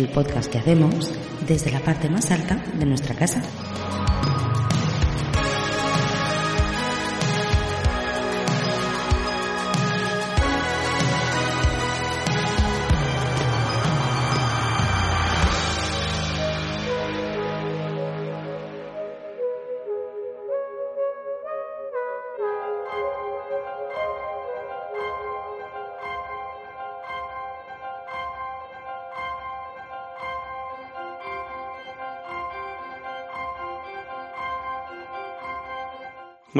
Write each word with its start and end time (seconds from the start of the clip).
El 0.00 0.08
podcast 0.08 0.50
que 0.50 0.58
hacemos 0.58 1.12
desde 1.46 1.70
la 1.70 1.80
parte 1.80 2.08
más 2.08 2.30
alta 2.30 2.64
de 2.74 2.86
nuestra 2.86 3.14
casa. 3.14 3.42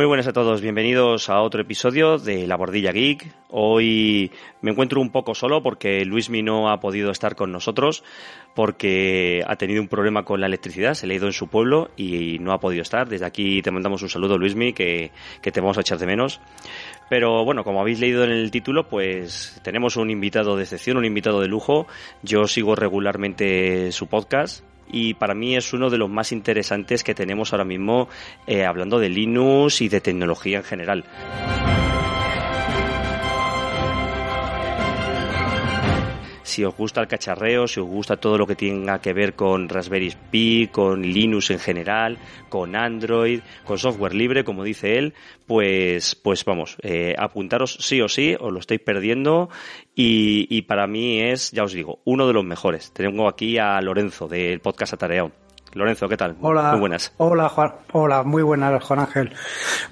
Muy 0.00 0.06
buenas 0.06 0.26
a 0.28 0.32
todos, 0.32 0.62
bienvenidos 0.62 1.28
a 1.28 1.42
otro 1.42 1.60
episodio 1.60 2.16
de 2.16 2.46
La 2.46 2.56
Bordilla 2.56 2.90
Geek. 2.90 3.34
Hoy 3.50 4.30
me 4.62 4.70
encuentro 4.70 4.98
un 4.98 5.10
poco 5.10 5.34
solo 5.34 5.62
porque 5.62 6.06
Luismi 6.06 6.42
no 6.42 6.70
ha 6.70 6.80
podido 6.80 7.10
estar 7.10 7.36
con 7.36 7.52
nosotros 7.52 8.02
porque 8.54 9.44
ha 9.46 9.56
tenido 9.56 9.82
un 9.82 9.88
problema 9.88 10.24
con 10.24 10.40
la 10.40 10.46
electricidad, 10.46 10.94
se 10.94 11.06
le 11.06 11.12
ha 11.12 11.16
ido 11.18 11.26
en 11.26 11.34
su 11.34 11.48
pueblo 11.48 11.90
y 11.98 12.38
no 12.38 12.54
ha 12.54 12.60
podido 12.60 12.80
estar. 12.80 13.10
Desde 13.10 13.26
aquí 13.26 13.60
te 13.60 13.70
mandamos 13.70 14.00
un 14.00 14.08
saludo, 14.08 14.38
Luismi, 14.38 14.72
que, 14.72 15.10
que 15.42 15.52
te 15.52 15.60
vamos 15.60 15.76
a 15.76 15.82
echar 15.82 15.98
de 15.98 16.06
menos. 16.06 16.40
Pero 17.10 17.44
bueno, 17.44 17.62
como 17.62 17.82
habéis 17.82 18.00
leído 18.00 18.24
en 18.24 18.30
el 18.30 18.50
título, 18.50 18.88
pues 18.88 19.60
tenemos 19.62 19.98
un 19.98 20.08
invitado 20.08 20.56
de 20.56 20.62
excepción, 20.62 20.96
un 20.96 21.04
invitado 21.04 21.42
de 21.42 21.48
lujo. 21.48 21.86
Yo 22.22 22.46
sigo 22.46 22.74
regularmente 22.74 23.92
su 23.92 24.06
podcast, 24.06 24.64
y 24.92 25.14
para 25.14 25.34
mí 25.34 25.56
es 25.56 25.72
uno 25.72 25.90
de 25.90 25.98
los 25.98 26.10
más 26.10 26.32
interesantes 26.32 27.04
que 27.04 27.14
tenemos 27.14 27.52
ahora 27.52 27.64
mismo 27.64 28.08
eh, 28.46 28.64
hablando 28.64 28.98
de 28.98 29.08
Linux 29.08 29.80
y 29.80 29.88
de 29.88 30.00
tecnología 30.00 30.58
en 30.58 30.64
general. 30.64 31.04
Si 36.50 36.64
os 36.64 36.76
gusta 36.76 37.00
el 37.00 37.08
cacharreo, 37.08 37.66
si 37.68 37.80
os 37.80 37.86
gusta 37.86 38.16
todo 38.16 38.36
lo 38.36 38.46
que 38.46 38.56
tenga 38.56 39.00
que 39.00 39.12
ver 39.12 39.34
con 39.34 39.68
Raspberry 39.68 40.12
Pi, 40.30 40.68
con 40.70 41.02
Linux 41.02 41.50
en 41.50 41.60
general, 41.60 42.18
con 42.48 42.74
Android, 42.74 43.40
con 43.64 43.78
software 43.78 44.14
libre, 44.14 44.44
como 44.44 44.64
dice 44.64 44.98
él, 44.98 45.14
pues, 45.46 46.16
pues 46.16 46.44
vamos, 46.44 46.76
eh, 46.82 47.14
apuntaros 47.16 47.78
sí 47.80 48.00
o 48.00 48.08
sí, 48.08 48.36
os 48.38 48.52
lo 48.52 48.58
estáis 48.58 48.80
perdiendo 48.80 49.48
y, 49.94 50.46
y, 50.50 50.62
para 50.62 50.86
mí 50.86 51.20
es, 51.20 51.52
ya 51.52 51.64
os 51.64 51.72
digo, 51.72 52.00
uno 52.04 52.26
de 52.26 52.32
los 52.32 52.44
mejores. 52.44 52.92
Tengo 52.92 53.28
aquí 53.28 53.58
a 53.58 53.80
Lorenzo 53.80 54.28
del 54.28 54.60
podcast 54.60 54.94
Atareado. 54.94 55.39
Lorenzo, 55.72 56.08
¿qué 56.08 56.16
tal? 56.16 56.36
Hola. 56.40 56.72
Muy 56.72 56.80
buenas. 56.80 57.12
Hola, 57.18 57.48
Juan. 57.48 57.72
Hola, 57.92 58.22
muy 58.22 58.42
buenas, 58.42 58.82
Juan 58.82 59.00
Ángel. 59.00 59.32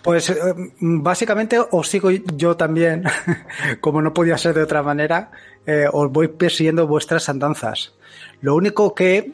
Pues 0.02 0.30
eh, 0.30 0.36
básicamente 0.80 1.58
os 1.70 1.88
sigo 1.88 2.10
yo 2.10 2.56
también, 2.56 3.04
como 3.80 4.02
no 4.02 4.12
podía 4.12 4.36
ser 4.38 4.54
de 4.54 4.62
otra 4.62 4.82
manera, 4.82 5.30
eh, 5.66 5.86
os 5.92 6.10
voy 6.10 6.28
persiguiendo 6.28 6.86
vuestras 6.86 7.28
andanzas. 7.28 7.94
Lo 8.40 8.54
único 8.54 8.94
que, 8.94 9.18
eh, 9.18 9.32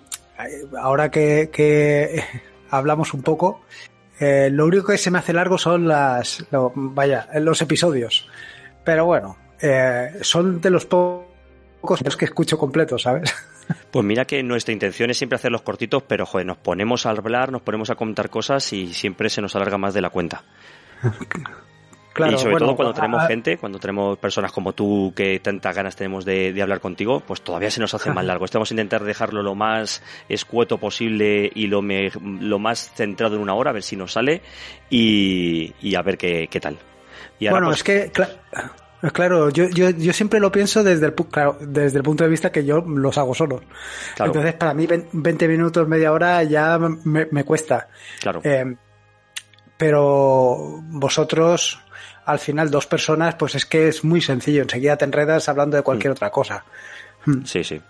ahora 0.78 1.10
que, 1.10 1.50
que 1.52 2.24
hablamos 2.70 3.14
un 3.14 3.22
poco, 3.22 3.62
eh, 4.20 4.48
lo 4.50 4.66
único 4.66 4.86
que 4.86 4.98
se 4.98 5.10
me 5.10 5.18
hace 5.18 5.32
largo 5.32 5.58
son 5.58 5.88
las, 5.88 6.44
lo, 6.50 6.72
vaya, 6.74 7.28
los 7.40 7.60
episodios. 7.62 8.28
Pero 8.84 9.06
bueno, 9.06 9.36
eh, 9.60 10.18
son 10.20 10.60
de 10.60 10.70
los 10.70 10.86
pocos 10.86 12.16
que 12.18 12.24
escucho 12.24 12.58
completos, 12.58 13.02
¿sabes? 13.02 13.34
Pues 13.90 14.04
mira 14.04 14.24
que 14.24 14.42
nuestra 14.42 14.72
intención 14.72 15.10
es 15.10 15.16
siempre 15.18 15.36
hacerlos 15.36 15.62
cortitos, 15.62 16.02
pero 16.02 16.26
joder, 16.26 16.46
nos 16.46 16.56
ponemos 16.58 17.06
a 17.06 17.10
hablar, 17.10 17.50
nos 17.52 17.62
ponemos 17.62 17.90
a 17.90 17.94
contar 17.94 18.28
cosas 18.30 18.72
y 18.72 18.92
siempre 18.92 19.30
se 19.30 19.40
nos 19.40 19.54
alarga 19.56 19.78
más 19.78 19.94
de 19.94 20.00
la 20.00 20.10
cuenta. 20.10 20.42
Claro, 22.14 22.30
y 22.34 22.38
sobre 22.38 22.52
bueno, 22.52 22.66
todo 22.66 22.76
cuando 22.76 22.94
tenemos 22.94 23.26
gente, 23.26 23.58
cuando 23.58 23.80
tenemos 23.80 24.16
personas 24.18 24.52
como 24.52 24.72
tú 24.72 25.12
que 25.16 25.40
tantas 25.40 25.74
ganas 25.74 25.96
tenemos 25.96 26.24
de, 26.24 26.52
de 26.52 26.62
hablar 26.62 26.78
contigo, 26.78 27.18
pues 27.18 27.42
todavía 27.42 27.72
se 27.72 27.80
nos 27.80 27.92
hace 27.92 28.12
más 28.12 28.24
largo. 28.24 28.46
Vamos 28.52 28.70
a 28.70 28.74
intentar 28.74 29.02
dejarlo 29.02 29.42
lo 29.42 29.56
más 29.56 30.00
escueto 30.28 30.78
posible 30.78 31.50
y 31.52 31.66
lo, 31.66 31.82
me- 31.82 32.12
lo 32.22 32.60
más 32.60 32.92
centrado 32.94 33.34
en 33.34 33.42
una 33.42 33.54
hora, 33.54 33.70
a 33.70 33.72
ver 33.72 33.82
si 33.82 33.96
nos 33.96 34.12
sale 34.12 34.42
y, 34.90 35.74
y 35.82 35.96
a 35.96 36.02
ver 36.02 36.16
qué, 36.16 36.46
qué 36.48 36.60
tal. 36.60 36.78
Y 37.40 37.48
ahora, 37.48 37.54
bueno, 37.62 37.66
pues, 37.70 37.78
es 37.78 37.82
que, 37.82 38.12
claro, 39.12 39.50
yo, 39.50 39.68
yo, 39.70 39.90
yo 39.90 40.12
siempre 40.12 40.40
lo 40.40 40.50
pienso 40.52 40.82
desde 40.82 41.06
el, 41.06 41.14
claro, 41.14 41.56
desde 41.60 41.98
el 41.98 42.02
punto 42.04 42.24
de 42.24 42.30
vista 42.30 42.50
que 42.52 42.64
yo 42.64 42.80
los 42.80 43.18
hago 43.18 43.34
solo. 43.34 43.60
Claro. 44.16 44.30
Entonces, 44.30 44.54
para 44.54 44.74
mí, 44.74 44.86
ven- 44.86 45.08
20 45.12 45.48
minutos, 45.48 45.86
media 45.88 46.12
hora 46.12 46.42
ya 46.44 46.78
me, 46.78 47.26
me 47.30 47.44
cuesta. 47.44 47.88
claro. 48.20 48.40
Eh, 48.44 48.74
pero 49.76 50.80
vosotros, 50.82 51.80
al 52.26 52.38
final, 52.38 52.70
dos 52.70 52.86
personas, 52.86 53.34
pues 53.34 53.54
es 53.56 53.66
que 53.66 53.88
es 53.88 54.04
muy 54.04 54.20
sencillo. 54.20 54.62
Enseguida 54.62 54.96
te 54.96 55.04
enredas 55.04 55.48
hablando 55.48 55.76
de 55.76 55.82
cualquier 55.82 56.12
Mm. 56.12 56.16
otra 56.16 56.30
cosa. 56.30 56.64
Sí, 57.44 57.64
sí. 57.64 57.80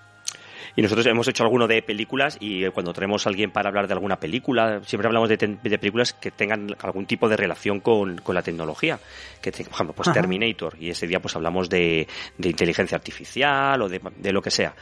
Y 0.76 0.82
nosotros 0.82 1.06
hemos 1.06 1.28
hecho 1.28 1.44
alguno 1.44 1.66
de 1.68 1.82
películas 1.82 2.36
y 2.40 2.64
eh, 2.64 2.70
cuando 2.70 2.92
traemos 2.92 3.26
a 3.26 3.30
alguien 3.30 3.50
para 3.52 3.68
hablar 3.68 3.86
de 3.86 3.94
alguna 3.94 4.16
película, 4.16 4.80
siempre 4.84 5.06
hablamos 5.06 5.28
de, 5.28 5.38
películas 5.38 6.12
que 6.12 6.30
tengan 6.30 6.74
algún 6.80 7.06
tipo 7.06 7.28
de 7.28 7.36
relación 7.36 7.80
con, 7.80 8.18
con 8.18 8.34
la 8.34 8.42
tecnología. 8.42 8.98
Que, 9.40 9.52
por 9.52 9.60
ejemplo, 9.60 9.94
pues 9.94 10.08
Ajá. 10.08 10.20
Terminator. 10.20 10.76
Y 10.80 10.90
ese 10.90 11.06
día 11.06 11.20
pues 11.20 11.36
hablamos 11.36 11.68
de, 11.68 12.08
de 12.38 12.48
inteligencia 12.48 12.96
artificial 12.96 13.80
o 13.82 13.88
de, 13.88 14.00
de 14.16 14.32
lo 14.32 14.42
que 14.42 14.50
sea. 14.50 14.74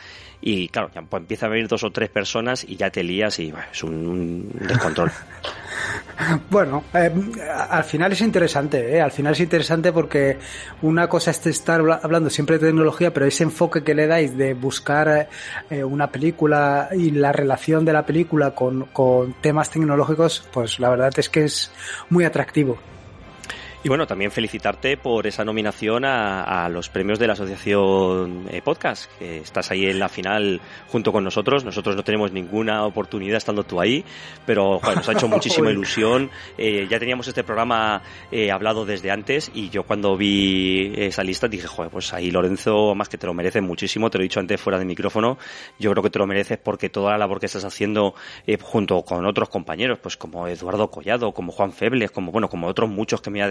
Y 0.45 0.69
claro, 0.69 0.91
ya 0.95 1.03
pues, 1.03 1.21
empieza 1.21 1.47
a 1.47 1.49
venir 1.49 1.69
dos 1.69 1.85
o 1.85 1.91
tres 1.91 2.09
personas 2.11 2.65
y 2.69 2.77
ya 2.77 2.91
te 2.91 3.03
lías 3.05 3.39
y 3.39 3.53
bueno, 3.53 3.67
es 3.73 3.83
un, 3.85 3.95
un 4.07 4.67
descontrol. 4.69 5.11
Bueno, 6.51 6.85
eh, 6.95 7.11
al 7.71 7.83
final 7.85 8.13
es 8.13 8.21
interesante, 8.21 8.95
¿eh? 8.97 9.01
Al 9.01 9.11
final 9.11 9.33
es 9.33 9.41
interesante 9.41 9.93
porque 9.93 10.37
una 10.83 11.09
cosa 11.09 11.31
es 11.33 11.45
estar 11.47 11.81
habla- 11.81 12.01
hablando 12.03 12.31
siempre 12.31 12.59
de 12.59 12.67
tecnología, 12.67 13.13
pero 13.13 13.27
ese 13.27 13.43
enfoque 13.45 13.83
que 13.83 13.95
le 13.95 14.07
dais 14.07 14.37
de 14.37 14.55
buscar 14.55 15.29
eh, 15.71 15.83
una 15.83 16.09
película 16.13 16.91
y 16.93 17.11
la 17.13 17.33
relación 17.33 17.85
de 17.85 17.95
la 17.95 18.05
película 18.07 18.53
con, 18.55 18.85
con 18.93 19.33
temas 19.41 19.71
tecnológicos, 19.71 20.47
pues 20.53 20.79
la 20.79 20.91
verdad 20.91 21.11
es 21.17 21.29
que 21.29 21.45
es 21.45 21.73
muy 22.11 22.25
atractivo. 22.25 22.79
Y 23.85 23.89
bueno, 23.89 24.07
también 24.07 24.31
felicitarte 24.31 24.97
por 24.97 25.27
esa 25.27 25.45
nominación 25.45 26.05
a, 26.05 26.65
a 26.65 26.69
los 26.69 26.89
premios 26.89 27.19
de 27.19 27.27
la 27.27 27.33
Asociación 27.33 28.47
eh, 28.49 28.63
Podcast, 28.63 29.11
que 29.19 29.39
estás 29.39 29.73
ahí 29.73 29.87
en 29.87 29.99
la 29.99 30.09
final 30.09 30.61
junto 30.87 31.11
con 31.11 31.25
nosotros. 31.25 31.65
Nosotros 31.65 31.97
no 31.97 32.05
tenemos 32.05 32.31
ninguna 32.31 32.85
oportunidad 32.85 33.39
estando 33.39 33.65
tú 33.65 33.81
ahí, 33.81 34.05
pero 34.47 34.79
joder, 34.79 34.99
nos 34.99 35.09
ha 35.09 35.13
hecho 35.13 35.27
muchísima 35.43 35.73
ilusión. 35.73 36.31
Eh, 36.57 36.87
ya 36.89 37.01
teníamos 37.01 37.27
este 37.27 37.43
programa 37.43 38.03
eh, 38.31 38.53
hablado 38.53 38.85
desde 38.85 39.11
antes 39.11 39.51
y 39.53 39.69
yo 39.71 39.83
cuando 39.83 40.17
vi 40.17 40.93
esa 40.97 41.25
lista 41.25 41.49
dije, 41.49 41.67
joder, 41.67 41.91
pues 41.91 42.13
ahí 42.13 42.31
Lorenzo, 42.31 42.95
más 42.95 43.09
que 43.09 43.19
te 43.19 43.27
lo 43.27 43.35
mereces 43.35 43.65
muchísimo, 43.65 44.11
te 44.11 44.19
lo 44.19 44.23
he 44.23 44.27
dicho 44.27 44.39
antes 44.39 44.61
fuera 44.61 44.79
de 44.79 44.85
micrófono, 44.85 45.39
yo 45.81 45.91
creo 45.91 46.05
que 46.05 46.11
te 46.11 46.21
lo 46.21 46.29
mereces 46.29 46.57
porque 46.57 46.89
toda 46.89 47.11
la 47.11 47.19
labor 47.19 47.41
que 47.41 47.47
estás 47.47 47.65
haciendo 47.65 48.15
eh, 48.47 48.59
junto 48.63 49.03
con 49.03 49.27
otros 49.27 49.49
compañeros, 49.49 49.99
pues 50.01 50.17
como 50.17 50.47
Eduardo 50.47 50.89
Collado, 50.89 51.33
como 51.33 51.51
Juan 51.51 51.73
Febles, 51.73 52.13
como 52.13 52.31
bueno, 52.31 52.49
como 52.49 52.69
otros 52.69 52.89
muchos 52.89 53.21
que 53.21 53.31
me 53.31 53.41
voy 53.41 53.47
a 53.47 53.49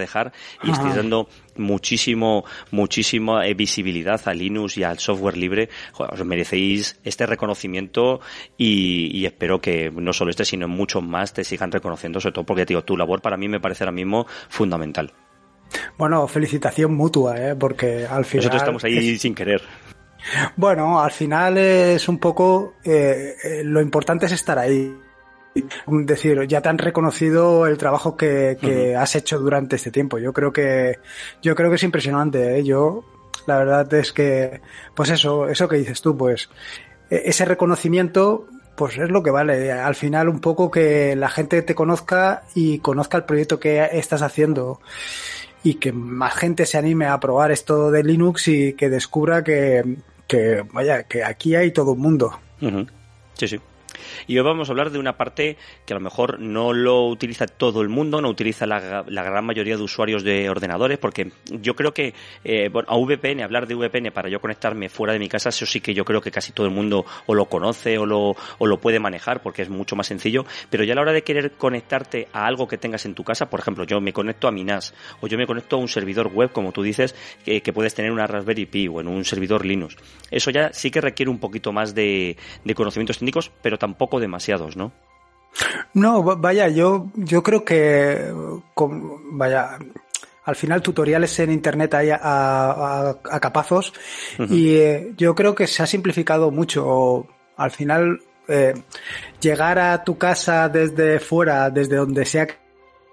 y 0.62 0.70
estáis 0.70 0.94
dando 0.94 1.28
muchísimo, 1.56 2.44
muchísima 2.70 3.46
eh, 3.46 3.54
visibilidad 3.54 4.20
a 4.26 4.34
Linux 4.34 4.76
y 4.76 4.84
al 4.84 4.98
software 4.98 5.36
libre. 5.36 5.68
Joder, 5.92 6.14
os 6.14 6.24
merecéis 6.24 7.00
este 7.02 7.26
reconocimiento 7.26 8.20
y, 8.56 9.10
y 9.16 9.26
espero 9.26 9.60
que 9.60 9.90
no 9.90 10.12
solo 10.12 10.30
este, 10.30 10.44
sino 10.44 10.68
muchos 10.68 11.02
más 11.02 11.32
te 11.32 11.44
sigan 11.44 11.72
reconociendo, 11.72 12.20
sobre 12.20 12.34
todo 12.34 12.44
porque 12.44 12.64
digo, 12.64 12.82
tu 12.84 12.96
labor 12.96 13.20
para 13.20 13.36
mí 13.36 13.48
me 13.48 13.60
parece 13.60 13.84
ahora 13.84 13.92
mismo 13.92 14.26
fundamental. 14.48 15.12
Bueno, 15.96 16.28
felicitación 16.28 16.94
mutua, 16.94 17.38
¿eh? 17.38 17.56
Porque 17.56 18.06
al 18.06 18.24
final... 18.24 18.44
Nosotros 18.44 18.62
estamos 18.62 18.84
ahí 18.84 19.18
sin 19.18 19.34
querer. 19.34 19.62
Bueno, 20.56 21.00
al 21.00 21.10
final 21.10 21.58
es 21.58 22.08
un 22.08 22.18
poco 22.18 22.74
eh, 22.84 23.34
eh, 23.42 23.62
lo 23.64 23.80
importante 23.80 24.26
es 24.26 24.32
estar 24.32 24.58
ahí. 24.58 24.94
Decir, 25.86 26.46
ya 26.46 26.62
te 26.62 26.68
han 26.70 26.78
reconocido 26.78 27.66
el 27.66 27.76
trabajo 27.76 28.16
que, 28.16 28.56
que 28.60 28.96
has 28.96 29.14
hecho 29.16 29.38
durante 29.38 29.76
este 29.76 29.90
tiempo. 29.90 30.18
Yo 30.18 30.32
creo 30.32 30.52
que 30.52 30.98
yo 31.42 31.54
creo 31.54 31.68
que 31.68 31.76
es 31.76 31.82
impresionante. 31.82 32.58
¿eh? 32.58 32.64
Yo 32.64 33.04
la 33.46 33.58
verdad 33.58 33.92
es 33.94 34.12
que 34.12 34.62
pues 34.94 35.10
eso 35.10 35.48
eso 35.48 35.68
que 35.68 35.76
dices 35.76 36.00
tú, 36.00 36.16
pues 36.16 36.48
e-, 37.10 37.22
ese 37.26 37.44
reconocimiento 37.44 38.46
pues 38.76 38.96
es 38.96 39.10
lo 39.10 39.22
que 39.22 39.30
vale. 39.30 39.70
Al 39.70 39.94
final 39.94 40.28
un 40.28 40.40
poco 40.40 40.70
que 40.70 41.14
la 41.16 41.28
gente 41.28 41.60
te 41.62 41.74
conozca 41.74 42.44
y 42.54 42.78
conozca 42.78 43.18
el 43.18 43.24
proyecto 43.24 43.60
que 43.60 43.86
estás 43.92 44.22
haciendo 44.22 44.80
y 45.62 45.74
que 45.74 45.92
más 45.92 46.34
gente 46.34 46.66
se 46.66 46.78
anime 46.78 47.06
a 47.06 47.20
probar 47.20 47.52
esto 47.52 47.90
de 47.90 48.02
Linux 48.02 48.48
y 48.48 48.72
que 48.72 48.88
descubra 48.88 49.44
que, 49.44 49.98
que 50.26 50.64
vaya, 50.72 51.04
que 51.04 51.22
aquí 51.22 51.54
hay 51.54 51.70
todo 51.72 51.92
un 51.92 52.00
mundo. 52.00 52.40
Sí, 53.34 53.48
sí. 53.48 53.60
Y 54.26 54.38
hoy 54.38 54.44
vamos 54.44 54.68
a 54.68 54.72
hablar 54.72 54.90
de 54.90 54.98
una 54.98 55.16
parte 55.16 55.56
que 55.86 55.94
a 55.94 55.96
lo 55.96 56.02
mejor 56.02 56.40
no 56.40 56.72
lo 56.72 57.06
utiliza 57.06 57.46
todo 57.46 57.82
el 57.82 57.88
mundo, 57.88 58.20
no 58.20 58.28
utiliza 58.28 58.66
la, 58.66 59.02
gran 59.02 59.44
mayoría 59.44 59.76
de 59.76 59.82
usuarios 59.82 60.22
de 60.24 60.48
ordenadores, 60.48 60.98
porque 60.98 61.32
yo 61.50 61.74
creo 61.74 61.92
que 61.92 62.14
eh, 62.44 62.70
a 62.86 62.96
VPN, 62.96 63.42
hablar 63.42 63.66
de 63.66 63.74
VPN 63.74 64.12
para 64.12 64.28
yo 64.28 64.40
conectarme 64.40 64.88
fuera 64.88 65.12
de 65.12 65.18
mi 65.18 65.28
casa, 65.28 65.48
eso 65.48 65.66
sí 65.66 65.80
que 65.80 65.94
yo 65.94 66.04
creo 66.04 66.20
que 66.20 66.30
casi 66.30 66.52
todo 66.52 66.66
el 66.66 66.72
mundo 66.72 67.04
o 67.26 67.34
lo 67.34 67.46
conoce 67.46 67.98
o 67.98 68.06
lo, 68.06 68.36
o 68.58 68.66
lo 68.66 68.80
puede 68.80 68.98
manejar 68.98 69.42
porque 69.42 69.62
es 69.62 69.68
mucho 69.68 69.96
más 69.96 70.06
sencillo, 70.06 70.44
pero 70.70 70.84
ya 70.84 70.92
a 70.92 70.96
la 70.96 71.02
hora 71.02 71.12
de 71.12 71.22
querer 71.22 71.52
conectarte 71.52 72.28
a 72.32 72.46
algo 72.46 72.66
que 72.68 72.78
tengas 72.78 73.06
en 73.06 73.14
tu 73.14 73.24
casa, 73.24 73.48
por 73.48 73.60
ejemplo, 73.60 73.84
yo 73.84 74.00
me 74.00 74.12
conecto 74.12 74.48
a 74.48 74.52
mi 74.52 74.64
NAS 74.64 74.94
o 75.20 75.26
yo 75.26 75.38
me 75.38 75.46
conecto 75.46 75.76
a 75.76 75.78
un 75.78 75.88
servidor 75.88 76.28
web, 76.28 76.52
como 76.52 76.72
tú 76.72 76.82
dices, 76.82 77.14
que, 77.44 77.72
puedes 77.72 77.94
tener 77.94 78.12
una 78.12 78.26
Raspberry 78.26 78.66
Pi 78.66 78.88
o 78.88 79.00
en 79.00 79.08
un 79.08 79.24
servidor 79.24 79.64
Linux. 79.64 79.96
Eso 80.30 80.50
ya 80.50 80.72
sí 80.72 80.90
que 80.90 81.00
requiere 81.00 81.30
un 81.30 81.38
poquito 81.38 81.72
más 81.72 81.94
de, 81.94 82.36
de 82.64 82.74
conocimientos 82.74 83.18
técnicos, 83.18 83.50
pero 83.62 83.78
tampoco 83.78 83.91
demasiados, 84.20 84.76
¿no? 84.76 84.92
No, 85.94 86.22
vaya, 86.22 86.68
yo, 86.68 87.08
yo 87.14 87.42
creo 87.42 87.64
que, 87.64 88.32
vaya, 89.32 89.78
al 90.44 90.56
final 90.56 90.82
tutoriales 90.82 91.38
en 91.40 91.52
internet 91.52 91.94
hay 91.94 92.08
a, 92.12 93.16
capazos 93.40 93.92
y 94.48 94.74
eh, 94.76 95.12
yo 95.16 95.34
creo 95.34 95.54
que 95.54 95.66
se 95.66 95.82
ha 95.82 95.86
simplificado 95.86 96.50
mucho. 96.50 97.26
Al 97.56 97.70
final, 97.70 98.20
eh, 98.48 98.74
llegar 99.40 99.78
a 99.78 100.02
tu 100.02 100.16
casa 100.16 100.68
desde 100.68 101.20
fuera, 101.20 101.70
desde 101.70 101.96
donde 101.96 102.24
sea, 102.24 102.48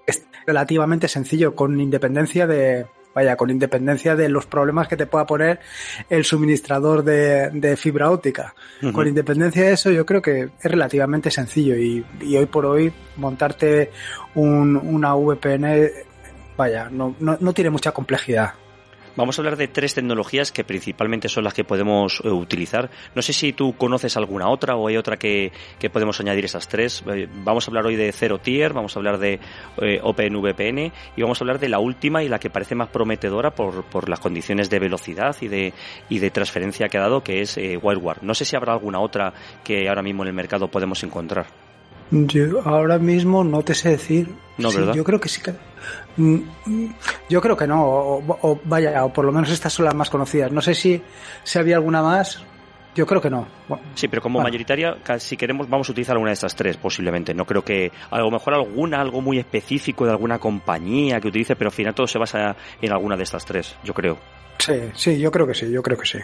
es 0.06 0.24
relativamente 0.46 1.06
sencillo, 1.08 1.54
con 1.54 1.78
independencia 1.78 2.46
de, 2.46 2.86
vaya, 3.14 3.36
con 3.36 3.50
independencia 3.50 4.16
de 4.16 4.28
los 4.28 4.46
problemas 4.46 4.88
que 4.88 4.96
te 4.96 5.06
pueda 5.06 5.26
poner 5.26 5.60
el 6.08 6.24
suministrador 6.24 7.04
de, 7.04 7.76
fibra 7.76 8.10
óptica. 8.10 8.54
Con 8.92 9.06
independencia 9.06 9.64
de 9.64 9.72
eso, 9.72 9.90
yo 9.90 10.06
creo 10.06 10.22
que 10.22 10.50
es 10.60 10.70
relativamente 10.70 11.30
sencillo 11.30 11.76
y, 11.76 12.04
hoy 12.36 12.46
por 12.46 12.66
hoy 12.66 12.92
montarte 13.16 13.90
un, 14.34 14.76
una 14.76 15.14
VPN, 15.14 15.90
vaya, 16.56 16.88
no, 16.90 17.16
no, 17.20 17.36
no 17.40 17.52
tiene 17.52 17.70
mucha 17.70 17.92
complejidad. 17.92 18.54
Vamos 19.16 19.36
a 19.36 19.42
hablar 19.42 19.56
de 19.56 19.66
tres 19.66 19.94
tecnologías 19.94 20.52
que 20.52 20.62
principalmente 20.62 21.28
son 21.28 21.42
las 21.42 21.52
que 21.52 21.64
podemos 21.64 22.22
eh, 22.24 22.28
utilizar. 22.28 22.90
No 23.14 23.22
sé 23.22 23.32
si 23.32 23.52
tú 23.52 23.74
conoces 23.76 24.16
alguna 24.16 24.48
otra 24.48 24.76
o 24.76 24.86
hay 24.86 24.96
otra 24.96 25.16
que, 25.16 25.52
podemos 25.92 26.20
añadir 26.20 26.44
esas 26.44 26.68
tres. 26.68 27.02
Eh, 27.12 27.28
vamos 27.44 27.66
a 27.66 27.70
hablar 27.70 27.86
hoy 27.86 27.96
de 27.96 28.12
Zero 28.12 28.38
Tier, 28.38 28.72
vamos 28.72 28.94
a 28.94 29.00
hablar 29.00 29.18
de 29.18 29.40
eh, 29.78 30.00
OpenVPN 30.02 30.92
y 31.16 31.22
vamos 31.22 31.40
a 31.40 31.44
hablar 31.44 31.58
de 31.58 31.68
la 31.68 31.80
última 31.80 32.22
y 32.22 32.28
la 32.28 32.38
que 32.38 32.50
parece 32.50 32.76
más 32.76 32.88
prometedora 32.88 33.50
por, 33.50 33.84
por 33.84 34.08
las 34.08 34.20
condiciones 34.20 34.70
de 34.70 34.78
velocidad 34.78 35.36
y 35.40 35.48
de, 35.48 35.72
y 36.08 36.20
de 36.20 36.30
transferencia 36.30 36.88
que 36.88 36.98
ha 36.98 37.02
dado, 37.02 37.24
que 37.24 37.40
es 37.40 37.56
WildWard. 37.56 38.22
No 38.22 38.34
sé 38.34 38.44
si 38.44 38.54
habrá 38.54 38.72
alguna 38.72 39.00
otra 39.00 39.32
que 39.64 39.88
ahora 39.88 40.02
mismo 40.02 40.22
en 40.22 40.28
el 40.28 40.34
mercado 40.34 40.68
podemos 40.68 41.02
encontrar. 41.02 41.69
Yo 42.10 42.62
ahora 42.64 42.98
mismo 42.98 43.44
no 43.44 43.62
te 43.62 43.74
sé 43.74 43.90
decir. 43.90 44.28
No, 44.58 44.72
¿verdad? 44.72 44.94
Yo 44.94 45.04
creo 45.04 45.20
que 45.20 45.28
sí 45.28 45.40
que. 45.40 45.52
Mm, 46.16 46.40
yo 47.28 47.40
creo 47.40 47.56
que 47.56 47.66
no, 47.66 47.82
o, 47.82 48.60
vaya, 48.64 49.04
o 49.04 49.12
por 49.12 49.24
lo 49.24 49.32
menos 49.32 49.50
estas 49.50 49.72
son 49.72 49.84
las 49.84 49.94
más 49.94 50.10
conocidas. 50.10 50.50
No 50.50 50.60
sé 50.60 50.74
si, 50.74 51.00
si 51.44 51.58
había 51.58 51.76
alguna 51.76 52.02
más. 52.02 52.42
Yo 52.92 53.06
creo 53.06 53.20
que 53.20 53.30
no. 53.30 53.46
sí, 53.94 54.08
pero 54.08 54.20
como 54.20 54.40
mayoritaria, 54.40 54.96
si 55.18 55.36
queremos, 55.36 55.70
vamos 55.70 55.88
a 55.88 55.92
utilizar 55.92 56.14
alguna 56.14 56.30
de 56.30 56.34
estas 56.34 56.56
tres, 56.56 56.76
posiblemente. 56.76 57.32
No 57.32 57.44
creo 57.44 57.64
que, 57.64 57.92
a 58.10 58.18
lo 58.18 58.30
mejor 58.32 58.54
alguna, 58.54 59.00
algo 59.00 59.20
muy 59.20 59.38
específico 59.38 60.04
de 60.04 60.10
alguna 60.10 60.40
compañía 60.40 61.20
que 61.20 61.28
utilice, 61.28 61.54
pero 61.54 61.68
al 61.68 61.74
final 61.74 61.94
todo 61.94 62.08
se 62.08 62.18
basa 62.18 62.56
en 62.82 62.92
alguna 62.92 63.16
de 63.16 63.22
estas 63.22 63.44
tres, 63.44 63.76
yo 63.84 63.94
creo. 63.94 64.18
Sí, 64.58 64.74
sí, 64.94 65.18
yo 65.20 65.30
creo 65.30 65.46
que 65.46 65.54
sí, 65.54 65.70
yo 65.70 65.82
creo 65.82 65.96
que 65.96 66.06
sí. 66.06 66.18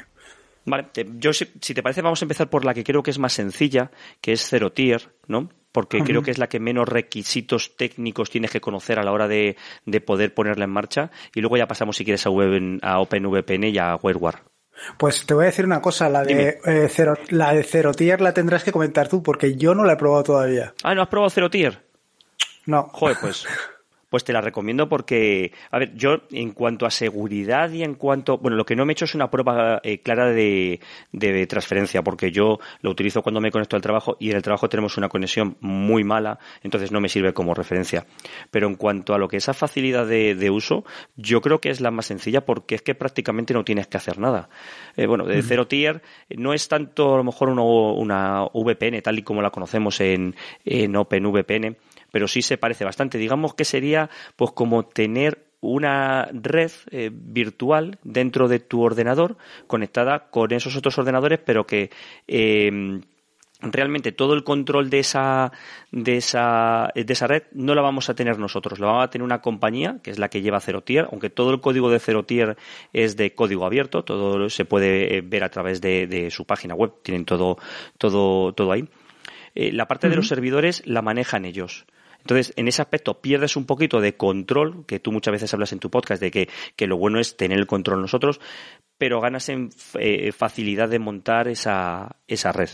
Vale, 0.67 0.89
yo 1.19 1.33
si, 1.33 1.47
te 1.47 1.83
parece 1.83 2.03
vamos 2.03 2.21
a 2.21 2.25
empezar 2.25 2.51
por 2.51 2.65
la 2.65 2.75
que 2.75 2.83
creo 2.83 3.03
que 3.03 3.13
es 3.13 3.21
más 3.21 3.33
sencilla, 3.33 3.93
que 4.21 4.33
es 4.33 4.49
Zero 4.49 4.73
Tier, 4.73 5.11
¿no? 5.29 5.49
Porque 5.77 6.03
creo 6.03 6.23
que 6.23 6.31
es 6.31 6.39
la 6.39 6.47
que 6.47 6.59
menos 6.59 6.89
requisitos 6.89 7.77
técnicos 7.77 8.31
tienes 8.31 8.51
que 8.51 8.63
conocer 8.63 8.99
a 8.99 9.03
la 9.03 9.13
hora 9.13 9.29
de, 9.29 9.59
poder 10.07 10.33
ponerla 10.33 10.65
en 10.65 10.71
marcha. 10.71 11.11
Y 11.35 11.43
luego 11.43 11.59
ya 11.59 11.67
pasamos, 11.67 11.99
si 11.99 12.05
quieres, 12.07 12.25
a, 12.25 12.31
web, 12.31 12.79
a 12.81 12.99
OpenVPN 12.99 13.65
y 13.65 13.77
a 13.77 13.95
WireGuard. 13.97 14.37
Pues 14.97 15.27
te 15.27 15.35
voy 15.35 15.43
a 15.43 15.47
decir 15.49 15.67
una 15.67 15.83
cosa, 15.83 16.09
la 16.09 16.23
de, 16.23 16.61
eh, 16.65 16.89
cero, 16.91 17.19
la 17.29 17.53
de 17.53 17.63
Zero 17.63 17.93
Tier 17.93 18.23
la 18.23 18.33
tendrás 18.33 18.65
que 18.65 18.73
comentar 18.73 19.09
tú, 19.09 19.23
porque 19.23 19.57
yo 19.57 19.75
no 19.75 19.85
la 19.85 19.93
he 19.93 19.97
probado 19.97 20.23
todavía. 20.23 20.73
Ah, 20.83 20.95
¿no 20.95 21.03
has 21.03 21.09
probado 21.09 21.29
Zero 21.29 21.51
Tier? 21.51 21.83
No. 22.65 22.89
Joder, 22.95 23.19
pues 23.21 23.45
pues 24.11 24.25
te 24.25 24.33
la 24.33 24.41
recomiendo 24.41 24.89
porque, 24.89 25.53
a 25.71 25.79
ver, 25.79 25.95
yo 25.95 26.23
en 26.31 26.53
cuanto 26.53 26.87
a 26.87 26.91
seguridad 26.91 27.71
y 27.71 27.83
en 27.83 27.95
cuanto, 27.95 28.39
bueno, 28.39 28.57
lo 28.57 28.65
que 28.65 28.77
no 28.77 28.85
me 28.85 28.93
he 28.93 28.95
hecho 28.95 29.07
es 29.07 29.15
una 29.15 29.31
prueba 29.31 29.81
eh, 29.83 30.01
clara 30.01 30.31
de, 30.31 30.81
de, 31.13 31.47
transferencia, 31.47 32.03
porque 32.03 32.31
yo 32.31 32.59
lo 32.83 32.91
utilizo 32.91 33.23
cuando 33.23 33.41
me 33.41 33.51
conecto 33.51 33.77
al 33.77 33.83
trabajo 33.83 34.17
y 34.21 34.31
en 34.31 34.37
el 34.37 34.43
trabajo 34.43 34.69
tenemos 34.69 34.97
una 34.97 35.09
conexión 35.09 35.57
muy 35.61 36.05
mala, 36.05 36.39
entonces 36.63 36.93
no 36.93 37.01
me 37.01 37.09
sirve 37.09 37.33
como 37.33 37.55
referencia. 37.55 38.07
Pero 38.51 38.69
en 38.69 38.77
cuanto 38.77 39.15
a 39.15 39.19
lo 39.19 39.29
que 39.29 39.39
es 39.39 39.47
esa 39.47 39.55
facilidad 39.55 40.07
de, 40.07 40.35
de 40.35 40.51
uso, 40.51 40.85
yo 41.17 41.41
creo 41.41 41.61
que 41.61 41.71
es 41.71 41.81
la 41.81 41.93
más 41.93 42.07
sencilla 42.07 42.45
porque 42.45 42.75
es 42.75 42.83
que 42.83 42.97
prácticamente 42.97 43.55
no 43.55 43.65
tienes 43.65 43.87
que 43.87 43.97
hacer 43.97 44.19
nada. 44.19 44.49
Eh, 44.97 45.07
bueno, 45.07 45.25
de 45.25 45.41
cero 45.43 45.69
tier 45.69 46.03
no 46.37 46.53
es 46.53 46.69
tanto 46.69 47.15
a 47.15 47.17
lo 47.19 47.25
mejor 47.25 47.49
una, 47.49 47.63
una 47.63 48.45
VPN 48.53 49.03
tal 49.03 49.19
y 49.19 49.23
como 49.23 49.43
la 49.43 49.51
conocemos 49.51 50.01
en, 50.01 50.35
en 50.65 50.97
OpenVPN, 50.97 51.77
pero 52.11 52.29
sí 52.29 52.43
se 52.43 52.59
parece 52.59 52.85
bastante. 52.85 53.19
Digamos 53.19 53.55
que 53.55 53.65
sería 53.65 54.11
pues 54.37 54.53
como 54.53 54.85
tener 54.85 55.47
una 55.61 56.29
red 56.33 56.71
eh, 56.91 57.11
virtual 57.13 57.99
dentro 58.05 58.49
de 58.49 58.61
tu 58.61 58.83
ordenador 58.83 59.37
conectada 59.67 60.31
con 60.31 60.53
esos 60.53 60.77
otros 60.77 60.99
ordenadores, 60.99 61.41
pero 61.45 61.67
que 61.67 61.91
eh, 62.29 63.01
realmente 63.61 64.13
todo 64.13 64.35
el 64.35 64.45
control 64.45 64.91
de 64.91 64.99
esa, 65.01 65.51
de 65.91 66.19
esa, 66.19 66.93
de 66.95 67.13
esa 67.13 67.27
red 67.27 67.45
no 67.53 67.75
la 67.75 67.83
vamos 67.83 68.11
a 68.11 68.15
tener 68.15 68.39
nosotros, 68.39 68.79
la 68.79 68.87
va 68.87 69.03
a 69.03 69.11
tener 69.11 69.25
una 69.25 69.41
compañía 69.41 69.99
que 70.03 70.11
es 70.11 70.19
la 70.19 70.29
que 70.29 70.43
lleva 70.43 70.61
Tier, 70.61 71.09
aunque 71.11 71.31
todo 71.31 71.53
el 71.53 71.61
código 71.61 71.91
de 71.91 72.01
Tier 72.25 72.57
es 72.93 73.17
de 73.17 73.35
código 73.35 73.65
abierto, 73.65 74.05
todo 74.05 74.49
se 74.51 74.67
puede 74.67 75.17
eh, 75.17 75.21
ver 75.23 75.43
a 75.43 75.49
través 75.49 75.81
de, 75.81 76.29
su 76.31 76.45
página 76.45 76.75
web, 76.75 76.93
tienen 77.03 77.25
todo, 77.25 77.57
todo, 77.99 78.53
todo 78.53 78.73
ahí. 78.73 78.89
la 79.55 79.89
parte 79.89 80.09
de 80.09 80.17
los 80.17 80.29
servidores 80.29 80.83
la 80.87 81.03
manejan 81.03 81.45
ellos. 81.45 81.87
Entonces, 82.27 82.53
en 82.57 82.67
ese 82.67 82.83
aspecto 82.83 83.21
pierdes 83.21 83.55
un 83.55 83.67
poquito 83.67 84.01
de 84.01 84.17
control, 84.17 84.85
que 84.85 84.99
tú 84.99 85.13
muchas 85.13 85.31
veces 85.31 85.55
hablas 85.55 85.73
en 85.73 85.79
tu 85.79 85.91
podcast 85.91 86.21
de 86.21 86.33
que, 86.33 86.87
lo 86.87 86.97
bueno 86.97 87.21
es 87.21 87.37
tener 87.37 87.57
el 87.57 87.69
control 87.69 88.01
nosotros, 88.01 88.41
pero 88.99 89.21
ganas 89.21 89.49
en 89.49 89.71
eh, 90.01 90.33
facilidad 90.33 90.89
de 90.89 90.99
montar 90.99 91.47
esa, 91.47 92.17
esa 92.27 92.51
red. 92.51 92.71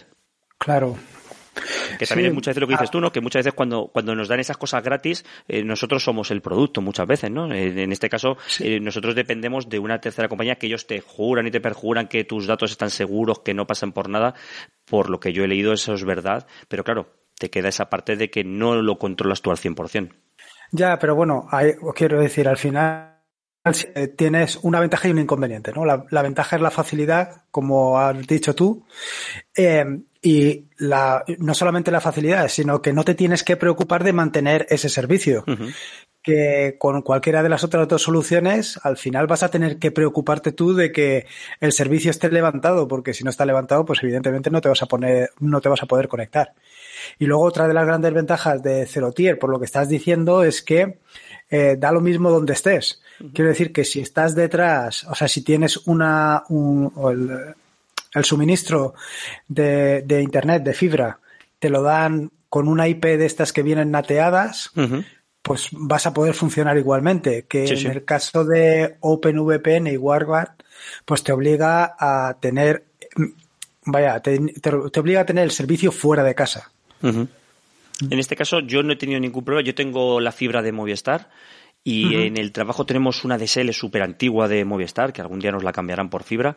Claro. 0.57 0.97
Que 1.99 2.07
también 2.07 2.29
es 2.29 2.35
muchas 2.35 2.53
veces 2.53 2.63
lo 2.63 2.67
que 2.67 2.73
dices 2.73 2.89
ah. 2.89 2.93
tú, 2.93 3.01
¿no? 3.01 3.13
Que 3.13 3.21
muchas 3.21 3.41
veces 3.41 3.53
cuando, 3.53 3.89
cuando 3.93 4.15
nos 4.15 4.29
dan 4.29 4.41
esas 4.41 4.57
cosas 4.57 4.83
gratis, 4.83 5.23
eh, 5.47 5.63
nosotros 5.63 6.03
somos 6.03 6.31
el 6.31 6.41
producto 6.41 6.81
muchas 6.81 7.07
veces, 7.07 7.31
¿no? 7.31 7.53
En, 7.53 7.93
este 7.93 8.09
caso, 8.09 8.39
eh, 8.61 8.81
nosotros 8.81 9.15
dependemos 9.15 9.69
de 9.69 9.79
una 9.79 10.01
tercera 10.01 10.29
compañía 10.29 10.57
que 10.57 10.67
ellos 10.67 10.87
te 10.87 11.03
juran 11.03 11.47
y 11.47 11.51
te 11.51 11.61
perjuran 11.61 12.09
que 12.09 12.25
tus 12.25 12.47
datos 12.47 12.71
están 12.71 12.89
seguros, 12.89 13.41
que 13.41 13.53
no 13.53 13.67
pasan 13.67 13.93
por 13.93 14.09
nada. 14.09 14.35
Por 14.87 15.11
lo 15.11 15.21
que 15.21 15.35
yo 15.35 15.45
he 15.45 15.49
leído, 15.49 15.75
eso 15.75 15.93
es 15.93 16.05
verdad. 16.05 16.47
Pero 16.69 16.85
claro, 16.85 17.22
te 17.43 17.51
queda 17.51 17.71
esa 17.71 17.91
parte 17.91 18.15
de 18.15 18.31
que 18.31 18.45
no 18.45 18.81
lo 18.81 18.99
controlas 19.01 19.43
tú 19.43 19.51
al 19.51 19.57
100%. 19.57 20.13
Ya, 20.71 20.97
pero 21.01 21.17
bueno, 21.17 21.49
quiero 21.97 22.21
decir, 22.21 22.47
al 22.47 22.57
final 22.57 23.17
tienes 24.17 24.61
una 24.63 24.79
ventaja 24.79 25.09
y 25.09 25.11
un 25.11 25.19
inconveniente, 25.19 25.73
¿no? 25.73 25.85
La, 25.85 26.23
ventaja 26.23 26.55
es 26.55 26.63
la 26.63 26.71
facilidad, 26.71 27.43
como 27.51 27.99
has 27.99 28.25
dicho 28.29 28.55
tú, 28.55 28.87
eh, 29.57 29.85
y 30.23 30.69
la, 30.79 31.25
no 31.39 31.53
solamente 31.53 31.91
la 31.91 32.01
facilidad, 32.01 32.47
sino 32.47 32.81
que 32.81 32.93
no 32.93 33.03
te 33.03 33.17
tienes 33.17 33.43
que 33.43 33.57
preocupar 33.57 34.05
de 34.05 34.13
mantener 34.13 34.67
ese 34.71 34.89
servicio. 34.89 35.45
Que 36.23 36.77
con 36.79 37.03
cualquiera 37.03 37.43
de 37.43 37.49
las 37.49 37.65
otras 37.65 37.89
dos 37.89 38.03
soluciones, 38.03 38.79
al 38.85 38.97
final 38.97 39.27
vas 39.27 39.43
a 39.43 39.51
tener 39.51 39.81
que 39.81 39.91
preocuparte 39.91 40.53
tú 40.53 40.75
de 40.75 40.93
que 40.93 41.27
el 41.59 41.73
servicio 41.73 42.13
esté 42.13 42.31
levantado, 42.31 42.87
porque 42.87 43.15
si 43.15 43.25
no 43.25 43.31
está 43.31 43.45
levantado, 43.45 43.85
pues 43.85 44.01
evidentemente 44.01 44.49
no 44.49 44.61
te 44.61 44.69
vas 44.69 44.83
a 44.83 44.87
poner, 44.87 45.31
no 45.41 45.61
te 45.61 45.69
vas 45.69 45.83
a 45.83 45.87
poder 45.87 46.07
conectar. 46.07 46.55
Y 47.19 47.27
luego 47.27 47.45
otra 47.45 47.69
de 47.69 47.75
las 47.75 47.87
grandes 47.87 48.13
ventajas 48.13 48.63
de 48.63 48.87
Zero 48.87 49.13
Tier, 49.13 49.39
por 49.39 49.51
lo 49.51 49.59
que 49.59 49.67
estás 49.67 49.89
diciendo, 49.89 50.43
es 50.43 50.63
que 50.63 50.99
eh, 51.51 51.77
da 51.79 51.93
lo 51.93 52.01
mismo 52.01 52.31
donde 52.31 52.53
estés. 52.53 53.03
Quiero 53.35 53.51
decir 53.51 53.73
que 53.73 53.85
si 53.85 54.01
estás 54.01 54.35
detrás, 54.35 55.05
o 55.05 55.15
sea, 55.15 55.29
si 55.29 55.43
tienes 55.43 55.77
una, 55.87 56.43
un, 56.49 56.93
el, 58.15 58.25
suministro 58.25 58.95
de, 59.47 60.03
de, 60.03 60.23
Internet, 60.23 60.65
de 60.65 60.75
fibra, 60.75 61.21
te 61.59 61.71
lo 61.71 61.83
dan 61.83 62.31
con 62.49 62.67
una 62.67 62.89
IP 62.89 63.05
de 63.05 63.27
estas 63.27 63.53
que 63.53 63.63
vienen 63.63 63.93
nateadas, 63.93 64.73
pues 65.41 65.69
vas 65.73 66.07
a 66.07 66.13
poder 66.13 66.35
funcionar 66.35 66.77
igualmente. 66.79 67.45
Que 67.45 67.67
en 67.67 67.91
el 67.91 68.05
caso 68.05 68.45
de 68.45 68.97
OpenVPN 69.01 69.87
y 69.87 69.97
WarGuard, 69.97 70.51
pues 71.05 71.23
te 71.23 71.33
obliga 71.33 71.95
a 71.99 72.37
tener 72.41 72.85
vaya, 73.85 74.21
te, 74.21 74.39
obliga 74.99 75.21
a 75.21 75.27
tener 75.27 75.45
el 75.45 75.51
servicio 75.51 75.93
fuera 75.93 76.23
de 76.23 76.35
casa. 76.35 76.71
En 77.03 78.19
este 78.19 78.37
caso 78.37 78.61
yo 78.61 78.83
no 78.83 78.93
he 78.93 78.97
tenido 78.97 79.21
ningún 79.21 79.45
problema. 79.45 79.67
Yo 79.67 79.75
tengo 79.75 80.21
la 80.21 80.33
fibra 80.33 80.63
de 80.63 80.73
Movistar 80.73 81.31
y 81.85 82.15
en 82.15 82.37
el 82.37 82.53
trabajo 82.53 82.87
tenemos 82.87 83.25
una 83.25 83.39
DSL 83.39 83.71
súper 83.73 84.03
antigua 84.03 84.49
de 84.49 84.65
Movistar, 84.65 85.13
que 85.13 85.21
algún 85.21 85.41
día 85.41 85.51
nos 85.51 85.65
la 85.65 85.73
cambiarán 85.73 86.11
por 86.11 86.23
fibra. 86.23 86.57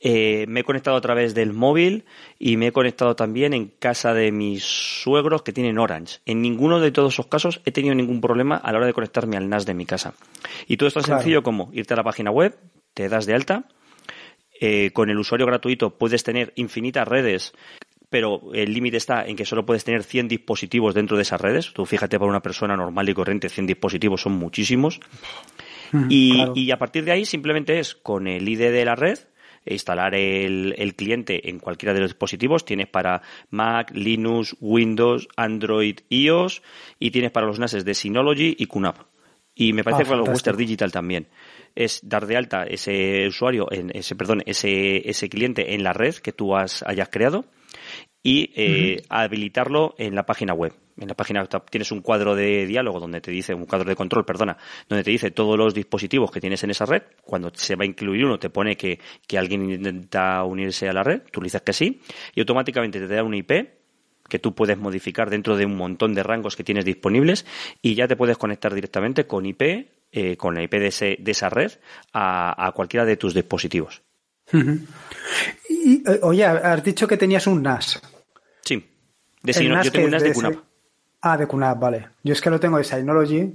Eh, 0.00 0.46
me 0.46 0.60
he 0.60 0.64
conectado 0.64 0.96
a 0.96 1.00
través 1.00 1.34
del 1.34 1.52
móvil 1.52 2.04
y 2.38 2.56
me 2.56 2.68
he 2.68 2.72
conectado 2.72 3.16
también 3.16 3.52
en 3.52 3.66
casa 3.66 4.14
de 4.14 4.30
mis 4.30 4.62
suegros 4.62 5.42
que 5.42 5.52
tienen 5.52 5.78
Orange. 5.78 6.20
En 6.24 6.40
ninguno 6.40 6.78
de 6.78 6.92
todos 6.92 7.14
esos 7.14 7.26
casos 7.26 7.60
he 7.64 7.72
tenido 7.72 7.94
ningún 7.94 8.20
problema 8.20 8.56
a 8.56 8.70
la 8.70 8.78
hora 8.78 8.86
de 8.86 8.92
conectarme 8.92 9.36
al 9.36 9.48
NAS 9.48 9.66
de 9.66 9.74
mi 9.74 9.86
casa. 9.86 10.14
Y 10.68 10.76
todo 10.76 10.88
es 10.88 10.94
sencillo 10.94 11.42
como 11.42 11.70
irte 11.72 11.94
a 11.94 11.96
la 11.96 12.04
página 12.04 12.30
web, 12.30 12.56
te 12.94 13.08
das 13.08 13.26
de 13.26 13.34
alta, 13.34 13.64
eh, 14.60 14.90
con 14.92 15.08
el 15.08 15.18
usuario 15.18 15.46
gratuito 15.46 15.90
puedes 15.90 16.24
tener 16.24 16.52
infinitas 16.56 17.06
redes 17.06 17.52
pero 18.10 18.40
el 18.54 18.72
límite 18.72 18.96
está 18.96 19.26
en 19.26 19.36
que 19.36 19.44
solo 19.44 19.66
puedes 19.66 19.84
tener 19.84 20.02
100 20.02 20.28
dispositivos 20.28 20.94
dentro 20.94 21.16
de 21.16 21.22
esas 21.22 21.40
redes. 21.40 21.72
Tú 21.72 21.84
fíjate, 21.84 22.18
para 22.18 22.30
una 22.30 22.42
persona 22.42 22.76
normal 22.76 23.08
y 23.08 23.14
corriente, 23.14 23.48
100 23.48 23.66
dispositivos 23.66 24.22
son 24.22 24.32
muchísimos. 24.32 25.00
Mm, 25.92 26.06
y, 26.08 26.70
a 26.70 26.78
partir 26.78 27.04
de 27.04 27.12
ahí 27.12 27.24
simplemente 27.24 27.78
es 27.78 27.94
con 27.94 28.26
el 28.26 28.48
ID 28.48 28.70
de 28.70 28.84
la 28.84 28.94
red, 28.94 29.18
instalar 29.64 30.14
el, 30.14 30.74
el, 30.78 30.94
cliente 30.94 31.50
en 31.50 31.58
cualquiera 31.58 31.92
de 31.92 32.00
los 32.00 32.10
dispositivos. 32.10 32.64
Tienes 32.64 32.88
para 32.88 33.22
Mac, 33.50 33.90
Linux, 33.94 34.56
Windows, 34.60 35.28
Android, 35.36 36.00
iOS 36.08 36.62
y 36.98 37.10
tienes 37.10 37.30
para 37.30 37.46
los 37.46 37.58
NASes 37.58 37.84
de 37.84 37.94
Synology 37.94 38.56
y 38.58 38.66
QNAP. 38.66 38.96
Y 39.54 39.72
me 39.72 39.82
parece 39.82 40.02
ah, 40.02 40.04
que 40.04 40.10
para 40.10 40.20
los 40.20 40.28
Western 40.28 40.56
Digital 40.56 40.92
también. 40.92 41.26
Es 41.74 42.00
dar 42.02 42.26
de 42.26 42.36
alta 42.36 42.64
ese 42.64 43.26
usuario, 43.26 43.66
en 43.70 43.90
ese, 43.94 44.14
perdón, 44.14 44.42
ese, 44.46 45.08
ese 45.08 45.28
cliente 45.28 45.74
en 45.74 45.82
la 45.82 45.92
red 45.92 46.14
que 46.14 46.32
tú 46.32 46.56
has, 46.56 46.82
hayas 46.84 47.08
creado 47.08 47.44
y 48.22 48.50
eh, 48.56 49.02
habilitarlo 49.08 49.94
en 49.98 50.14
la 50.14 50.26
página 50.26 50.52
web. 50.52 50.74
En 50.98 51.08
la 51.08 51.14
página 51.14 51.46
tienes 51.46 51.92
un 51.92 52.00
cuadro 52.00 52.34
de 52.34 52.66
diálogo 52.66 52.98
donde 52.98 53.20
te 53.20 53.30
dice, 53.30 53.54
un 53.54 53.66
cuadro 53.66 53.88
de 53.88 53.94
control, 53.94 54.24
perdona, 54.24 54.56
donde 54.88 55.04
te 55.04 55.10
dice 55.10 55.30
todos 55.30 55.56
los 55.56 55.72
dispositivos 55.72 56.30
que 56.30 56.40
tienes 56.40 56.62
en 56.64 56.70
esa 56.70 56.86
red. 56.86 57.02
Cuando 57.22 57.52
se 57.54 57.76
va 57.76 57.84
a 57.84 57.86
incluir 57.86 58.24
uno, 58.24 58.38
te 58.38 58.50
pone 58.50 58.76
que, 58.76 58.98
que 59.26 59.38
alguien 59.38 59.70
intenta 59.70 60.42
unirse 60.42 60.88
a 60.88 60.92
la 60.92 61.04
red, 61.04 61.22
tú 61.30 61.40
le 61.40 61.46
dices 61.46 61.62
que 61.62 61.72
sí, 61.72 62.00
y 62.34 62.40
automáticamente 62.40 62.98
te 62.98 63.06
da 63.06 63.22
una 63.22 63.36
IP 63.36 63.78
que 64.28 64.38
tú 64.38 64.54
puedes 64.54 64.76
modificar 64.76 65.30
dentro 65.30 65.56
de 65.56 65.64
un 65.64 65.76
montón 65.76 66.14
de 66.14 66.22
rangos 66.22 66.56
que 66.56 66.64
tienes 66.64 66.84
disponibles 66.84 67.46
y 67.80 67.94
ya 67.94 68.06
te 68.06 68.16
puedes 68.16 68.36
conectar 68.36 68.74
directamente 68.74 69.26
con 69.26 69.46
IP, 69.46 69.62
eh, 70.12 70.36
con 70.36 70.54
la 70.54 70.62
IP 70.62 70.72
de, 70.72 71.16
de 71.18 71.30
esa 71.30 71.48
red, 71.48 71.72
a, 72.12 72.66
a, 72.66 72.72
cualquiera 72.72 73.06
de 73.06 73.16
tus 73.16 73.32
dispositivos. 73.32 74.02
Y, 75.68 76.02
eh, 76.06 76.20
oye, 76.22 76.44
has 76.44 76.82
dicho 76.82 77.06
que 77.06 77.16
tenías 77.16 77.46
un 77.46 77.62
NAS. 77.62 78.00
Sí. 78.62 78.84
De 79.42 79.52
yo 79.52 79.58
tengo 79.92 80.06
un 80.06 80.10
NAS 80.10 80.22
de, 80.22 80.32
QNAP. 80.32 80.54
Ah, 81.20 81.36
de 81.36 81.46
QNAP, 81.46 81.78
vale. 81.78 82.08
Yo 82.22 82.32
es 82.32 82.40
que 82.40 82.50
lo 82.50 82.60
tengo 82.60 82.78
de 82.78 82.84
Synology. 82.84 83.54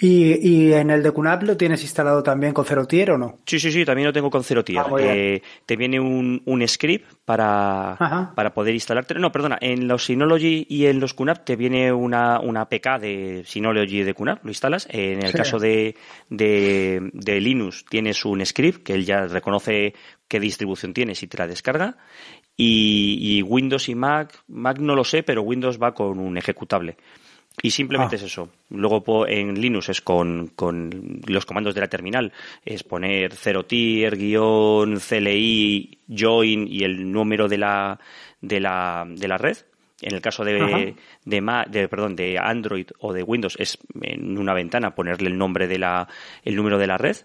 ¿Y, 0.00 0.48
¿Y, 0.48 0.72
en 0.72 0.90
el 0.90 1.04
de 1.04 1.12
QNAP 1.12 1.44
lo 1.44 1.56
tienes 1.56 1.80
instalado 1.82 2.20
también 2.24 2.52
con 2.52 2.64
Zero 2.64 2.84
Tier 2.84 3.12
o 3.12 3.18
no? 3.18 3.38
Sí, 3.46 3.60
sí, 3.60 3.70
sí, 3.70 3.84
también 3.84 4.06
lo 4.06 4.12
tengo 4.12 4.28
con 4.28 4.42
Zero 4.42 4.64
Tier. 4.64 4.80
Ah, 4.80 4.90
eh, 4.98 5.40
te 5.66 5.76
viene 5.76 6.00
un, 6.00 6.42
un 6.46 6.66
script 6.66 7.12
para, 7.24 8.32
para 8.34 8.52
poder 8.52 8.74
instalarte. 8.74 9.14
No, 9.14 9.30
perdona, 9.30 9.56
en 9.60 9.86
los 9.86 10.06
Synology 10.06 10.66
y 10.68 10.86
en 10.86 10.98
los 10.98 11.14
QNAP 11.14 11.44
te 11.44 11.54
viene 11.54 11.92
una, 11.92 12.40
una 12.40 12.62
APK 12.62 12.98
de 13.00 13.44
Synology 13.46 14.00
y 14.00 14.02
de 14.02 14.14
QNAP, 14.14 14.44
lo 14.44 14.50
instalas. 14.50 14.88
En 14.90 15.24
el 15.24 15.32
caso 15.32 15.60
de, 15.60 15.94
de, 16.28 17.10
de, 17.12 17.40
Linux 17.40 17.84
tienes 17.88 18.24
un 18.24 18.44
script 18.44 18.82
que 18.82 18.94
él 18.94 19.04
ya 19.04 19.28
reconoce 19.28 19.94
qué 20.26 20.40
distribución 20.40 20.92
tienes 20.92 21.22
y 21.22 21.28
te 21.28 21.38
la 21.38 21.46
descarga. 21.46 21.96
Y, 22.56 23.42
Windows 23.42 23.88
y 23.88 23.94
Mac, 23.94 24.42
Mac 24.48 24.78
no 24.78 24.94
lo 24.94 25.04
sé, 25.04 25.22
pero 25.22 25.42
Windows 25.42 25.80
va 25.82 25.94
con 25.94 26.18
un 26.18 26.36
ejecutable. 26.36 26.96
Y 27.62 27.70
simplemente 27.70 28.16
ah. 28.16 28.18
es 28.18 28.24
eso. 28.24 28.50
Luego 28.70 29.26
en 29.26 29.60
Linux 29.60 29.88
es 29.88 30.00
con, 30.00 30.48
con, 30.48 31.20
los 31.26 31.46
comandos 31.46 31.74
de 31.74 31.80
la 31.80 31.88
terminal. 31.88 32.32
Es 32.64 32.82
poner 32.82 33.34
0 33.34 33.64
tier, 33.64 34.16
guion, 34.16 34.98
CLI, 34.98 35.98
join 36.08 36.66
y 36.68 36.84
el 36.84 37.10
número 37.10 37.48
de 37.48 37.58
la, 37.58 37.98
de 38.40 38.60
la, 38.60 39.06
de 39.08 39.28
la 39.28 39.38
red. 39.38 39.56
En 40.02 40.14
el 40.14 40.20
caso 40.20 40.44
de, 40.44 40.54
de, 41.24 41.40
de, 41.70 41.88
perdón, 41.88 42.16
de 42.16 42.38
Android 42.38 42.88
o 42.98 43.12
de 43.12 43.22
Windows 43.22 43.56
es 43.58 43.78
en 44.02 44.36
una 44.36 44.52
ventana 44.52 44.94
ponerle 44.94 45.28
el 45.28 45.38
nombre 45.38 45.66
de 45.66 45.78
la, 45.78 46.08
el 46.42 46.56
número 46.56 46.78
de 46.78 46.86
la 46.86 46.98
red 46.98 47.16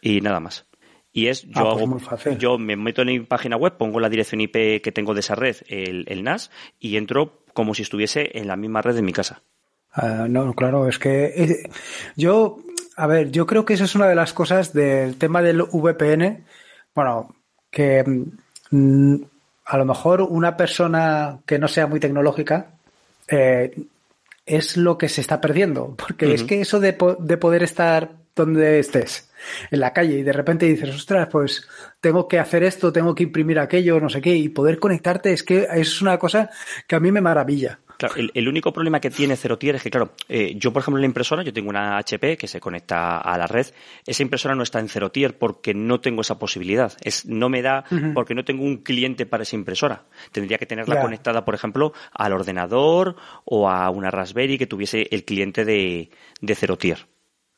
y 0.00 0.20
nada 0.20 0.40
más. 0.40 0.66
Y 1.12 1.28
es, 1.28 1.42
yo, 1.48 1.72
ah, 1.72 2.18
pues 2.22 2.38
yo 2.38 2.58
me 2.58 2.76
meto 2.76 3.02
en 3.02 3.08
mi 3.08 3.20
página 3.20 3.56
web, 3.56 3.76
pongo 3.76 3.98
la 3.98 4.08
dirección 4.08 4.40
IP 4.40 4.82
que 4.82 4.92
tengo 4.92 5.14
de 5.14 5.20
esa 5.20 5.34
red, 5.34 5.56
el, 5.68 6.22
NAS, 6.22 6.50
y 6.78 6.96
entro 6.96 7.42
como 7.54 7.74
si 7.74 7.82
estuviese 7.82 8.38
en 8.38 8.46
la 8.46 8.56
misma 8.56 8.82
red 8.82 8.94
de 8.94 9.02
mi 9.02 9.12
casa. 9.12 9.42
Ah, 9.92 10.26
no, 10.28 10.54
claro, 10.54 10.88
es 10.88 10.98
que 10.98 11.24
eh, 11.36 11.70
yo, 12.16 12.58
a 12.96 13.06
ver, 13.06 13.30
yo 13.30 13.46
creo 13.46 13.64
que 13.64 13.74
eso 13.74 13.84
es 13.84 13.94
una 13.94 14.06
de 14.06 14.14
las 14.14 14.32
cosas 14.32 14.72
del 14.72 15.16
tema 15.16 15.42
del 15.42 15.62
VPN. 15.62 16.44
Bueno, 16.94 17.34
que 17.70 18.04
mm, 18.70 19.16
a 19.64 19.78
lo 19.78 19.84
mejor 19.84 20.22
una 20.22 20.56
persona 20.56 21.40
que 21.46 21.58
no 21.58 21.68
sea 21.68 21.86
muy 21.86 22.00
tecnológica 22.00 22.70
eh, 23.28 23.74
es 24.46 24.76
lo 24.76 24.96
que 24.96 25.08
se 25.08 25.20
está 25.20 25.40
perdiendo, 25.40 25.94
porque 25.96 26.32
es 26.32 26.44
que 26.44 26.60
eso 26.60 26.80
de, 26.80 26.96
de 27.18 27.36
poder 27.36 27.62
estar 27.62 28.10
donde 28.34 28.78
estés 28.78 29.30
en 29.70 29.80
la 29.80 29.92
calle 29.92 30.18
y 30.18 30.22
de 30.22 30.32
repente 30.32 30.66
dices, 30.66 30.94
ostras, 30.94 31.28
pues 31.30 31.68
tengo 32.00 32.26
que 32.26 32.38
hacer 32.38 32.62
esto, 32.62 32.92
tengo 32.92 33.14
que 33.14 33.24
imprimir 33.24 33.58
aquello, 33.58 34.00
no 34.00 34.08
sé 34.08 34.20
qué, 34.20 34.34
y 34.34 34.48
poder 34.48 34.78
conectarte 34.78 35.32
es 35.32 35.42
que 35.42 35.66
es 35.74 36.00
una 36.00 36.18
cosa 36.18 36.50
que 36.86 36.96
a 36.96 37.00
mí 37.00 37.12
me 37.12 37.20
maravilla. 37.20 37.78
Claro, 37.98 38.14
el, 38.16 38.48
único 38.48 38.72
problema 38.72 39.00
que 39.00 39.10
tiene 39.10 39.36
Zerotier 39.36 39.74
es 39.74 39.82
que, 39.82 39.90
claro, 39.90 40.12
eh, 40.28 40.54
yo, 40.54 40.72
por 40.72 40.82
ejemplo, 40.82 40.98
en 40.98 41.02
la 41.02 41.06
impresora, 41.06 41.42
yo 41.42 41.52
tengo 41.52 41.68
una 41.68 41.98
HP 41.98 42.36
que 42.36 42.46
se 42.46 42.60
conecta 42.60 43.18
a 43.18 43.36
la 43.36 43.48
red. 43.48 43.66
Esa 44.06 44.22
impresora 44.22 44.54
no 44.54 44.62
está 44.62 44.78
en 44.78 44.88
Zerotier 44.88 45.36
porque 45.36 45.74
no 45.74 46.00
tengo 46.00 46.20
esa 46.20 46.38
posibilidad. 46.38 46.92
Es, 47.00 47.26
no 47.26 47.48
me 47.48 47.60
da 47.60 47.84
porque 48.14 48.36
no 48.36 48.44
tengo 48.44 48.62
un 48.62 48.78
cliente 48.84 49.26
para 49.26 49.42
esa 49.42 49.56
impresora. 49.56 50.04
Tendría 50.30 50.58
que 50.58 50.66
tenerla 50.66 51.00
conectada, 51.02 51.44
por 51.44 51.56
ejemplo, 51.56 51.92
al 52.12 52.32
ordenador 52.32 53.16
o 53.44 53.68
a 53.68 53.90
una 53.90 54.12
Raspberry 54.12 54.58
que 54.58 54.68
tuviese 54.68 55.08
el 55.10 55.24
cliente 55.24 55.64
de, 55.64 56.10
de 56.40 56.54
Zerotier. 56.54 57.08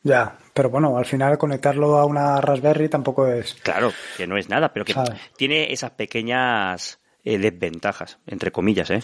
Ya, 0.02 0.38
pero 0.54 0.70
bueno, 0.70 0.96
al 0.96 1.04
final 1.04 1.36
conectarlo 1.36 1.98
a 1.98 2.06
una 2.06 2.40
Raspberry 2.40 2.88
tampoco 2.88 3.26
es. 3.26 3.54
Claro, 3.62 3.92
que 4.16 4.26
no 4.26 4.38
es 4.38 4.48
nada, 4.48 4.72
pero 4.72 4.86
que 4.86 4.94
tiene 5.36 5.70
esas 5.70 5.90
pequeñas 5.90 6.98
eh, 7.24 7.36
desventajas, 7.36 8.18
entre 8.26 8.50
comillas, 8.50 8.90
¿eh? 8.90 9.02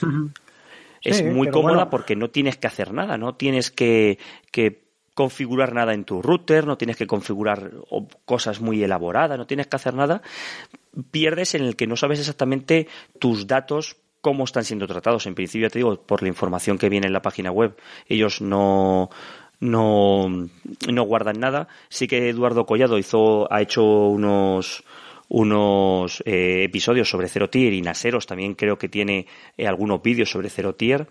Es 1.02 1.24
muy 1.24 1.50
cómoda 1.50 1.90
porque 1.90 2.16
no 2.16 2.30
tienes 2.30 2.56
que 2.56 2.66
hacer 2.66 2.92
nada, 2.92 3.16
no 3.16 3.34
tienes 3.34 3.70
que, 3.70 4.18
que 4.50 4.86
configurar 5.14 5.72
nada 5.72 5.94
en 5.94 6.04
tu 6.04 6.20
router, 6.20 6.66
no 6.66 6.76
tienes 6.76 6.96
que 6.96 7.06
configurar 7.06 7.72
cosas 8.24 8.60
muy 8.60 8.82
elaboradas, 8.82 9.38
no 9.38 9.46
tienes 9.46 9.66
que 9.66 9.76
hacer 9.76 9.94
nada. 9.94 10.22
Pierdes 11.10 11.54
en 11.54 11.62
el 11.62 11.76
que 11.76 11.86
no 11.86 11.96
sabes 11.96 12.20
exactamente 12.20 12.88
tus 13.18 13.46
datos 13.46 13.96
cómo 14.20 14.44
están 14.44 14.64
siendo 14.64 14.86
tratados. 14.86 15.26
En 15.26 15.34
principio, 15.34 15.70
te 15.70 15.78
digo, 15.78 15.96
por 16.02 16.22
la 16.22 16.28
información 16.28 16.78
que 16.78 16.88
viene 16.88 17.06
en 17.06 17.12
la 17.12 17.22
página 17.22 17.50
web, 17.50 17.76
ellos 18.08 18.40
no 18.40 19.10
no, 19.60 20.28
no 20.28 21.02
guardan 21.04 21.40
nada. 21.40 21.68
Sí 21.88 22.06
que 22.06 22.28
Eduardo 22.28 22.66
Collado 22.66 22.98
hizo, 22.98 23.50
ha 23.52 23.62
hecho 23.62 23.84
unos, 23.84 24.84
unos 25.28 26.22
eh, 26.24 26.64
episodios 26.64 27.08
sobre 27.08 27.28
Zero 27.28 27.50
Tier 27.50 27.72
y 27.72 27.82
Naseros 27.82 28.26
también 28.26 28.54
creo 28.54 28.78
que 28.78 28.88
tiene 28.88 29.26
eh, 29.56 29.66
algunos 29.66 30.02
vídeos 30.02 30.30
sobre 30.30 30.50
Zero 30.50 30.74
Tier. 30.74 31.08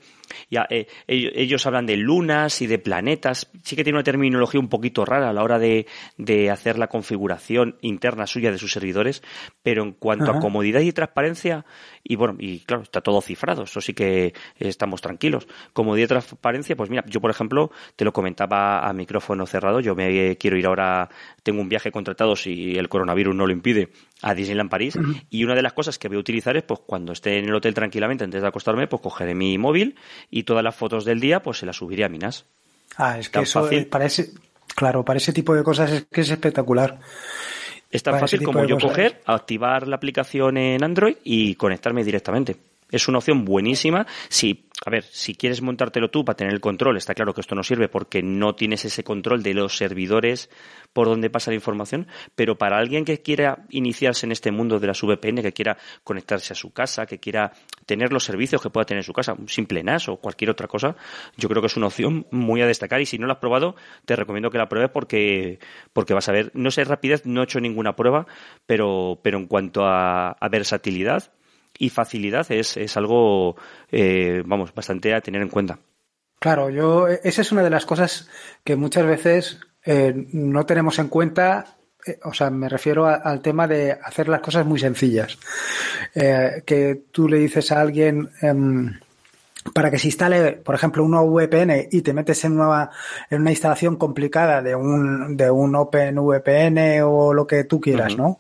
Ya, 0.50 0.66
eh, 0.70 0.88
ellos, 1.08 1.66
hablan 1.66 1.86
de 1.86 1.98
lunas 1.98 2.62
y 2.62 2.68
de 2.68 2.80
planetas. 2.80 3.50
Sí 3.64 3.76
que 3.76 3.84
tiene 3.84 3.98
una 3.98 4.04
terminología 4.04 4.60
un 4.60 4.70
poquito 4.70 5.06
rara 5.06 5.30
a 5.30 5.34
la 5.34 5.44
hora 5.44 5.60
de, 5.60 5.86
de 6.18 6.50
hacer 6.50 6.78
la 6.78 6.88
configuración 6.88 7.78
interna 7.82 8.26
suya 8.26 8.52
de 8.52 8.58
sus 8.58 8.72
servidores, 8.72 9.22
pero 9.64 9.84
en 9.84 9.94
cuanto 9.94 10.32
a 10.32 10.40
comodidad 10.40 10.82
y 10.82 10.92
transparencia, 10.92 11.66
y 12.04 12.16
bueno, 12.16 12.36
y 12.40 12.60
claro, 12.60 12.84
está 12.84 13.02
todo 13.02 13.22
cifrado, 13.22 13.64
eso 13.64 13.82
sí 13.82 13.94
que 13.94 14.34
estamos 14.60 15.02
tranquilos. 15.02 15.48
Comodidad 15.74 16.06
y 16.06 16.10
transparencia, 16.10 16.76
pues 16.76 16.90
mira, 16.90 17.04
yo 17.08 17.22
por 17.22 17.32
ejemplo, 17.32 17.72
te 17.96 18.06
lo 18.06 18.12
comentaba 18.12 18.88
a 18.88 18.94
micrófono 18.94 19.46
cerrado, 19.46 19.80
yo 19.80 19.96
me 19.96 20.36
quiero 20.38 20.58
ir 20.58 20.66
ahora, 20.66 21.10
tengo 21.44 21.62
un 21.62 21.70
viaje 21.70 21.92
contratado 21.92 22.36
si 22.36 22.78
el 22.78 22.90
coronavirus 22.90 23.36
no 23.36 23.46
lo 23.46 23.54
impide 23.54 23.90
a 24.22 24.34
Disneyland 24.34 24.70
París 24.70 24.98
y 25.30 25.44
una 25.44 25.56
de 25.56 25.62
las 25.62 25.74
cosas 25.74 26.00
que 26.00 26.08
voy 26.08 26.18
a 26.18 26.20
utilizar 26.20 26.56
es 26.56 26.64
pues 26.64 26.80
cuando 26.86 27.14
esté 27.14 27.38
en 27.38 27.46
el 27.46 27.56
hotel 27.56 27.74
tranquilamente 27.74 28.24
antes 28.24 28.42
de 28.42 28.48
acostarme 28.48 28.88
pues 28.88 29.02
cogeré 29.02 29.36
mi 29.36 29.58
móvil 29.58 29.96
y 30.30 30.44
todas 30.44 30.64
las 30.64 30.76
fotos 30.76 31.06
del 31.06 31.20
día 31.20 31.42
pues 31.42 31.60
se 31.60 31.66
las 31.66 31.76
subiré 31.76 32.06
a 32.06 32.10
mi 32.10 32.18
NAS. 32.18 32.46
Ah, 32.98 33.20
es 33.20 33.30
que 33.30 33.40
eso 33.40 33.70
eh, 33.72 33.86
parece 33.86 34.32
claro, 34.74 35.04
para 35.04 35.18
ese 35.18 35.34
tipo 35.34 35.54
de 35.54 35.64
cosas 35.64 35.92
es 35.92 36.06
que 36.06 36.22
es 36.22 36.30
espectacular. 36.30 37.00
Es 37.92 38.04
tan 38.04 38.20
fácil 38.20 38.44
como 38.44 38.66
yo 38.66 38.78
coger, 38.78 39.22
activar 39.26 39.88
la 39.88 39.96
aplicación 39.96 40.58
en 40.58 40.84
Android 40.84 41.16
y 41.24 41.56
conectarme 41.56 42.04
directamente. 42.04 42.58
Es 42.92 43.08
una 43.08 43.18
opción 43.18 43.46
buenísima. 43.46 44.06
Si, 44.30 44.70
a 44.86 44.90
ver, 44.92 45.04
si 45.04 45.34
quieres 45.34 45.62
montártelo 45.62 46.10
tú 46.12 46.24
para 46.24 46.38
tener 46.38 46.54
el 46.54 46.62
control, 46.62 46.98
está 46.98 47.16
claro 47.16 47.34
que 47.34 47.42
esto 47.42 47.56
no 47.56 47.64
sirve 47.64 47.90
porque 47.90 48.22
no 48.22 48.54
tienes 48.54 48.86
ese 48.86 49.04
control 49.04 49.42
de 49.42 49.56
los 49.56 49.76
servidores 49.76 50.50
por 50.94 51.08
donde 51.08 51.30
pasa 51.30 51.52
la 51.52 51.56
información, 51.56 52.08
pero 52.36 52.58
para 52.58 52.78
alguien 52.78 53.04
que 53.04 53.22
quiera 53.22 53.66
iniciarse 53.70 54.26
en 54.26 54.32
este 54.32 54.52
mundo 54.52 54.80
de 54.80 54.88
las 54.88 55.02
VPN, 55.02 55.42
que 55.42 55.52
quiera 55.52 55.78
conectarse 56.04 56.54
a 56.54 56.56
su 56.56 56.72
casa, 56.72 57.06
que 57.06 57.20
quiera 57.20 57.52
tener 57.86 58.14
los 58.14 58.24
servicios 58.24 58.62
que 58.62 58.70
pueda 58.70 58.86
tener 58.86 59.00
en 59.00 59.06
su 59.06 59.14
casa, 59.14 59.34
un 59.34 59.50
simple 59.50 59.84
NAS 59.84 60.08
o 60.08 60.18
cualquier 60.18 60.52
otra 60.52 60.68
cosa, 60.68 60.96
yo 61.38 61.50
creo 61.50 61.62
que 61.62 61.68
es 61.68 61.76
una 61.76 61.88
opción 61.88 62.28
muy 62.32 62.62
a 62.62 62.68
destacar 62.68 63.02
y 63.02 63.06
si 63.06 63.18
no 63.18 63.28
la 63.28 63.34
has 63.34 63.40
probado, 63.40 63.76
te 64.06 64.16
recomiendo 64.16 64.52
que 64.52 64.58
la 64.58 64.70
pruebes 64.70 64.92
porque, 64.92 65.60
porque 65.92 66.14
vas 66.14 66.30
a 66.30 66.32
ver, 66.32 66.52
no 66.54 66.72
sé 66.72 66.84
rapidez, 66.84 67.26
no 67.26 67.42
he 67.42 67.44
hecho 67.44 67.60
ninguna 67.60 67.96
prueba, 67.96 68.28
pero, 68.66 69.20
pero 69.22 69.38
en 69.38 69.48
cuanto 69.48 69.84
a, 69.86 70.30
a 70.30 70.50
versatilidad, 70.50 71.34
y 71.78 71.90
facilidad 71.90 72.50
es, 72.52 72.78
es 72.78 72.98
algo, 72.98 73.56
eh, 73.92 74.44
vamos, 74.46 74.74
bastante 74.74 75.14
a 75.14 75.22
tener 75.22 75.42
en 75.42 75.50
cuenta. 75.50 75.80
Claro, 76.40 76.70
yo, 76.70 77.08
esa 77.08 77.42
es 77.42 77.52
una 77.52 77.64
de 77.64 77.70
las 77.70 77.86
cosas 77.86 78.30
que 78.64 78.76
muchas 78.76 79.06
veces 79.06 79.60
eh, 79.86 80.14
no 80.34 80.66
tenemos 80.66 81.00
en 81.00 81.08
cuenta 81.08 81.78
eh, 82.06 82.20
o 82.24 82.34
sea, 82.34 82.50
me 82.50 82.70
refiero 82.70 83.08
al 83.08 83.42
tema 83.42 83.68
de 83.68 83.92
hacer 83.92 84.28
las 84.28 84.42
cosas 84.42 84.66
muy 84.66 84.80
sencillas. 84.80 85.38
que 86.14 87.02
tú 87.12 87.28
le 87.28 87.40
dices 87.40 87.72
a 87.72 87.82
alguien 87.82 88.30
em, 88.42 89.00
para 89.74 89.90
que 89.90 89.98
se 89.98 90.08
instale, 90.08 90.54
por 90.54 90.76
ejemplo, 90.76 91.04
una 91.04 91.22
VPN 91.22 91.88
y 91.92 92.02
te 92.02 92.14
metes 92.14 92.44
en 92.46 92.60
una, 92.60 92.90
en 93.30 93.42
una 93.42 93.52
instalación 93.52 93.96
complicada 93.96 94.62
de 94.62 94.76
un, 94.76 95.36
de 95.36 95.50
un 95.50 95.76
OpenVPN 95.76 97.02
o 97.04 97.34
lo 97.34 97.48
que 97.48 97.64
tú 97.64 97.82
quieras, 97.82 98.16
¿no? 98.16 98.40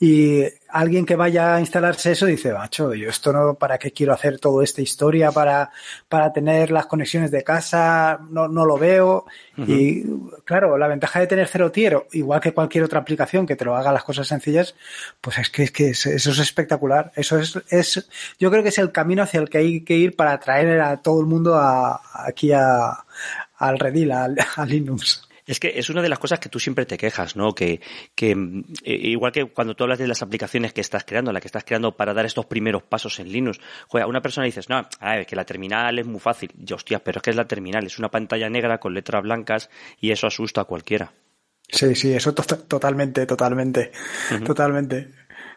Y 0.00 0.42
alguien 0.76 1.06
que 1.06 1.16
vaya 1.16 1.54
a 1.54 1.60
instalarse 1.60 2.12
eso 2.12 2.26
dice, 2.26 2.52
macho, 2.52 2.92
yo 2.94 3.08
esto 3.08 3.32
no, 3.32 3.54
¿para 3.54 3.78
qué 3.78 3.92
quiero 3.92 4.12
hacer 4.12 4.38
toda 4.38 4.62
esta 4.62 4.82
historia 4.82 5.32
para, 5.32 5.70
para 6.08 6.32
tener 6.32 6.70
las 6.70 6.86
conexiones 6.86 7.30
de 7.30 7.42
casa? 7.42 8.18
No, 8.30 8.46
no 8.46 8.66
lo 8.66 8.76
veo. 8.76 9.24
Y 9.56 10.04
claro, 10.44 10.76
la 10.76 10.86
ventaja 10.86 11.20
de 11.20 11.26
tener 11.26 11.48
cero 11.48 11.72
tier, 11.72 12.06
igual 12.12 12.40
que 12.40 12.52
cualquier 12.52 12.84
otra 12.84 13.00
aplicación 13.00 13.46
que 13.46 13.56
te 13.56 13.64
lo 13.64 13.74
haga 13.74 13.90
las 13.90 14.04
cosas 14.04 14.28
sencillas, 14.28 14.74
pues 15.22 15.38
es 15.38 15.48
que, 15.48 15.62
es 15.62 15.72
que 15.72 15.88
eso 15.88 16.10
es 16.10 16.38
espectacular. 16.38 17.10
Eso 17.16 17.38
es, 17.38 17.58
es, 17.70 18.08
yo 18.38 18.50
creo 18.50 18.62
que 18.62 18.68
es 18.68 18.78
el 18.78 18.92
camino 18.92 19.22
hacia 19.22 19.40
el 19.40 19.48
que 19.48 19.58
hay 19.58 19.80
que 19.80 19.96
ir 19.96 20.14
para 20.14 20.32
atraer 20.32 20.80
a 20.82 20.98
todo 20.98 21.20
el 21.20 21.26
mundo 21.26 21.54
a, 21.54 22.02
aquí 22.12 22.52
a, 22.52 23.04
al 23.56 23.78
Redil, 23.78 24.12
a 24.12 24.28
Linux. 24.66 25.25
Es 25.46 25.60
que 25.60 25.78
es 25.78 25.88
una 25.90 26.02
de 26.02 26.08
las 26.08 26.18
cosas 26.18 26.40
que 26.40 26.48
tú 26.48 26.58
siempre 26.58 26.86
te 26.86 26.98
quejas, 26.98 27.36
¿no? 27.36 27.54
Que, 27.54 27.80
que 28.14 28.32
eh, 28.84 28.94
igual 28.94 29.32
que 29.32 29.44
cuando 29.46 29.74
tú 29.74 29.84
hablas 29.84 29.98
de 29.98 30.08
las 30.08 30.22
aplicaciones 30.22 30.72
que 30.72 30.80
estás 30.80 31.04
creando, 31.04 31.32
la 31.32 31.40
que 31.40 31.48
estás 31.48 31.64
creando 31.64 31.96
para 31.96 32.14
dar 32.14 32.26
estos 32.26 32.46
primeros 32.46 32.82
pasos 32.82 33.20
en 33.20 33.30
Linux, 33.30 33.60
joder, 33.88 34.04
a 34.04 34.08
una 34.08 34.20
persona 34.20 34.44
dices, 34.44 34.68
no, 34.68 34.86
a 34.98 35.16
ver, 35.16 35.26
que 35.26 35.36
la 35.36 35.44
terminal 35.44 35.98
es 35.98 36.06
muy 36.06 36.20
fácil. 36.20 36.50
Yo, 36.58 36.76
hostia, 36.76 36.98
pero 36.98 37.18
es 37.18 37.22
que 37.22 37.30
es 37.30 37.36
la 37.36 37.46
terminal, 37.46 37.86
es 37.86 37.98
una 37.98 38.10
pantalla 38.10 38.50
negra 38.50 38.78
con 38.78 38.94
letras 38.94 39.22
blancas 39.22 39.70
y 40.00 40.10
eso 40.10 40.26
asusta 40.26 40.62
a 40.62 40.64
cualquiera. 40.64 41.12
Sí, 41.68 41.94
sí, 41.94 42.12
eso 42.12 42.32
totalmente, 42.32 43.26
totalmente, 43.26 43.90
totalmente. 44.44 45.08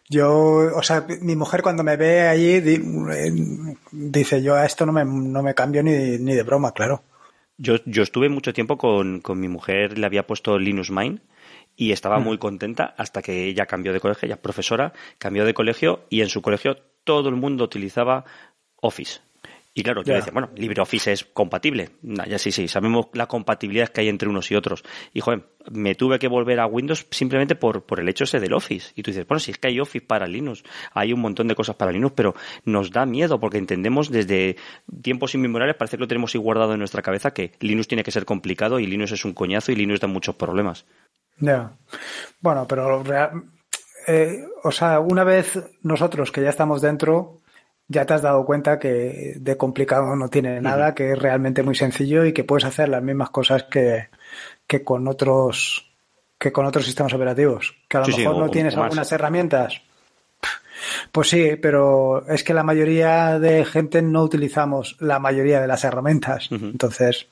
Yo, 0.10 0.32
o 0.76 0.82
sea, 0.82 1.06
mi 1.22 1.36
mujer 1.36 1.62
cuando 1.62 1.84
me 1.84 1.98
ve 1.98 2.28
allí 2.28 2.56
eh, 2.56 2.82
dice, 3.92 4.42
yo 4.42 4.56
a 4.56 4.66
esto 4.66 4.88
no 4.88 4.92
me, 4.92 5.06
no 5.06 5.44
me 5.44 5.54
cambio 5.54 5.84
ni, 5.84 6.18
ni 6.18 6.34
de 6.34 6.44
broma, 6.44 6.74
claro. 6.74 7.04
Yo, 7.62 7.76
yo 7.86 8.04
estuve 8.04 8.30
mucho 8.30 8.54
tiempo 8.54 8.78
con, 8.78 9.20
con 9.20 9.40
mi 9.40 9.50
mujer, 9.50 9.98
le 9.98 10.06
había 10.06 10.26
puesto 10.26 10.58
Linux 10.58 10.92
Mind 10.92 11.20
y 11.76 11.92
estaba 11.92 12.20
mm. 12.20 12.24
muy 12.24 12.38
contenta 12.38 12.96
hasta 12.98 13.22
que 13.22 13.48
ella 13.48 13.66
cambió 13.66 13.94
de 13.94 14.00
colegio, 14.00 14.26
ella 14.26 14.36
es 14.36 14.42
profesora, 14.42 14.94
cambió 15.18 15.44
de 15.44 15.54
colegio 15.54 16.06
y 16.10 16.22
en 16.22 16.30
su 16.30 16.42
colegio 16.42 16.78
todo 17.04 17.28
el 17.30 17.36
mundo 17.36 17.66
utilizaba 17.66 18.24
Office. 18.82 19.20
Y 19.74 19.84
claro, 19.84 20.04
yo 20.04 20.16
decía, 20.16 20.34
bueno, 20.34 20.50
LibreOffice 20.56 21.12
es 21.12 21.24
compatible. 21.26 21.92
ya 22.02 22.40
sí, 22.40 22.52
sí, 22.52 22.68
sabemos 22.68 23.08
la 23.14 23.28
compatibilidad 23.28 23.90
que 23.90 24.02
hay 24.02 24.10
entre 24.10 24.28
unos 24.28 24.50
y 24.52 24.56
otros. 24.56 24.84
Y 25.14 25.22
joder, 25.22 25.46
me 25.72 25.94
tuve 25.96 26.18
que 26.18 26.28
volver 26.28 26.60
a 26.60 26.66
Windows 26.66 27.06
simplemente 27.12 27.56
por, 27.56 27.86
por 27.86 28.00
el 28.00 28.10
hecho 28.10 28.24
ese 28.24 28.40
del 28.40 28.54
Office. 28.54 28.92
Y 28.96 29.04
tú 29.04 29.12
dices, 29.12 29.28
bueno, 29.28 29.40
si 29.40 29.52
es 29.52 29.58
que 29.58 29.68
hay 29.68 29.80
Office 29.80 30.06
para 30.06 30.28
Linux, 30.28 30.64
hay 30.94 31.14
un 31.14 31.22
montón 31.22 31.48
de 31.48 31.56
cosas 31.56 31.76
para 31.76 31.92
Linux, 31.92 32.14
pero 32.16 32.34
nos 32.66 32.92
da 32.92 33.06
miedo 33.06 33.40
porque 33.40 33.58
entendemos 33.58 34.10
desde 34.10 34.58
tiempos 35.02 35.36
inmemoriales, 35.36 35.76
parece 35.76 35.98
que 35.98 36.02
lo 36.02 36.08
tenemos 36.08 36.34
ahí 36.34 36.42
guardado 36.42 36.74
en 36.74 36.80
nuestra 36.80 37.04
cabeza, 37.04 37.32
que 37.32 37.54
Linux 37.60 37.88
tiene 37.88 38.04
que 38.04 38.12
ser 38.12 38.26
complicado 38.26 38.80
y 38.80 38.88
Linux 38.88 39.12
es 39.12 39.24
un 39.24 39.34
coñazo 39.34 39.72
y 39.72 39.76
Linux 39.76 40.00
da 40.00 40.08
muchos 40.08 40.36
problemas. 40.36 40.86
Ya. 41.38 41.78
Bueno, 42.42 42.66
pero 42.68 43.04
eh, 44.08 44.44
o 44.64 44.72
sea, 44.72 45.00
una 45.00 45.24
vez 45.24 45.60
nosotros 45.84 46.32
que 46.32 46.42
ya 46.42 46.50
estamos 46.50 46.82
dentro, 46.82 47.39
ya 47.90 48.06
te 48.06 48.14
has 48.14 48.22
dado 48.22 48.46
cuenta 48.46 48.80
que 48.80 49.34
de 49.38 49.58
complicado 49.58 50.16
no 50.16 50.30
tiene 50.30 50.62
nada, 50.62 50.94
que 50.96 51.12
es 51.12 51.20
realmente 51.20 51.64
muy 51.64 51.76
sencillo 51.76 52.24
y 52.24 52.34
que 52.34 52.44
puedes 52.44 52.64
hacer 52.64 52.88
las 52.88 53.04
mismas 53.04 53.32
cosas 53.32 53.64
que, 53.64 54.10
que 54.68 54.84
con 54.84 55.08
otros 55.08 55.88
que 56.38 56.54
con 56.54 56.66
otros 56.66 56.86
sistemas 56.86 57.14
operativos. 57.14 57.76
Que 57.90 57.98
a 57.98 58.02
lo 58.02 58.08
mejor 58.08 58.38
no 58.38 58.50
tienes 58.50 58.78
algunas 58.78 59.12
herramientas. 59.12 59.82
Pues 61.12 61.28
sí, 61.28 61.58
pero 61.62 62.26
es 62.30 62.44
que 62.46 62.54
la 62.54 62.64
mayoría 62.64 63.38
de 63.40 63.66
gente 63.66 64.02
no 64.02 64.24
utilizamos 64.24 64.96
la 65.00 65.20
mayoría 65.20 65.60
de 65.60 65.68
las 65.68 65.84
herramientas. 65.84 66.48
Entonces, 66.52 67.28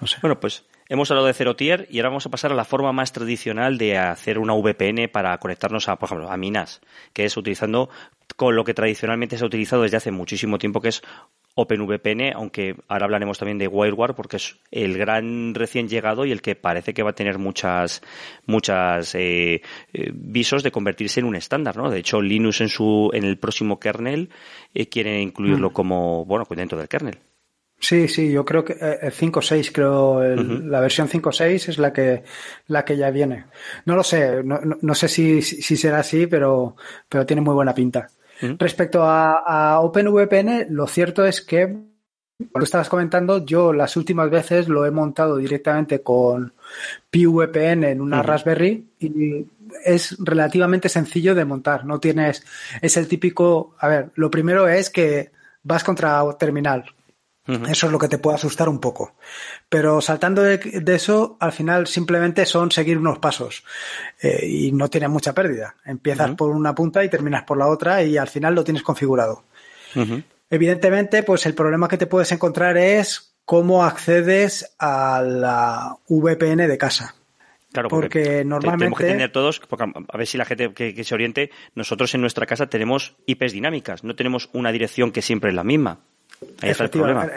no 0.00 0.06
sé. 0.06 0.18
Bueno, 0.20 0.38
pues 0.38 0.64
Hemos 0.88 1.10
hablado 1.10 1.26
de 1.26 1.34
Zero 1.34 1.56
Tier 1.56 1.88
y 1.90 1.98
ahora 1.98 2.10
vamos 2.10 2.26
a 2.26 2.30
pasar 2.30 2.52
a 2.52 2.54
la 2.54 2.64
forma 2.64 2.92
más 2.92 3.12
tradicional 3.12 3.76
de 3.76 3.98
hacer 3.98 4.38
una 4.38 4.54
VPN 4.54 5.08
para 5.10 5.36
conectarnos 5.38 5.88
a, 5.88 5.96
por 5.96 6.06
ejemplo, 6.08 6.30
a 6.30 6.36
Minas, 6.36 6.80
que 7.12 7.24
es 7.24 7.36
utilizando 7.36 7.90
con 8.36 8.54
lo 8.54 8.62
que 8.62 8.72
tradicionalmente 8.72 9.36
se 9.36 9.42
ha 9.42 9.48
utilizado 9.48 9.82
desde 9.82 9.96
hace 9.96 10.12
muchísimo 10.12 10.58
tiempo, 10.58 10.80
que 10.80 10.90
es 10.90 11.02
OpenVPN, 11.56 12.34
aunque 12.34 12.76
ahora 12.86 13.06
hablaremos 13.06 13.38
también 13.38 13.58
de 13.58 13.66
WireGuard 13.66 14.14
porque 14.14 14.36
es 14.36 14.58
el 14.70 14.96
gran 14.96 15.54
recién 15.54 15.88
llegado 15.88 16.24
y 16.24 16.30
el 16.30 16.42
que 16.42 16.54
parece 16.54 16.94
que 16.94 17.02
va 17.02 17.10
a 17.10 17.14
tener 17.14 17.38
muchas 17.38 18.02
muchas 18.44 19.14
eh, 19.16 19.62
eh, 19.92 20.10
visos 20.12 20.62
de 20.62 20.70
convertirse 20.70 21.18
en 21.18 21.26
un 21.26 21.34
estándar, 21.34 21.76
¿no? 21.76 21.90
De 21.90 21.98
hecho, 21.98 22.20
Linux 22.20 22.60
en 22.60 22.68
su 22.68 23.10
en 23.12 23.24
el 23.24 23.38
próximo 23.38 23.80
kernel 23.80 24.28
eh, 24.72 24.88
quiere 24.88 25.20
incluirlo 25.20 25.70
mm. 25.70 25.72
como 25.72 26.24
bueno 26.26 26.46
dentro 26.50 26.78
del 26.78 26.88
kernel. 26.88 27.18
Sí, 27.78 28.08
sí, 28.08 28.32
yo 28.32 28.44
creo 28.44 28.64
que 28.64 28.72
el 28.72 29.12
5.6, 29.12 29.70
creo, 29.72 30.22
la 30.24 30.80
versión 30.80 31.08
5.6 31.08 31.68
es 31.68 31.78
la 31.78 31.92
que, 31.92 32.24
la 32.68 32.84
que 32.84 32.96
ya 32.96 33.10
viene. 33.10 33.44
No 33.84 33.94
lo 33.94 34.02
sé, 34.02 34.42
no, 34.42 34.58
no, 34.80 34.94
sé 34.94 35.08
si, 35.08 35.42
si, 35.42 35.76
será 35.76 35.98
así, 35.98 36.26
pero, 36.26 36.74
pero 37.08 37.26
tiene 37.26 37.42
muy 37.42 37.54
buena 37.54 37.74
pinta. 37.74 38.08
Respecto 38.58 39.02
a, 39.04 39.80
OpenVPN, 39.80 40.66
lo 40.70 40.86
cierto 40.86 41.24
es 41.24 41.42
que, 41.42 41.76
como 42.52 42.64
estabas 42.64 42.88
comentando, 42.88 43.44
yo 43.44 43.72
las 43.72 43.96
últimas 43.96 44.30
veces 44.30 44.68
lo 44.68 44.86
he 44.86 44.90
montado 44.90 45.36
directamente 45.36 46.02
con 46.02 46.54
PVPN 47.10 47.84
en 47.84 48.00
una 48.00 48.22
Raspberry 48.22 48.88
y 48.98 49.46
es 49.84 50.16
relativamente 50.18 50.88
sencillo 50.88 51.34
de 51.34 51.44
montar. 51.44 51.84
No 51.84 52.00
tienes, 52.00 52.44
es 52.80 52.96
el 52.96 53.06
típico, 53.06 53.74
a 53.78 53.88
ver, 53.88 54.10
lo 54.14 54.30
primero 54.30 54.66
es 54.66 54.90
que 54.90 55.30
vas 55.62 55.84
contra 55.84 56.22
terminal 56.38 56.95
eso 57.46 57.86
es 57.86 57.92
lo 57.92 57.98
que 57.98 58.08
te 58.08 58.18
puede 58.18 58.36
asustar 58.36 58.68
un 58.68 58.80
poco. 58.80 59.14
Pero 59.68 60.00
saltando 60.00 60.42
de, 60.42 60.82
eso, 60.88 61.36
al 61.40 61.52
final 61.52 61.86
simplemente 61.86 62.44
son 62.46 62.70
seguir 62.70 62.98
unos 62.98 63.18
pasos 63.18 63.64
eh, 64.20 64.46
y 64.46 64.72
no 64.72 64.88
tiene 64.88 65.08
mucha 65.08 65.32
pérdida. 65.32 65.76
Empiezas 65.84 66.32
por 66.32 66.50
una 66.50 66.74
punta 66.74 67.04
y 67.04 67.08
terminas 67.08 67.44
por 67.44 67.58
la 67.58 67.68
otra 67.68 68.02
y 68.02 68.16
al 68.16 68.28
final 68.28 68.54
lo 68.54 68.64
tienes 68.64 68.82
configurado. 68.82 69.44
Evidentemente, 70.50 71.22
pues 71.22 71.46
el 71.46 71.54
problema 71.54 71.88
que 71.88 71.96
te 71.96 72.06
puedes 72.06 72.30
encontrar 72.32 72.76
es 72.76 73.36
cómo 73.44 73.84
accedes 73.84 74.74
a 74.78 75.22
la 75.22 75.96
VPN 76.08 76.68
de 76.68 76.78
casa. 76.78 77.14
Claro, 77.72 77.88
porque, 77.88 78.44
normalmente 78.44 78.84
tenemos 78.84 78.98
que 78.98 79.04
tener 79.04 79.32
todos, 79.32 79.60
a 80.08 80.16
ver 80.16 80.26
si 80.26 80.38
la 80.38 80.46
gente 80.46 80.72
que, 80.72 81.04
se 81.04 81.14
oriente, 81.14 81.50
nosotros 81.74 82.14
en 82.14 82.22
nuestra 82.22 82.46
casa 82.46 82.68
tenemos 82.68 83.16
IPs 83.26 83.52
dinámicas, 83.52 84.02
no 84.02 84.16
tenemos 84.16 84.48
una 84.52 84.72
dirección 84.72 85.12
que 85.12 85.20
siempre 85.20 85.50
es 85.50 85.56
la 85.56 85.64
misma. 85.64 86.00
Ahí 86.60 86.70
está 86.70 86.84
el 86.84 86.90
problema. 86.90 87.28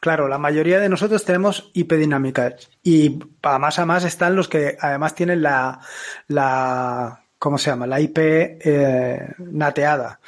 claro, 0.00 0.28
la 0.28 0.38
mayoría 0.38 0.78
de 0.78 0.88
nosotros 0.88 1.24
tenemos 1.24 1.70
IP 1.74 1.92
dinámicas 1.94 2.70
y 2.82 3.10
para 3.10 3.58
más 3.58 3.78
a 3.78 3.86
más 3.86 4.04
están 4.04 4.36
los 4.36 4.48
que 4.48 4.76
además 4.80 5.14
tienen 5.14 5.42
la, 5.42 5.80
la 6.28 7.22
¿cómo 7.38 7.58
se 7.58 7.70
llama? 7.70 7.86
La 7.86 8.00
IP 8.00 8.18
eh, 8.18 9.34
nateada 9.38 10.20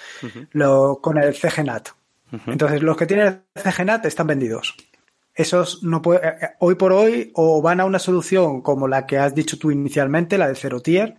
lo, 0.52 1.00
con 1.00 1.18
el 1.18 1.34
CGNAT. 1.34 1.88
Entonces, 2.46 2.82
los 2.82 2.96
que 2.96 3.06
tienen 3.06 3.42
el 3.54 3.62
CGNAT 3.62 4.04
están 4.04 4.26
vendidos. 4.26 4.76
Esos 5.34 5.82
no 5.82 6.02
puede, 6.02 6.26
eh, 6.26 6.34
eh, 6.42 6.48
hoy 6.58 6.74
por 6.74 6.92
hoy 6.92 7.30
o 7.34 7.62
van 7.62 7.80
a 7.80 7.86
una 7.86 7.98
solución 7.98 8.60
como 8.60 8.86
la 8.86 9.06
que 9.06 9.18
has 9.18 9.34
dicho 9.34 9.58
tú 9.58 9.70
inicialmente, 9.70 10.36
la 10.36 10.48
de 10.48 10.54
cero 10.54 10.80
tier, 10.80 11.16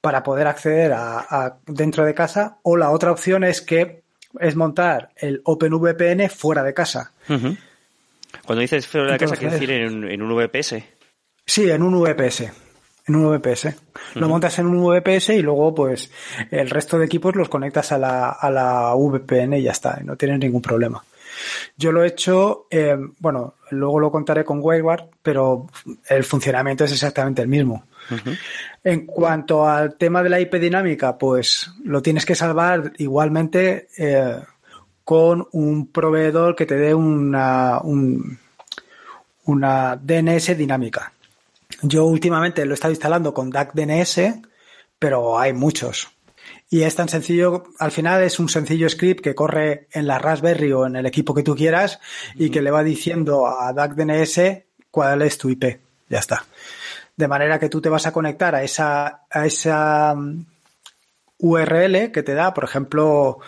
para 0.00 0.22
poder 0.22 0.46
acceder 0.46 0.92
a 0.94 1.58
dentro 1.66 2.04
de 2.04 2.14
casa, 2.14 2.58
o 2.62 2.76
la 2.76 2.90
otra 2.90 3.10
opción 3.10 3.42
es 3.44 3.60
que 3.60 4.05
es 4.40 4.56
montar 4.56 5.10
el 5.16 5.40
OpenVPN 5.44 6.28
fuera 6.30 6.62
de 6.62 6.74
casa. 6.74 7.12
Cuando 7.26 8.60
dices 8.60 8.86
fuera 8.86 9.12
de 9.12 9.18
casa, 9.18 9.36
¿quieres 9.36 9.60
decir 9.60 9.70
en, 9.70 10.22
un 10.22 10.36
VPS? 10.36 10.76
Sí, 11.44 11.70
en 11.70 11.82
un 11.82 12.00
VPS. 12.00 12.52
en 13.06 13.14
un 13.14 13.38
VPS. 13.38 13.74
Lo 14.14 14.28
montas 14.28 14.58
en 14.58 14.66
un 14.66 14.84
VPS 14.84 15.30
y 15.30 15.42
luego, 15.42 15.74
pues, 15.74 16.10
el 16.50 16.70
resto 16.70 16.98
de 16.98 17.06
equipos 17.06 17.36
los 17.36 17.48
conectas 17.48 17.92
a 17.92 17.98
la, 17.98 18.30
a 18.30 18.50
la 18.50 18.94
VPN 18.94 19.54
y 19.54 19.62
ya 19.62 19.72
está, 19.72 20.00
no 20.04 20.16
tienes 20.16 20.38
ningún 20.38 20.62
problema. 20.62 21.02
Yo 21.76 21.92
lo 21.92 22.02
he 22.02 22.08
hecho, 22.08 22.66
eh, 22.70 22.96
bueno, 23.18 23.54
luego 23.70 24.00
lo 24.00 24.10
contaré 24.10 24.44
con 24.44 24.60
Wayward, 24.62 25.08
pero 25.22 25.66
el 26.08 26.24
funcionamiento 26.24 26.84
es 26.84 26.92
exactamente 26.92 27.42
el 27.42 27.48
mismo. 27.48 27.84
En 28.84 29.06
cuanto 29.06 29.68
al 29.68 29.96
tema 29.96 30.22
de 30.22 30.28
la 30.28 30.40
IP 30.40 30.54
dinámica, 30.54 31.18
pues 31.18 31.70
lo 31.84 32.02
tienes 32.02 32.24
que 32.24 32.34
salvar 32.34 32.92
igualmente 32.98 33.88
eh, 33.98 34.36
con 35.04 35.46
un 35.52 35.92
proveedor 35.92 36.56
que 36.56 36.66
te 36.66 36.76
dé 36.76 36.94
una, 36.94 37.80
una 39.44 39.96
DNS 39.96 40.56
dinámica. 40.56 41.12
Yo 41.82 42.04
últimamente 42.04 42.64
lo 42.64 42.72
he 42.72 42.74
estado 42.74 42.92
instalando 42.92 43.34
con 43.34 43.50
DAC 43.50 43.74
DNS, 43.74 44.20
pero 44.98 45.38
hay 45.38 45.52
muchos. 45.52 46.08
Y 46.68 46.82
es 46.82 46.94
tan 46.96 47.08
sencillo, 47.08 47.64
al 47.78 47.92
final 47.92 48.22
es 48.22 48.40
un 48.40 48.48
sencillo 48.48 48.88
script 48.88 49.22
que 49.22 49.34
corre 49.34 49.86
en 49.92 50.06
la 50.06 50.18
Raspberry 50.18 50.72
o 50.72 50.86
en 50.86 50.96
el 50.96 51.06
equipo 51.06 51.34
que 51.34 51.42
tú 51.42 51.54
quieras 51.54 52.00
y 52.34 52.50
que 52.50 52.62
le 52.62 52.70
va 52.70 52.82
diciendo 52.82 53.46
a 53.46 53.72
DAC 53.72 53.94
DNS 53.94 54.40
cuál 54.90 55.22
es 55.22 55.38
tu 55.38 55.50
IP. 55.50 55.80
Ya 56.08 56.18
está. 56.18 56.44
De 57.16 57.28
manera 57.28 57.58
que 57.58 57.68
tú 57.68 57.80
te 57.80 57.88
vas 57.88 58.06
a 58.06 58.12
conectar 58.12 58.54
a 58.54 58.62
esa, 58.62 59.22
a 59.30 59.46
esa 59.46 60.14
mm, 60.14 60.46
URL 61.38 62.12
que 62.12 62.22
te 62.22 62.34
da, 62.34 62.52
por 62.52 62.64
ejemplo, 62.64 63.38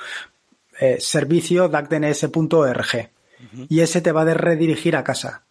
eh, 0.80 0.98
servicio 1.00 1.68
dacdns.org. 1.68 3.10
Y 3.68 3.80
ese 3.80 4.00
te 4.00 4.12
va 4.12 4.22
a 4.22 4.34
redirigir 4.34 4.96
a 4.96 5.04
casa. 5.04 5.44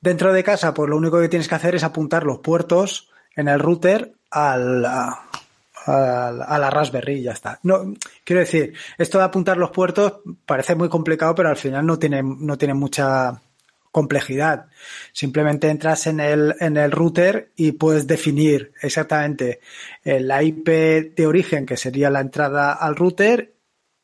Dentro 0.00 0.32
de 0.32 0.44
casa, 0.44 0.72
pues 0.72 0.88
lo 0.88 0.96
único 0.96 1.20
que 1.20 1.28
tienes 1.28 1.48
que 1.48 1.54
hacer 1.54 1.74
es 1.74 1.84
apuntar 1.84 2.24
los 2.24 2.38
puertos 2.38 3.10
en 3.36 3.48
el 3.48 3.60
router 3.60 4.14
al, 4.30 4.84
a, 4.84 5.28
a, 5.86 6.58
la 6.58 6.70
Raspberry 6.70 7.14
y 7.14 7.22
ya 7.22 7.32
está. 7.32 7.58
No, 7.62 7.94
quiero 8.24 8.40
decir, 8.40 8.74
esto 8.98 9.18
de 9.18 9.24
apuntar 9.24 9.56
los 9.56 9.70
puertos 9.70 10.20
parece 10.46 10.74
muy 10.74 10.88
complicado, 10.88 11.34
pero 11.34 11.48
al 11.48 11.56
final 11.56 11.84
no 11.86 11.98
tiene, 11.98 12.22
no 12.22 12.56
tiene 12.56 12.74
mucha 12.74 13.40
complejidad. 13.94 14.66
Simplemente 15.12 15.70
entras 15.70 16.08
en 16.08 16.18
el, 16.18 16.56
en 16.58 16.76
el 16.76 16.90
router 16.90 17.52
y 17.54 17.70
puedes 17.72 18.08
definir 18.08 18.72
exactamente 18.82 19.60
eh, 20.02 20.18
la 20.18 20.42
IP 20.42 20.66
de 21.14 21.26
origen, 21.28 21.64
que 21.64 21.76
sería 21.76 22.10
la 22.10 22.18
entrada 22.18 22.72
al 22.72 22.96
router, 22.96 23.54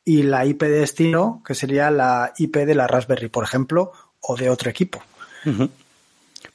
y 0.05 0.23
la 0.23 0.45
IP 0.45 0.61
de 0.63 0.79
destino, 0.79 1.43
que 1.45 1.55
sería 1.55 1.91
la 1.91 2.31
IP 2.37 2.55
de 2.59 2.73
la 2.73 2.87
Raspberry, 2.87 3.27
por 3.27 3.43
ejemplo, 3.43 3.91
o 4.21 4.37
de 4.37 4.49
otro 4.49 4.69
equipo. 4.69 5.03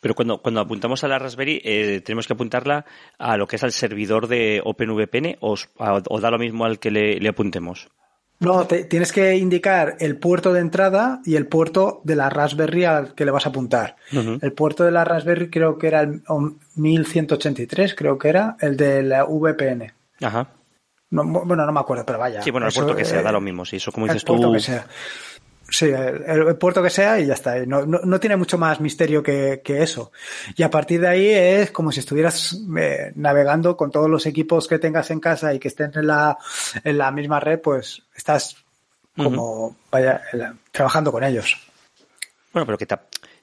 Pero 0.01 0.15
cuando, 0.15 0.39
cuando 0.39 0.63
apuntamos 0.63 1.05
a 1.05 1.09
la 1.09 1.19
Raspberry, 1.19 1.61
eh, 1.63 2.01
tenemos 2.03 2.27
que 2.27 2.33
apuntarla 2.33 2.87
a 3.19 3.37
lo 3.37 3.47
que 3.47 3.57
es 3.57 3.63
al 3.65 3.73
servidor 3.73 4.29
de 4.29 4.63
OpenVPN 4.65 5.37
o, 5.41 5.57
o 5.77 6.21
da 6.21 6.31
lo 6.31 6.39
mismo 6.39 6.65
al 6.65 6.79
que 6.79 6.91
le, 6.91 7.29
apuntemos. 7.29 7.89
No, 8.39 8.67
tienes 8.67 9.13
que 9.13 9.37
indicar 9.37 9.97
el 9.99 10.19
puerto 10.19 10.53
de 10.53 10.61
entrada 10.61 11.21
y 11.25 11.37
el 11.37 11.47
puerto 11.47 12.03
de 12.05 12.17
la 12.17 12.29
Raspberry 12.29 12.85
al 12.85 13.15
que 13.15 13.25
le 13.25 13.31
vas 13.31 13.47
a 13.47 13.49
apuntar. 13.49 13.97
El 14.13 14.53
puerto 14.53 14.85
de 14.85 14.91
la 14.91 15.05
Raspberry 15.05 15.49
creo 15.49 15.79
que 15.79 15.87
era 15.87 16.03
el 16.03 16.23
1183, 16.75 17.95
creo 17.95 18.19
que 18.19 18.29
era 18.29 18.57
el 18.61 18.77
de 18.77 19.03
la 19.03 19.25
VPN. 19.25 19.93
Ajá. 20.23 20.49
bueno, 21.11 21.65
no 21.65 21.73
me 21.73 21.81
acuerdo, 21.81 22.05
pero 22.05 22.19
vaya. 22.19 22.43
Sí, 22.43 22.51
bueno, 22.51 22.67
el 22.67 22.75
puerto 22.75 22.95
que 22.95 23.07
sea, 23.07 23.23
da 23.23 23.33
lo 23.33 23.41
mismo. 23.41 23.65
Sí, 23.65 23.77
eso 23.77 23.91
como 23.91 24.07
dices 24.07 24.25
tú. 24.25 24.37
Sí, 25.69 25.87
el, 25.87 26.57
puerto 26.57 26.83
que 26.83 26.91
sea 26.91 27.19
y 27.19 27.27
ya 27.27 27.35
está. 27.35 27.57
No, 27.67 27.85
no, 27.85 28.21
tiene 28.21 28.37
mucho 28.37 28.57
más 28.57 28.81
misterio 28.81 29.23
que, 29.23 29.61
eso. 29.65 30.13
Y 30.55 30.63
a 30.63 30.71
partir 30.71 31.01
de 31.01 31.09
ahí 31.09 31.29
es 31.29 31.71
como 31.73 31.91
si 31.91 32.01
estuvieras 32.01 32.57
eh, 32.79 33.13
navegando 33.17 33.77
con 33.77 33.91
todos 33.91 34.09
los 34.09 34.27
equipos 34.27 34.69
que 34.69 34.79
tengas 34.79 35.11
en 35.11 35.21
casa 35.21 35.53
y 35.53 35.59
que 35.59 35.69
estén 35.69 35.91
en 35.95 36.07
la, 36.07 36.39
en 36.85 36.99
la 36.99 37.11
misma 37.11 37.41
red, 37.41 37.61
pues 37.61 38.03
estás 38.15 38.57
como 39.17 39.77
vaya, 39.91 40.23
trabajando 40.71 41.11
con 41.11 41.25
ellos. 41.25 41.57
Bueno, 42.53 42.67
pero 42.67 42.79
que, 42.79 42.87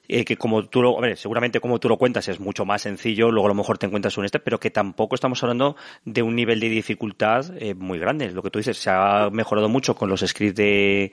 eh, 0.08 0.24
que 0.24 0.36
como 0.36 0.66
tú 0.66 0.82
lo, 0.82 0.96
seguramente 1.16 1.60
como 1.60 1.78
tú 1.78 1.88
lo 1.88 1.98
cuentas 1.98 2.28
es 2.28 2.40
mucho 2.40 2.64
más 2.64 2.82
sencillo, 2.82 3.30
luego 3.30 3.46
a 3.46 3.48
lo 3.48 3.54
mejor 3.54 3.78
te 3.78 3.86
encuentras 3.86 4.16
un 4.18 4.24
este, 4.24 4.38
pero 4.38 4.60
que 4.60 4.70
tampoco 4.70 5.14
estamos 5.14 5.42
hablando 5.42 5.76
de 6.04 6.22
un 6.22 6.34
nivel 6.36 6.60
de 6.60 6.68
dificultad 6.68 7.46
eh, 7.58 7.74
muy 7.74 7.98
grande. 7.98 8.30
Lo 8.30 8.42
que 8.42 8.50
tú 8.50 8.58
dices, 8.58 8.78
se 8.78 8.90
ha 8.90 9.28
mejorado 9.30 9.68
mucho 9.68 9.94
con 9.94 10.08
los 10.08 10.20
scripts 10.20 10.56
de, 10.56 11.12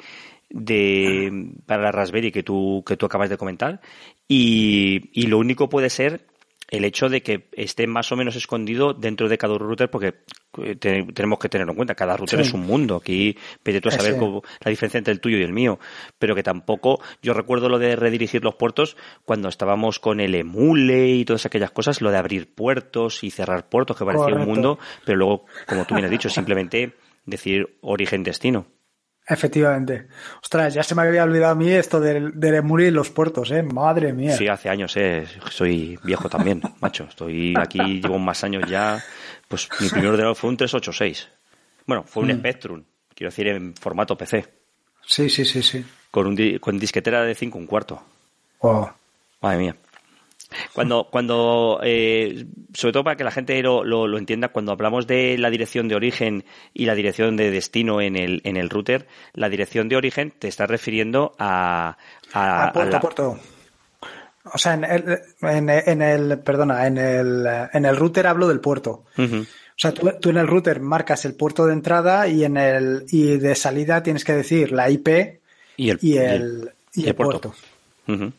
de, 0.51 1.53
para 1.65 1.83
la 1.83 1.91
Raspberry 1.91 2.31
que 2.31 2.43
tú, 2.43 2.83
que 2.85 2.97
tú 2.97 3.05
acabas 3.05 3.29
de 3.29 3.37
comentar. 3.37 3.81
Y, 4.27 5.09
y 5.13 5.27
lo 5.27 5.37
único 5.37 5.69
puede 5.69 5.89
ser 5.89 6.25
el 6.71 6.85
hecho 6.85 7.09
de 7.09 7.21
que 7.21 7.49
esté 7.51 7.85
más 7.85 8.13
o 8.13 8.15
menos 8.15 8.37
escondido 8.37 8.93
dentro 8.93 9.27
de 9.27 9.37
cada 9.37 9.57
router, 9.57 9.91
porque 9.91 10.21
eh, 10.63 10.77
tenemos 10.77 11.37
que 11.37 11.49
tenerlo 11.49 11.73
en 11.73 11.75
cuenta, 11.75 11.95
cada 11.95 12.15
router 12.15 12.39
es 12.39 12.53
un 12.53 12.61
mundo. 12.61 12.95
Aquí 12.95 13.37
pide 13.61 13.81
tú 13.81 13.89
a 13.89 13.91
saber 13.91 14.15
la 14.15 14.69
diferencia 14.69 14.97
entre 14.97 15.11
el 15.13 15.19
tuyo 15.19 15.37
y 15.37 15.43
el 15.43 15.51
mío, 15.51 15.79
pero 16.17 16.33
que 16.33 16.43
tampoco, 16.43 17.01
yo 17.21 17.33
recuerdo 17.33 17.67
lo 17.67 17.77
de 17.77 17.97
redirigir 17.97 18.41
los 18.45 18.55
puertos 18.55 18.95
cuando 19.25 19.49
estábamos 19.49 19.99
con 19.99 20.21
el 20.21 20.33
emule 20.33 21.09
y 21.09 21.25
todas 21.25 21.45
aquellas 21.45 21.71
cosas, 21.71 22.01
lo 22.01 22.09
de 22.09 22.17
abrir 22.17 22.55
puertos 22.55 23.25
y 23.25 23.31
cerrar 23.31 23.67
puertos, 23.67 23.97
que 23.97 24.05
parecía 24.05 24.33
un 24.33 24.45
mundo, 24.45 24.79
pero 25.05 25.17
luego, 25.17 25.45
como 25.67 25.85
tú 25.85 25.93
bien 25.93 26.05
has 26.05 26.11
dicho, 26.11 26.29
simplemente 26.29 26.93
decir 27.25 27.77
origen-destino. 27.81 28.65
Efectivamente. 29.27 30.07
Ostras, 30.41 30.73
ya 30.73 30.83
se 30.83 30.95
me 30.95 31.03
había 31.03 31.23
olvidado 31.23 31.53
a 31.53 31.55
mí 31.55 31.69
esto 31.69 31.99
del, 31.99 32.39
del 32.39 32.63
y 32.79 32.91
los 32.91 33.09
puertos, 33.11 33.51
¿eh? 33.51 33.63
Madre 33.63 34.13
mía. 34.13 34.35
Sí, 34.35 34.47
hace 34.47 34.69
años, 34.69 34.95
¿eh? 34.97 35.25
Soy 35.49 35.97
viejo 36.03 36.27
también, 36.27 36.61
macho. 36.81 37.05
Estoy 37.05 37.53
aquí, 37.57 38.01
llevo 38.01 38.19
más 38.19 38.43
años 38.43 38.69
ya. 38.69 39.01
Pues 39.47 39.69
mi 39.79 39.89
primer 39.89 40.09
ordenador 40.09 40.35
fue 40.35 40.49
un 40.49 40.57
386. 40.57 41.29
Bueno, 41.85 42.03
fue 42.03 42.23
un 42.23 42.29
mm. 42.29 42.39
Spectrum, 42.39 42.83
quiero 43.13 43.29
decir, 43.29 43.47
en 43.47 43.75
formato 43.75 44.17
PC. 44.17 44.47
Sí, 45.05 45.29
sí, 45.29 45.45
sí, 45.45 45.61
sí. 45.61 45.85
Con, 46.09 46.27
un, 46.27 46.57
con 46.59 46.77
disquetera 46.79 47.23
de 47.23 47.35
5 47.35 47.57
un 47.57 47.67
cuarto. 47.67 48.01
Wow. 48.61 48.89
Madre 49.41 49.57
mía. 49.57 49.75
Cuando, 50.73 51.07
cuando 51.09 51.79
eh, 51.83 52.45
sobre 52.73 52.93
todo 52.93 53.03
para 53.03 53.15
que 53.15 53.23
la 53.23 53.31
gente 53.31 53.61
lo, 53.61 53.83
lo, 53.83 54.17
entienda, 54.17 54.49
cuando 54.49 54.71
hablamos 54.71 55.07
de 55.07 55.37
la 55.37 55.49
dirección 55.49 55.87
de 55.87 55.95
origen 55.95 56.43
y 56.73 56.85
la 56.85 56.95
dirección 56.95 57.37
de 57.37 57.51
destino 57.51 58.01
en 58.01 58.15
el, 58.15 58.41
en 58.43 58.57
el 58.57 58.69
router, 58.69 59.07
la 59.33 59.49
dirección 59.49 59.89
de 59.89 59.95
origen 59.95 60.31
te 60.31 60.47
está 60.47 60.65
refiriendo 60.67 61.33
a... 61.39 61.97
A, 62.33 62.71
puerto, 62.73 62.99
puerto. 62.99 63.39
O 64.53 64.57
sea, 64.57 64.73
en 64.73 64.83
el, 64.85 65.19
en, 65.41 66.01
el, 66.01 66.39
perdona, 66.39 66.87
en 66.87 66.97
el, 66.97 67.47
en 67.73 67.85
el 67.85 67.95
router 67.95 68.27
hablo 68.27 68.47
del 68.47 68.59
puerto. 68.59 69.05
O 69.17 69.45
sea, 69.75 69.93
tú, 69.93 70.29
en 70.29 70.37
el 70.37 70.47
router 70.47 70.79
marcas 70.79 71.25
el 71.25 71.35
puerto 71.35 71.65
de 71.65 71.73
entrada 71.73 72.27
y 72.27 72.43
en 72.43 72.57
el, 72.57 73.05
y 73.09 73.37
de 73.37 73.55
salida 73.55 74.03
tienes 74.03 74.23
que 74.23 74.33
decir 74.33 74.71
la 74.71 74.89
IP 74.89 75.07
y 75.77 75.89
el, 75.89 75.99
y 76.01 76.17
el, 76.17 76.71
y 76.93 77.07
el, 77.07 77.15
puerto. 77.15 77.53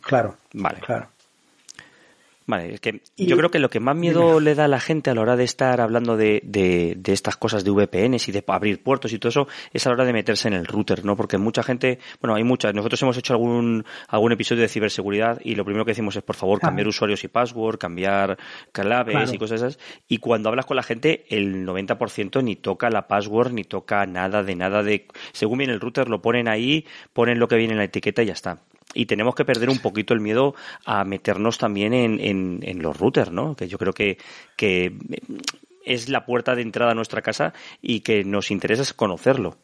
Claro. 0.00 0.36
Vale. 0.52 0.80
Claro. 0.80 1.08
Vale, 2.46 2.74
es 2.74 2.80
que 2.80 3.02
yo 3.16 3.36
creo 3.36 3.50
que 3.50 3.58
lo 3.58 3.70
que 3.70 3.78
más 3.78 3.96
miedo 3.96 4.40
le 4.40 4.54
da 4.54 4.64
a 4.64 4.68
la 4.68 4.80
gente 4.80 5.10
a 5.10 5.14
la 5.14 5.20
hora 5.20 5.36
de 5.36 5.44
estar 5.44 5.80
hablando 5.80 6.16
de, 6.16 6.40
de, 6.44 6.94
de, 6.96 7.12
estas 7.12 7.36
cosas 7.36 7.64
de 7.64 7.70
VPNs 7.70 8.28
y 8.28 8.32
de 8.32 8.44
abrir 8.46 8.82
puertos 8.82 9.12
y 9.12 9.18
todo 9.18 9.28
eso 9.28 9.48
es 9.72 9.86
a 9.86 9.90
la 9.90 9.94
hora 9.94 10.04
de 10.04 10.12
meterse 10.12 10.48
en 10.48 10.54
el 10.54 10.66
router, 10.66 11.04
¿no? 11.04 11.16
Porque 11.16 11.38
mucha 11.38 11.62
gente, 11.62 11.98
bueno, 12.20 12.34
hay 12.34 12.44
muchas, 12.44 12.74
nosotros 12.74 13.00
hemos 13.02 13.16
hecho 13.16 13.34
algún, 13.34 13.84
algún 14.08 14.32
episodio 14.32 14.62
de 14.62 14.68
ciberseguridad 14.68 15.40
y 15.44 15.54
lo 15.54 15.64
primero 15.64 15.84
que 15.84 15.92
decimos 15.92 16.16
es, 16.16 16.22
por 16.22 16.36
favor, 16.36 16.60
cambiar 16.60 16.88
usuarios 16.88 17.22
y 17.24 17.28
password, 17.28 17.78
cambiar 17.78 18.38
claves 18.72 19.32
y 19.32 19.38
cosas 19.38 19.62
esas. 19.62 19.78
Y 20.08 20.18
cuando 20.18 20.48
hablas 20.48 20.66
con 20.66 20.76
la 20.76 20.82
gente, 20.82 21.24
el 21.28 21.66
90% 21.66 22.42
ni 22.42 22.56
toca 22.56 22.90
la 22.90 23.06
password, 23.06 23.52
ni 23.52 23.64
toca 23.64 24.04
nada 24.06 24.42
de 24.42 24.56
nada 24.56 24.82
de, 24.82 25.06
según 25.32 25.58
viene 25.58 25.72
el 25.74 25.80
router, 25.80 26.08
lo 26.08 26.20
ponen 26.20 26.48
ahí, 26.48 26.86
ponen 27.12 27.38
lo 27.38 27.48
que 27.48 27.56
viene 27.56 27.72
en 27.72 27.78
la 27.78 27.84
etiqueta 27.84 28.22
y 28.22 28.26
ya 28.26 28.32
está 28.32 28.62
y 28.94 29.06
tenemos 29.06 29.34
que 29.34 29.44
perder 29.44 29.70
un 29.70 29.78
poquito 29.78 30.14
el 30.14 30.20
miedo 30.20 30.54
a 30.84 31.04
meternos 31.04 31.58
también 31.58 31.94
en, 31.94 32.60
en, 32.62 32.82
los 32.82 32.98
routers, 32.98 33.30
¿no? 33.30 33.56
Que 33.56 33.68
yo 33.68 33.78
creo 33.78 33.92
que, 33.92 34.18
que 34.56 34.96
es 35.84 36.08
la 36.08 36.26
puerta 36.26 36.54
de 36.54 36.62
entrada 36.62 36.92
a 36.92 36.94
nuestra 36.94 37.22
casa 37.22 37.52
y 37.80 38.00
que 38.00 38.24
nos 38.24 38.50
interesa 38.50 38.92
conocerlo. 38.94 39.58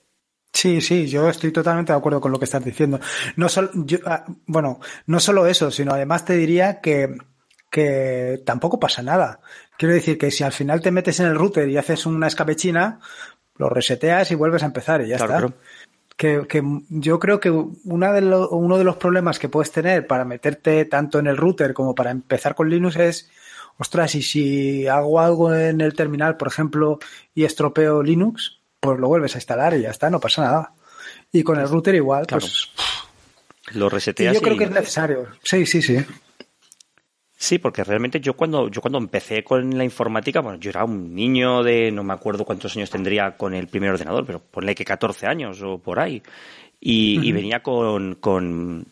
Sí, 0.53 0.81
sí, 0.81 1.07
yo 1.07 1.29
estoy 1.29 1.53
totalmente 1.53 1.93
de 1.93 1.99
acuerdo 1.99 2.21
con 2.21 2.33
lo 2.33 2.39
que 2.39 2.47
estás 2.47 2.65
diciendo. 2.65 2.99
No 3.37 3.49
solo, 3.49 3.71
ah, 4.07 4.25
bueno, 4.47 4.81
no 5.07 5.21
solo 5.21 5.47
eso, 5.47 5.71
sino 5.71 5.93
además 5.93 6.25
te 6.25 6.35
diría 6.35 6.81
que, 6.81 7.17
que 7.71 8.43
tampoco 8.45 8.81
pasa 8.81 9.03
nada. 9.03 9.41
Quiero 9.77 9.95
decir 9.95 10.19
que 10.19 10.31
si 10.31 10.45
al 10.45 10.53
final 10.53 10.81
te 10.81 10.91
metes 10.91 11.21
en 11.21 11.27
el 11.27 11.37
router 11.37 11.69
y 11.69 11.77
haces 11.77 12.07
una 12.07 12.27
escabechina, 12.27 13.01
lo 13.57 13.69
reseteas 13.69 14.31
y 14.31 14.37
vuelves 14.37 14.63
a 14.63 14.67
empezar 14.67 15.03
y 15.03 15.09
ya 15.09 15.17
está 15.17 15.47
que, 16.19 16.47
que, 16.49 16.63
yo 16.89 17.21
creo 17.21 17.39
que 17.39 17.49
una 17.49 18.13
de 18.13 18.23
uno 18.51 18.77
de 18.77 18.85
los 18.85 18.97
problemas 18.97 19.39
que 19.39 19.49
puedes 19.49 19.71
tener 19.71 20.07
para 20.09 20.25
meterte 20.25 20.85
tanto 20.85 21.21
en 21.21 21.29
el 21.29 21.37
router 21.37 21.73
como 21.73 21.95
para 21.95 22.11
empezar 22.11 22.57
con 22.57 22.69
Linux 22.69 22.97
es, 22.97 23.31
ostras, 23.79 24.17
y 24.17 24.23
si 24.23 24.89
hago 24.89 25.21
algo 25.21 25.55
en 25.55 25.81
el 25.81 25.95
terminal, 25.95 26.37
por 26.37 26.49
ejemplo, 26.49 26.99
y 27.37 27.45
estropeo 27.45 28.03
Linux, 28.03 28.59
pues 28.81 28.99
lo 28.99 29.07
vuelves 29.07 29.37
a 29.37 29.39
instalar 29.39 29.75
y 29.75 29.83
ya 29.83 29.91
está, 29.91 30.11
no 30.11 30.19
pasa 30.19 30.43
nada. 30.43 30.73
Y 31.31 31.45
con 31.45 31.61
el 31.61 31.69
router 31.69 31.95
igual, 31.95 32.27
pues... 32.29 32.69
Lo 33.75 33.89
reseteas. 33.89 34.35
yo 34.35 34.41
creo 34.41 34.57
que 34.57 34.65
es 34.65 34.71
necesario. 34.71 35.29
Sí, 35.45 35.67
sí, 35.67 35.83
sí. 35.83 36.05
Sí, 37.41 37.61
porque 37.61 37.85
realmente 37.85 38.21
yo 38.21 38.35
cuando 38.35 38.69
yo 38.69 38.81
cuando 38.81 38.99
empecé 38.99 39.45
con 39.45 39.79
la 39.79 39.85
informática, 39.85 40.41
bueno, 40.41 40.59
yo 40.59 40.71
era 40.71 40.85
un 40.85 41.15
niño 41.15 41.63
de 41.63 41.93
no 41.93 42.03
me 42.03 42.13
acuerdo 42.13 42.45
cuántos 42.45 42.77
años 42.77 42.91
tendría 42.91 43.37
con 43.37 43.55
el 43.55 43.69
primer 43.69 43.91
ordenador, 43.93 44.27
pero 44.27 44.41
ponle 44.41 44.75
que 44.75 44.85
14 44.85 45.29
años 45.29 45.63
o 45.63 45.79
por 45.79 46.01
ahí. 46.01 46.21
Y, 46.81 47.31
venía 47.31 47.63
con, 47.63 48.17
con, 48.17 48.87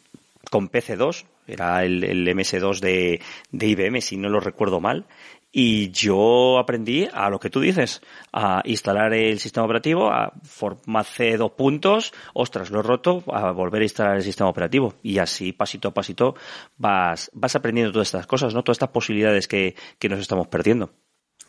con 0.49 0.71
PC2, 0.71 1.25
era 1.49 1.85
el, 1.85 2.05
el 2.05 2.29
MS2 2.29 2.79
de, 2.79 3.21
de 3.51 3.67
IBM, 3.67 4.01
si 4.01 4.17
no 4.17 4.29
lo 4.29 4.39
recuerdo 4.39 4.81
mal. 4.81 5.07
Y 5.53 5.91
yo 5.91 6.59
aprendí 6.59 7.09
a 7.13 7.31
lo 7.31 7.41
que 7.41 7.49
tú 7.49 7.61
dices, 7.61 8.03
a 8.33 8.61
instalar 8.65 9.15
el 9.15 9.39
sistema 9.39 9.65
operativo, 9.65 10.11
a 10.11 10.33
formace 10.43 11.37
dos 11.39 11.53
puntos, 11.53 12.13
ostras, 12.35 12.71
lo 12.71 12.81
he 12.81 12.83
roto, 12.83 13.23
a 13.33 13.53
volver 13.53 13.81
a 13.81 13.85
instalar 13.85 14.17
el 14.17 14.23
sistema 14.23 14.51
operativo. 14.51 14.95
Y 15.03 15.19
así, 15.19 15.53
pasito 15.53 15.89
a 15.89 15.95
pasito, 15.95 16.35
vas, 16.77 17.31
vas 17.33 17.57
aprendiendo 17.57 17.93
todas 17.93 18.09
estas 18.09 18.27
cosas, 18.27 18.53
¿no? 18.53 18.63
Todas 18.63 18.77
estas 18.77 18.91
posibilidades 18.91 19.49
que, 19.49 19.75
que 19.99 20.09
nos 20.09 20.21
estamos 20.21 20.49
perdiendo. 20.49 20.91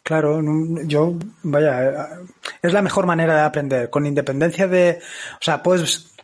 Claro, 0.03 0.41
yo, 0.85 1.15
vaya, 1.43 2.07
es 2.61 2.71
la 2.71 2.81
mejor 2.81 3.05
manera 3.05 3.35
de 3.35 3.41
aprender, 3.41 3.89
con 3.89 4.05
independencia 4.05 4.65
de, 4.65 4.99
o 5.33 5.41
sea, 5.43 5.61
pues 5.61 6.15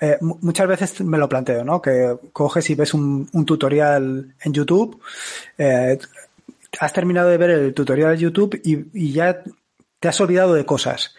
eh, 0.00 0.18
muchas 0.20 0.66
veces 0.66 1.00
me 1.02 1.18
lo 1.18 1.28
planteo, 1.28 1.64
¿no? 1.64 1.80
Que 1.80 2.16
coges 2.32 2.68
y 2.70 2.74
ves 2.74 2.94
un, 2.94 3.28
un 3.32 3.44
tutorial 3.44 4.34
en 4.40 4.52
YouTube, 4.52 5.00
eh, 5.56 5.98
has 6.80 6.92
terminado 6.92 7.28
de 7.28 7.38
ver 7.38 7.50
el 7.50 7.74
tutorial 7.74 8.12
de 8.12 8.22
YouTube 8.22 8.60
y, 8.64 9.12
ya 9.12 9.42
te 10.00 10.08
has 10.08 10.20
olvidado 10.20 10.54
de 10.54 10.64
cosas. 10.64 11.14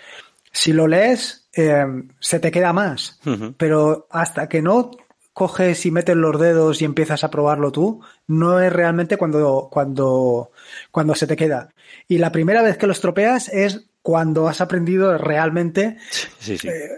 Si 0.51 0.73
lo 0.73 0.87
lees, 0.87 1.47
eh, 1.53 1.85
se 2.19 2.39
te 2.39 2.51
queda 2.51 2.73
más, 2.73 3.19
pero 3.57 4.07
hasta 4.09 4.47
que 4.47 4.61
no 4.61 4.91
coges 5.33 5.85
y 5.85 5.91
metes 5.91 6.15
los 6.15 6.39
dedos 6.39 6.81
y 6.81 6.85
empiezas 6.85 7.23
a 7.23 7.31
probarlo 7.31 7.71
tú, 7.71 8.01
no 8.27 8.59
es 8.59 8.73
realmente 8.73 9.15
cuando, 9.15 9.69
cuando, 9.71 10.51
cuando 10.91 11.15
se 11.15 11.27
te 11.27 11.37
queda. 11.37 11.69
Y 12.07 12.17
la 12.17 12.31
primera 12.31 12.61
vez 12.61 12.77
que 12.77 12.87
lo 12.87 12.93
estropeas 12.93 13.47
es 13.49 13.85
cuando 14.01 14.49
has 14.49 14.59
aprendido 14.59 15.17
realmente. 15.17 15.97
Eh, 16.45 16.89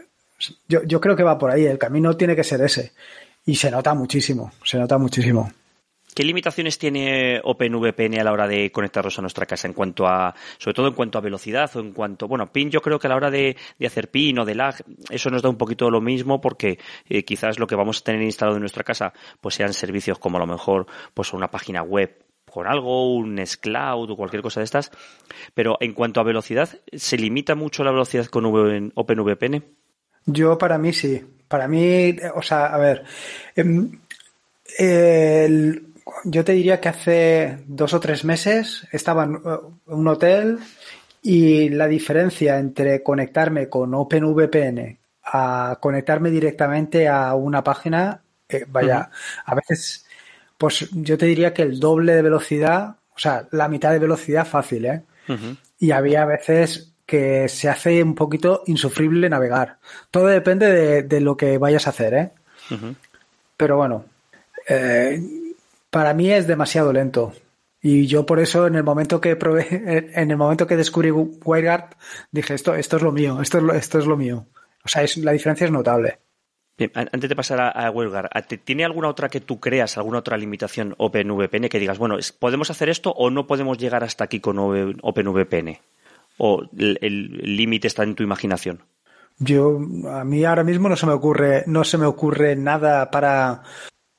yo, 0.67 0.81
yo 0.83 0.99
creo 0.99 1.15
que 1.15 1.23
va 1.23 1.37
por 1.37 1.51
ahí, 1.51 1.65
el 1.65 1.77
camino 1.77 2.17
tiene 2.17 2.35
que 2.35 2.43
ser 2.43 2.61
ese. 2.61 2.93
Y 3.45 3.55
se 3.55 3.69
nota 3.69 3.93
muchísimo, 3.93 4.51
se 4.63 4.77
nota 4.79 4.97
muchísimo. 4.97 5.51
¿Qué 6.13 6.24
limitaciones 6.24 6.78
tiene 6.78 7.39
OpenVPN 7.43 8.19
a 8.19 8.24
la 8.24 8.32
hora 8.34 8.47
de 8.47 8.71
conectarlos 8.71 9.17
a 9.17 9.21
nuestra 9.21 9.45
casa 9.45 9.67
en 9.67 9.74
cuanto 9.74 10.08
a, 10.08 10.36
sobre 10.58 10.74
todo 10.74 10.88
en 10.88 10.93
cuanto 10.93 11.17
a 11.17 11.21
velocidad 11.21 11.71
o 11.76 11.80
en 11.80 11.93
cuanto, 11.93 12.28
bueno, 12.28 12.52
PIN 12.52 12.69
yo 12.69 12.82
creo 12.82 13.00
que 13.00 13.08
a 13.08 13.10
la 13.10 13.15
hora 13.15 13.32
de, 13.32 13.56
hacer 13.86 14.12
PIN 14.12 14.39
o 14.39 14.45
de 14.45 14.56
lag, 14.56 14.76
eso 15.10 15.30
nos 15.30 15.41
da 15.41 15.50
un 15.50 15.58
poquito 15.58 15.89
lo 15.89 16.02
mismo 16.02 16.41
porque 16.41 16.80
eh, 17.08 17.24
quizás 17.24 17.60
lo 17.60 17.67
que 17.67 17.76
vamos 17.76 18.00
a 18.00 18.04
tener 18.04 18.21
instalado 18.21 18.58
en 18.58 18.62
nuestra 18.62 18.84
casa 18.84 19.13
pues 19.39 19.56
sean 19.56 19.74
servicios 19.74 20.19
como 20.19 20.38
a 20.38 20.41
lo 20.41 20.47
mejor 20.47 20.86
pues 21.13 21.34
una 21.34 21.50
página 21.50 21.82
web 21.82 22.26
con 22.52 22.67
algo, 22.67 23.15
un 23.15 23.41
Cloud 23.60 24.12
o 24.12 24.17
cualquier 24.17 24.41
cosa 24.41 24.60
de 24.60 24.65
estas. 24.65 24.91
Pero 25.54 25.78
en 25.80 25.93
cuanto 25.93 26.19
a 26.19 26.24
velocidad, 26.24 26.69
¿se 26.91 27.17
limita 27.17 27.56
mucho 27.56 27.84
la 27.84 27.91
velocidad 27.91 28.26
con 28.26 28.45
OpenVPN? 28.93 29.63
Yo 30.26 30.58
para 30.58 30.78
mí 30.78 30.93
sí. 30.93 31.24
Para 31.47 31.67
mí, 31.67 32.15
o 32.36 32.41
sea, 32.41 32.67
a 32.67 32.78
ver, 32.78 33.04
em, 33.56 34.00
el, 34.78 35.90
yo 36.24 36.43
te 36.43 36.54
diría 36.54 36.80
que 36.80 36.89
hace 36.89 37.58
dos 37.67 37.93
o 37.93 38.00
tres 38.00 38.24
meses 38.26 38.88
estaba 38.91 39.24
en 39.24 39.36
uh, 39.36 39.80
un 39.88 40.08
hotel 40.08 40.60
y 41.21 41.69
la 41.69 41.88
diferencia 41.88 42.58
entre 42.58 43.04
conectarme 43.04 43.69
con 43.69 43.93
OpenVPN 43.93 44.97
a 45.24 45.78
conectarme 45.80 46.32
directamente 46.32 47.08
a 47.08 47.36
una 47.36 47.63
página, 47.63 48.21
eh, 48.50 48.65
vaya, 48.67 49.10
a 49.45 49.56
veces, 49.56 50.06
pues 50.58 50.89
yo 50.91 51.17
te 51.17 51.28
diría 51.28 51.54
que 51.54 51.62
el 51.62 51.80
doble 51.80 52.15
de 52.15 52.21
velocidad, 52.21 52.95
o 53.15 53.19
sea, 53.19 53.47
la 53.52 53.67
mitad 53.67 53.91
de 53.91 54.00
velocidad 54.00 54.45
fácil, 54.45 54.86
¿eh? 54.86 55.04
Y 55.80 55.91
había 55.91 56.26
veces 56.26 56.91
que 57.06 57.47
se 57.47 57.69
hace 57.69 58.04
un 58.04 58.15
poquito 58.15 58.63
insufrible 58.65 59.30
navegar. 59.30 59.78
Todo 60.10 60.28
depende 60.28 61.04
de, 61.04 61.21
lo 61.21 61.38
que 61.38 61.58
vayas 61.58 61.88
a 61.88 61.91
hacer, 61.91 62.13
¿eh? 62.13 62.32
Pero 63.56 63.78
bueno, 63.78 64.04
eh, 64.67 65.21
para 65.91 66.15
mí 66.15 66.32
es 66.32 66.47
demasiado 66.47 66.91
lento. 66.91 67.34
Y 67.82 68.08
yo 68.08 68.25
por 68.25 68.39
eso 68.39 68.67
en 68.67 68.75
el 68.75 68.84
momento 68.84 69.21
que 69.21 69.36
probé, 69.36 69.67
en 70.15 70.32
el 70.32 70.38
momento 70.38 70.65
que 70.65 70.77
descubrí 70.77 71.12
WireGuard, 71.12 71.95
dije 72.32 72.56
esto, 72.56 72.73
esto 72.73 72.97
es 72.97 73.04
lo 73.04 73.12
mío, 73.12 73.39
esto 73.41 73.60
es 73.60 73.63
lo, 73.63 73.73
esto 73.73 73.99
es 73.99 74.08
lo 74.08 74.17
mío. 74.17 74.47
O 74.84 74.88
sea, 74.88 75.04
es, 75.04 75.17
la 75.17 75.32
diferencia 75.34 75.65
es 75.65 75.71
notable. 75.71 76.19
Bien, 76.77 76.91
antes 76.95 77.30
de 77.30 77.36
pasar 77.36 77.60
a, 77.60 77.69
a 77.69 77.91
WireGuard, 77.91 78.30
¿tiene 78.63 78.86
alguna 78.86 79.10
otra 79.10 79.30
que 79.30 79.41
tú 79.41 79.60
creas, 79.60 79.97
alguna 79.97 80.19
otra 80.19 80.38
limitación 80.38 80.95
OpenVPN 80.97 81.69
que 81.69 81.80
digas, 81.80 81.99
bueno, 81.99 82.17
podemos 82.39 82.71
hacer 82.71 82.89
esto 82.89 83.12
o 83.12 83.30
no 83.30 83.45
podemos 83.45 83.77
llegar 83.77 84.04
hasta 84.04 84.23
aquí 84.23 84.39
con 84.39 84.58
OpenVPN? 84.58 85.77
¿O 86.38 86.63
el 86.75 87.56
límite 87.56 87.88
está 87.88 88.04
en 88.04 88.15
tu 88.15 88.23
imaginación? 88.23 88.82
Yo, 89.38 89.80
a 90.10 90.23
mí 90.23 90.45
ahora 90.45 90.63
mismo 90.63 90.88
no 90.88 90.95
se 90.95 91.06
me 91.06 91.13
ocurre, 91.13 91.63
no 91.67 91.84
se 91.84 91.97
me 91.97 92.06
ocurre 92.06 92.56
nada 92.56 93.12
para, 93.12 93.63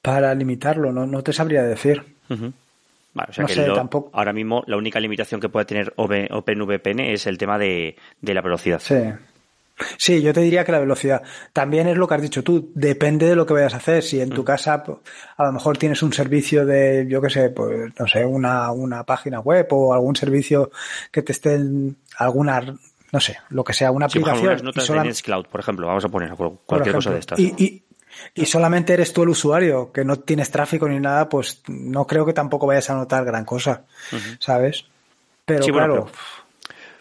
para 0.02 0.34
limitarlo, 0.34 0.92
no, 0.92 1.06
no 1.06 1.22
te 1.22 1.32
sabría 1.32 1.62
decir. 1.62 2.04
o 2.28 3.32
sea 3.32 3.46
que 3.46 3.72
ahora 4.12 4.32
mismo 4.32 4.64
la 4.66 4.76
única 4.76 4.98
limitación 4.98 5.40
que 5.40 5.48
puede 5.48 5.64
tener 5.64 5.94
OpenVPN 5.96 7.00
es 7.00 7.26
el 7.26 7.38
tema 7.38 7.58
de, 7.58 7.96
la 8.20 8.42
velocidad. 8.42 8.80
Sí. 8.80 8.96
Sí, 9.96 10.22
yo 10.22 10.32
te 10.32 10.40
diría 10.40 10.64
que 10.64 10.70
la 10.70 10.78
velocidad. 10.78 11.22
También 11.52 11.88
es 11.88 11.96
lo 11.96 12.06
que 12.06 12.14
has 12.14 12.22
dicho 12.22 12.44
tú, 12.44 12.70
depende 12.74 13.26
de 13.26 13.34
lo 13.34 13.46
que 13.46 13.54
vayas 13.54 13.74
a 13.74 13.78
hacer. 13.78 14.02
Si 14.02 14.20
en 14.20 14.30
tu 14.30 14.44
casa 14.44 14.82
pues, 14.82 14.98
a 15.36 15.46
lo 15.46 15.52
mejor 15.52 15.78
tienes 15.78 16.02
un 16.02 16.12
servicio 16.12 16.66
de, 16.66 17.06
yo 17.08 17.20
qué 17.22 17.30
sé, 17.30 17.50
pues 17.50 17.90
no 17.98 18.06
sé, 18.06 18.24
una, 18.24 18.70
una 18.70 19.02
página 19.04 19.40
web 19.40 19.66
o 19.70 19.94
algún 19.94 20.14
servicio 20.14 20.70
que 21.10 21.22
te 21.22 21.32
esté 21.32 21.54
en 21.54 21.96
alguna, 22.18 22.60
no 23.12 23.20
sé, 23.20 23.38
lo 23.48 23.64
que 23.64 23.72
sea, 23.72 23.90
una 23.90 24.06
aplicación. 24.06 24.58
Sí, 24.58 24.64
notas 24.64 24.86
de 24.86 25.00
Nextcloud, 25.00 25.46
por 25.46 25.60
ejemplo, 25.60 25.86
vamos 25.86 26.04
a 26.04 26.08
poner 26.08 26.32
cualquier 26.66 26.94
cosa 26.94 27.10
de 27.10 27.18
estas. 27.18 27.40
y, 27.40 27.54
y 27.56 27.82
solamente 28.44 28.92
eres 28.92 29.12
tú 29.12 29.22
el 29.22 29.30
usuario, 29.30 29.92
que 29.92 30.04
no 30.04 30.16
tienes 30.16 30.50
tráfico 30.50 30.88
ni 30.88 31.00
nada, 31.00 31.28
pues 31.28 31.62
no 31.68 32.06
creo 32.06 32.26
que 32.26 32.32
tampoco 32.32 32.66
vayas 32.66 32.90
a 32.90 32.94
notar 32.94 33.24
gran 33.24 33.44
cosa, 33.44 33.84
¿sabes? 34.38 34.86
Pero 35.44 35.66
claro. 35.66 36.08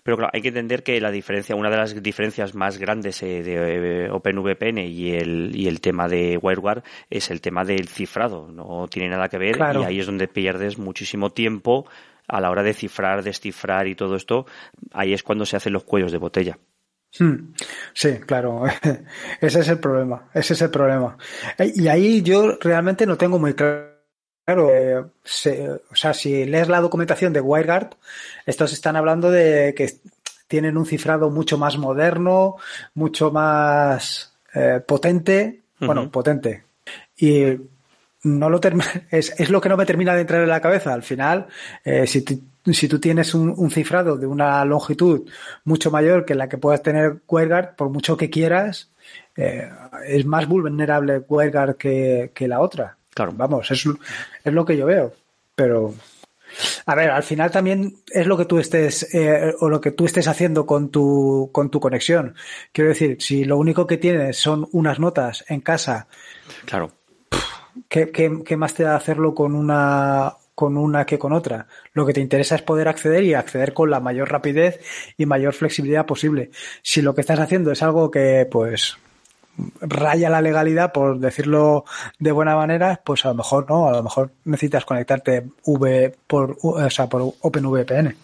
pero, 0.03 0.17
claro, 0.17 0.31
hay 0.33 0.41
que 0.41 0.47
entender 0.47 0.83
que 0.83 0.99
la 0.99 1.11
diferencia, 1.11 1.55
una 1.55 1.69
de 1.69 1.77
las 1.77 2.01
diferencias 2.01 2.55
más 2.55 2.77
grandes 2.77 3.21
eh, 3.21 3.43
de 3.43 4.05
eh, 4.05 4.09
OpenVPN 4.09 4.79
y 4.79 5.11
el, 5.11 5.51
y 5.53 5.67
el 5.67 5.79
tema 5.79 6.07
de 6.07 6.37
WireGuard 6.41 6.83
es 7.09 7.29
el 7.29 7.39
tema 7.41 7.63
del 7.63 7.87
cifrado. 7.87 8.49
No 8.51 8.87
tiene 8.87 9.09
nada 9.09 9.29
que 9.29 9.37
ver 9.37 9.57
y 9.57 9.83
ahí 9.83 9.99
es 9.99 10.07
donde 10.07 10.27
pierdes 10.27 10.77
muchísimo 10.77 11.29
tiempo 11.29 11.85
a 12.27 12.41
la 12.41 12.49
hora 12.49 12.63
de 12.63 12.73
cifrar, 12.73 13.23
descifrar 13.23 13.87
y 13.87 13.95
todo 13.95 14.15
esto. 14.15 14.45
Ahí 14.91 15.13
es 15.13 15.21
cuando 15.21 15.45
se 15.45 15.57
hacen 15.57 15.73
los 15.73 15.83
cuellos 15.83 16.11
de 16.11 16.17
botella. 16.17 16.57
Hmm. 17.19 17.53
Sí, 17.93 18.19
claro. 18.25 18.63
Ese 19.41 19.59
es 19.59 19.67
el 19.67 19.79
problema. 19.79 20.29
Ese 20.33 20.53
es 20.53 20.61
el 20.61 20.69
problema. 20.69 21.17
Eh, 21.57 21.71
y 21.75 21.87
ahí 21.87 22.21
yo 22.21 22.57
realmente 22.59 23.05
no 23.05 23.17
tengo 23.17 23.39
muy 23.39 23.53
claro. 23.53 23.91
Eh, 24.47 24.97
o 24.97 25.95
sea, 25.95 26.13
si 26.13 26.45
lees 26.45 26.67
la 26.67 26.81
documentación 26.81 27.31
de 27.31 27.41
WireGuard, 27.41 27.95
estos 28.45 28.73
están 28.73 28.95
hablando 28.95 29.29
de 29.29 29.73
que 29.75 29.99
tienen 30.47 30.77
un 30.77 30.85
cifrado 30.85 31.29
mucho 31.29 31.57
más 31.57 31.77
moderno, 31.77 32.57
mucho 32.95 33.31
más 33.31 34.33
eh, 34.53 34.81
potente. 34.85 35.61
Bueno, 35.79 36.11
potente. 36.11 36.63
Y 37.17 37.57
no 38.23 38.49
lo 38.49 38.59
es, 39.11 39.33
es, 39.39 39.49
lo 39.49 39.61
que 39.61 39.69
no 39.69 39.77
me 39.77 39.85
termina 39.85 40.13
de 40.13 40.21
entrar 40.21 40.43
en 40.43 40.49
la 40.49 40.61
cabeza. 40.61 40.93
Al 40.93 41.03
final, 41.03 41.47
eh, 41.83 42.05
si, 42.05 42.23
si 42.65 42.87
tú 42.87 42.99
tienes 42.99 43.33
un, 43.33 43.71
cifrado 43.71 44.17
de 44.17 44.27
una 44.27 44.63
longitud 44.65 45.27
mucho 45.63 45.91
mayor 45.91 46.25
que 46.25 46.35
la 46.35 46.49
que 46.49 46.57
puedas 46.57 46.81
tener 46.81 47.21
WireGuard, 47.27 47.75
por 47.75 47.89
mucho 47.89 48.17
que 48.17 48.29
quieras, 48.29 48.91
eh, 49.35 49.69
es 50.07 50.25
más 50.25 50.47
vulnerable 50.47 51.23
WireGuard 51.27 51.75
que, 51.75 52.31
que 52.33 52.47
la 52.47 52.59
otra. 52.59 52.97
Claro. 53.13 53.33
Vamos, 53.35 53.69
es, 53.71 53.85
es 54.43 54.53
lo 54.53 54.65
que 54.65 54.77
yo 54.77 54.85
veo. 54.85 55.13
Pero, 55.55 55.93
a 56.85 56.95
ver, 56.95 57.11
al 57.11 57.23
final 57.23 57.51
también 57.51 57.97
es 58.09 58.25
lo 58.25 58.37
que 58.37 58.45
tú 58.45 58.59
estés 58.59 59.13
eh, 59.13 59.53
o 59.59 59.69
lo 59.69 59.81
que 59.81 59.91
tú 59.91 60.05
estés 60.05 60.27
haciendo 60.27 60.65
con 60.65 60.89
tu 60.89 61.49
con 61.51 61.69
tu 61.69 61.79
conexión. 61.79 62.35
Quiero 62.71 62.89
decir, 62.89 63.17
si 63.19 63.45
lo 63.45 63.57
único 63.57 63.87
que 63.87 63.97
tienes 63.97 64.37
son 64.37 64.67
unas 64.71 64.99
notas 64.99 65.45
en 65.49 65.61
casa, 65.61 66.07
claro, 66.65 66.91
¿qué, 67.87 68.57
más 68.57 68.73
te 68.73 68.83
da 68.83 68.95
hacerlo 68.95 69.33
con 69.35 69.55
una, 69.55 70.35
con 70.61 70.77
una 70.77 71.07
que 71.07 71.17
con 71.17 71.33
otra. 71.33 71.65
Lo 71.91 72.05
que 72.05 72.13
te 72.13 72.21
interesa 72.21 72.53
es 72.53 72.61
poder 72.61 72.87
acceder 72.87 73.23
y 73.23 73.33
acceder 73.33 73.73
con 73.73 73.89
la 73.89 73.99
mayor 73.99 74.29
rapidez 74.29 74.79
y 75.17 75.25
mayor 75.25 75.55
flexibilidad 75.55 76.05
posible. 76.05 76.51
Si 76.83 77.01
lo 77.01 77.15
que 77.15 77.21
estás 77.21 77.39
haciendo 77.39 77.71
es 77.71 77.81
algo 77.81 78.11
que, 78.11 78.47
pues, 78.51 78.95
raya 79.81 80.29
la 80.29 80.39
legalidad, 80.39 80.91
por 80.91 81.17
decirlo 81.17 81.83
de 82.19 82.31
buena 82.31 82.55
manera, 82.55 83.01
pues 83.03 83.25
a 83.25 83.29
lo 83.29 83.33
mejor 83.33 83.67
no, 83.67 83.87
a 83.87 83.91
lo 83.91 84.03
mejor 84.03 84.29
necesitas 84.45 84.85
conectarte 84.85 85.47
v 85.65 86.13
por, 86.27 86.55
o 86.61 86.87
sea, 86.91 87.09
por 87.09 87.33
OpenVPN. 87.41 88.15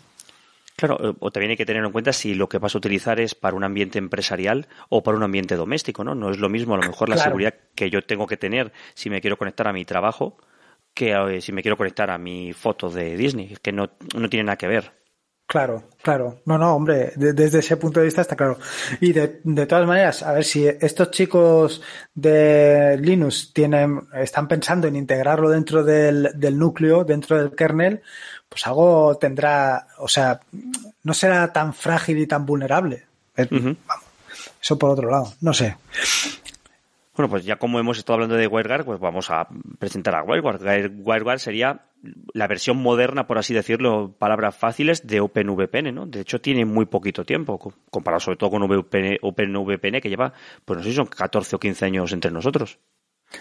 Claro, 0.75 0.99
eh, 1.01 1.15
o 1.19 1.31
también 1.31 1.49
hay 1.49 1.57
que 1.57 1.65
tener 1.65 1.83
en 1.83 1.91
cuenta 1.91 2.13
si 2.13 2.35
lo 2.35 2.47
que 2.47 2.59
vas 2.59 2.75
a 2.75 2.77
utilizar 2.77 3.19
es 3.19 3.33
para 3.33 3.57
un 3.57 3.63
ambiente 3.63 3.97
empresarial 3.97 4.67
o 4.89 5.01
para 5.01 5.17
un 5.17 5.23
ambiente 5.23 5.55
doméstico, 5.55 6.03
¿no? 6.03 6.13
No 6.13 6.29
es 6.29 6.37
lo 6.37 6.49
mismo 6.49 6.75
a 6.75 6.77
lo 6.77 6.83
mejor 6.83 7.09
la 7.09 7.17
seguridad 7.17 7.55
que 7.73 7.89
yo 7.89 8.03
tengo 8.03 8.27
que 8.27 8.37
tener 8.37 8.71
si 8.93 9.09
me 9.09 9.21
quiero 9.21 9.37
conectar 9.37 9.67
a 9.67 9.73
mi 9.73 9.85
trabajo 9.85 10.37
que 10.97 11.11
eh, 11.11 11.41
si 11.41 11.51
me 11.51 11.61
quiero 11.61 11.77
conectar 11.77 12.09
a 12.09 12.17
mi 12.17 12.53
foto 12.53 12.89
de 12.89 13.15
Disney, 13.15 13.55
que 13.61 13.71
no, 13.71 13.91
no 14.15 14.29
tiene 14.29 14.45
nada 14.45 14.57
que 14.57 14.67
ver. 14.67 14.91
Claro, 15.45 15.83
claro. 16.01 16.41
No, 16.45 16.57
no, 16.57 16.75
hombre, 16.75 17.13
desde 17.15 17.59
ese 17.59 17.77
punto 17.77 17.99
de 17.99 18.07
vista 18.07 18.21
está 18.21 18.35
claro. 18.35 18.57
Y 18.99 19.13
de, 19.13 19.39
de, 19.43 19.65
todas 19.67 19.87
maneras, 19.87 20.23
a 20.23 20.33
ver 20.33 20.43
si 20.43 20.67
estos 20.67 21.11
chicos 21.11 21.81
de 22.15 22.97
Linux 22.99 23.53
tienen, 23.53 24.07
están 24.15 24.47
pensando 24.47 24.87
en 24.87 24.95
integrarlo 24.95 25.51
dentro 25.51 25.83
del, 25.83 26.31
del 26.33 26.57
núcleo, 26.57 27.05
dentro 27.05 27.37
del 27.37 27.55
kernel, 27.55 28.01
pues 28.49 28.65
algo 28.65 29.17
tendrá, 29.19 29.87
o 29.99 30.07
sea, 30.07 30.39
no 31.03 31.13
será 31.13 31.53
tan 31.53 31.73
frágil 31.75 32.17
y 32.17 32.27
tan 32.27 32.45
vulnerable. 32.45 33.05
Uh 33.37 33.43
-huh. 33.43 33.77
Vamos, 33.85 34.05
eso 34.59 34.79
por 34.79 34.89
otro 34.89 35.11
lado, 35.11 35.33
no 35.41 35.53
sé. 35.53 35.77
Bueno, 37.17 37.31
pues 37.31 37.45
ya 37.45 37.55
como 37.55 37.79
hemos 37.79 37.97
estado 37.97 38.15
hablando 38.15 38.35
de 38.35 38.45
WireGuard, 38.45 38.85
pues 38.85 38.99
vamos 38.99 39.31
a 39.31 39.47
presentar 39.79 40.15
a 40.15 40.23
WireGuard. 40.23 40.61
WireGuard 41.03 41.39
sería 41.39 41.87
la 42.33 42.47
versión 42.47 42.77
moderna, 42.77 43.25
por 43.25 43.39
así 43.39 43.55
decirlo, 43.55 44.15
palabras 44.19 44.55
fáciles, 44.55 45.07
de 45.07 45.19
OpenVPN, 45.19 45.95
¿no? 45.95 46.05
De 46.05 46.21
hecho, 46.21 46.39
tiene 46.39 46.63
muy 46.63 46.85
poquito 46.85 47.25
tiempo, 47.25 47.57
comparado 47.89 48.19
sobre 48.19 48.37
todo 48.37 48.51
con 48.51 48.61
VPN, 48.63 49.17
OpenVPN, 49.21 49.99
que 49.99 50.09
lleva, 50.09 50.31
pues 50.63 50.77
no 50.77 50.83
sé 50.83 50.91
si 50.91 50.95
son 50.95 51.07
14 51.07 51.55
o 51.55 51.59
15 51.59 51.85
años 51.85 52.13
entre 52.13 52.29
nosotros. 52.29 52.77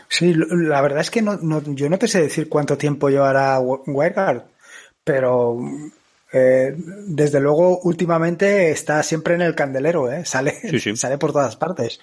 Sí, 0.08 0.34
la 0.34 0.80
verdad 0.80 1.00
es 1.00 1.10
que 1.10 1.20
no, 1.20 1.36
no, 1.36 1.62
yo 1.74 1.90
no 1.90 1.98
te 1.98 2.08
sé 2.08 2.22
decir 2.22 2.48
cuánto 2.48 2.78
tiempo 2.78 3.10
llevará 3.10 3.60
WireGuard, 3.60 4.44
pero 5.04 5.58
eh, 6.32 6.74
desde 7.06 7.40
luego 7.40 7.80
últimamente 7.82 8.70
está 8.70 9.02
siempre 9.02 9.34
en 9.34 9.42
el 9.42 9.54
candelero, 9.54 10.10
¿eh? 10.10 10.24
sale, 10.24 10.54
sí, 10.62 10.80
sí. 10.80 10.96
sale 10.96 11.18
por 11.18 11.32
todas 11.32 11.56
partes. 11.56 12.00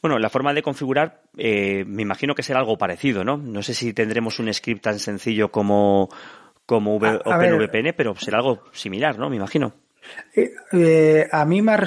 Bueno, 0.00 0.18
la 0.18 0.30
forma 0.30 0.54
de 0.54 0.62
configurar 0.62 1.22
eh, 1.36 1.84
me 1.86 2.02
imagino 2.02 2.34
que 2.34 2.42
será 2.42 2.60
algo 2.60 2.78
parecido, 2.78 3.24
¿no? 3.24 3.36
No 3.36 3.62
sé 3.62 3.74
si 3.74 3.92
tendremos 3.92 4.38
un 4.38 4.52
script 4.52 4.82
tan 4.82 4.98
sencillo 4.98 5.50
como, 5.50 6.08
como 6.66 6.96
v, 6.98 7.08
a, 7.08 7.16
OpenVPN, 7.16 7.94
pero 7.96 8.14
será 8.14 8.38
algo 8.38 8.62
similar, 8.72 9.18
¿no? 9.18 9.28
Me 9.28 9.36
imagino. 9.36 9.72
Eh, 10.34 10.52
eh, 10.72 11.28
a 11.30 11.44
mí 11.44 11.60
me 11.62 11.72
ha 11.72 11.78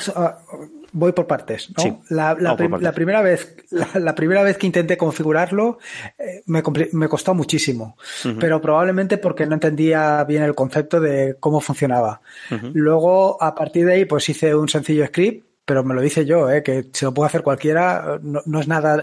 voy 0.91 1.11
por 1.13 1.27
partes. 1.27 1.69
¿no? 1.75 1.83
Sí, 1.83 1.93
la, 2.09 2.35
la, 2.39 2.55
por 2.55 2.69
partes. 2.69 2.83
la, 2.83 2.91
primera 2.91 3.21
vez, 3.21 3.55
la, 3.71 3.87
la, 3.95 4.15
primera 4.15 4.43
vez 4.43 4.57
que 4.57 4.67
intenté 4.67 4.97
configurarlo 4.97 5.79
eh, 6.17 6.43
me, 6.47 6.61
me, 6.91 7.07
costó 7.07 7.33
muchísimo, 7.33 7.95
uh 8.25 8.27
-huh. 8.27 8.37
pero 8.39 8.61
probablemente 8.61 9.17
porque 9.17 9.45
no 9.45 9.53
entendía 9.53 10.23
bien 10.25 10.43
el 10.43 10.55
concepto 10.55 10.99
de 10.99 11.37
cómo 11.39 11.61
funcionaba. 11.61 12.21
Uh 12.49 12.55
-huh. 12.55 12.71
Luego, 12.73 13.41
a 13.41 13.55
partir 13.55 13.85
de 13.85 13.93
ahí, 13.93 14.05
pues 14.05 14.27
hice 14.29 14.53
un 14.55 14.67
sencillo 14.67 15.05
script 15.07 15.50
pero 15.71 15.85
me 15.85 15.93
lo 15.93 16.01
dice 16.01 16.25
yo, 16.25 16.51
¿eh? 16.51 16.61
que 16.63 16.87
se 16.91 17.05
lo 17.05 17.13
puede 17.13 17.27
hacer 17.27 17.43
cualquiera, 17.43 18.19
no, 18.21 18.41
no, 18.45 18.59
es 18.59 18.67
nada, 18.67 19.01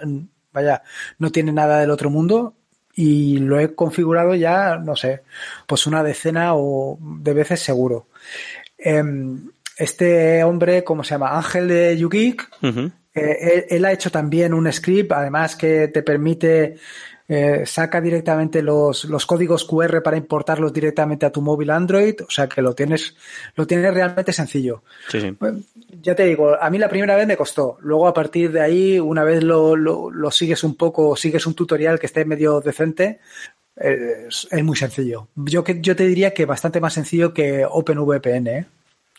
vaya, 0.52 0.82
no 1.18 1.32
tiene 1.32 1.50
nada 1.50 1.80
del 1.80 1.90
otro 1.90 2.10
mundo 2.10 2.56
y 2.94 3.38
lo 3.38 3.58
he 3.58 3.74
configurado 3.74 4.34
ya, 4.34 4.76
no 4.76 4.94
sé, 4.94 5.22
pues 5.66 5.86
una 5.86 6.02
decena 6.02 6.50
o 6.54 6.98
de 7.00 7.32
veces 7.32 7.60
seguro. 7.60 8.08
Este 9.78 10.44
hombre, 10.44 10.84
¿cómo 10.84 11.04
se 11.04 11.14
llama? 11.14 11.38
Ángel 11.38 11.68
de 11.68 11.96
YouGeek, 11.96 12.50
uh 12.60 12.66
-huh. 12.66 12.92
eh, 13.14 13.38
él, 13.40 13.64
él, 13.70 13.84
ha 13.86 13.92
hecho 13.92 14.10
también 14.10 14.52
un 14.52 14.70
script, 14.70 15.12
además 15.12 15.56
que 15.56 15.88
te 15.88 16.02
permite 16.02 16.76
eh, 17.28 17.64
saca 17.66 18.00
directamente 18.00 18.62
los, 18.62 19.04
los 19.04 19.26
códigos 19.26 19.64
QR 19.64 20.02
para 20.02 20.16
importarlos 20.16 20.72
directamente 20.72 21.26
a 21.26 21.30
tu 21.30 21.42
móvil 21.42 21.70
Android, 21.70 22.14
o 22.26 22.30
sea 22.30 22.48
que 22.48 22.62
lo 22.62 22.74
tienes, 22.74 23.14
lo 23.54 23.66
tienes 23.66 23.92
realmente 23.92 24.32
sencillo. 24.32 24.82
Sí, 25.10 25.20
sí. 25.20 25.36
Ya 26.00 26.14
te 26.14 26.24
digo, 26.24 26.60
a 26.60 26.70
mí 26.70 26.78
la 26.78 26.88
primera 26.88 27.16
vez 27.16 27.26
me 27.26 27.36
costó. 27.36 27.76
Luego 27.82 28.08
a 28.08 28.14
partir 28.14 28.50
de 28.50 28.62
ahí, 28.62 28.98
una 28.98 29.24
vez 29.24 29.42
lo, 29.42 29.76
lo, 29.76 30.10
lo 30.10 30.30
sigues 30.30 30.64
un 30.64 30.74
poco, 30.74 31.16
sigues 31.16 31.46
un 31.46 31.54
tutorial 31.54 31.98
que 31.98 32.06
esté 32.06 32.24
medio 32.24 32.60
decente, 32.60 33.20
es, 33.76 34.48
es, 34.50 34.64
muy 34.64 34.76
sencillo. 34.76 35.28
Yo, 35.36 35.62
que, 35.62 35.80
yo 35.80 35.94
te 35.94 36.06
diría 36.06 36.32
que 36.32 36.46
bastante 36.46 36.80
más 36.80 36.94
sencillo 36.94 37.34
que 37.34 37.66
OpenVPN, 37.68 38.46
¿eh? 38.46 38.66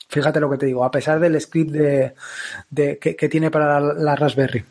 Fíjate 0.10 0.39
lo 0.39 0.50
que 0.50 0.58
te 0.58 0.65
digo, 0.65 0.84
a 0.84 0.89
pesar 0.89 1.19
del 1.19 1.39
script 1.39 1.69
de, 1.69 2.13
de 2.72 2.98
que, 2.98 3.15
que, 3.15 3.30
tiene 3.30 3.52
para 3.52 3.80
la, 3.80 3.93
la 3.93 4.15
Raspberry. 4.15 4.65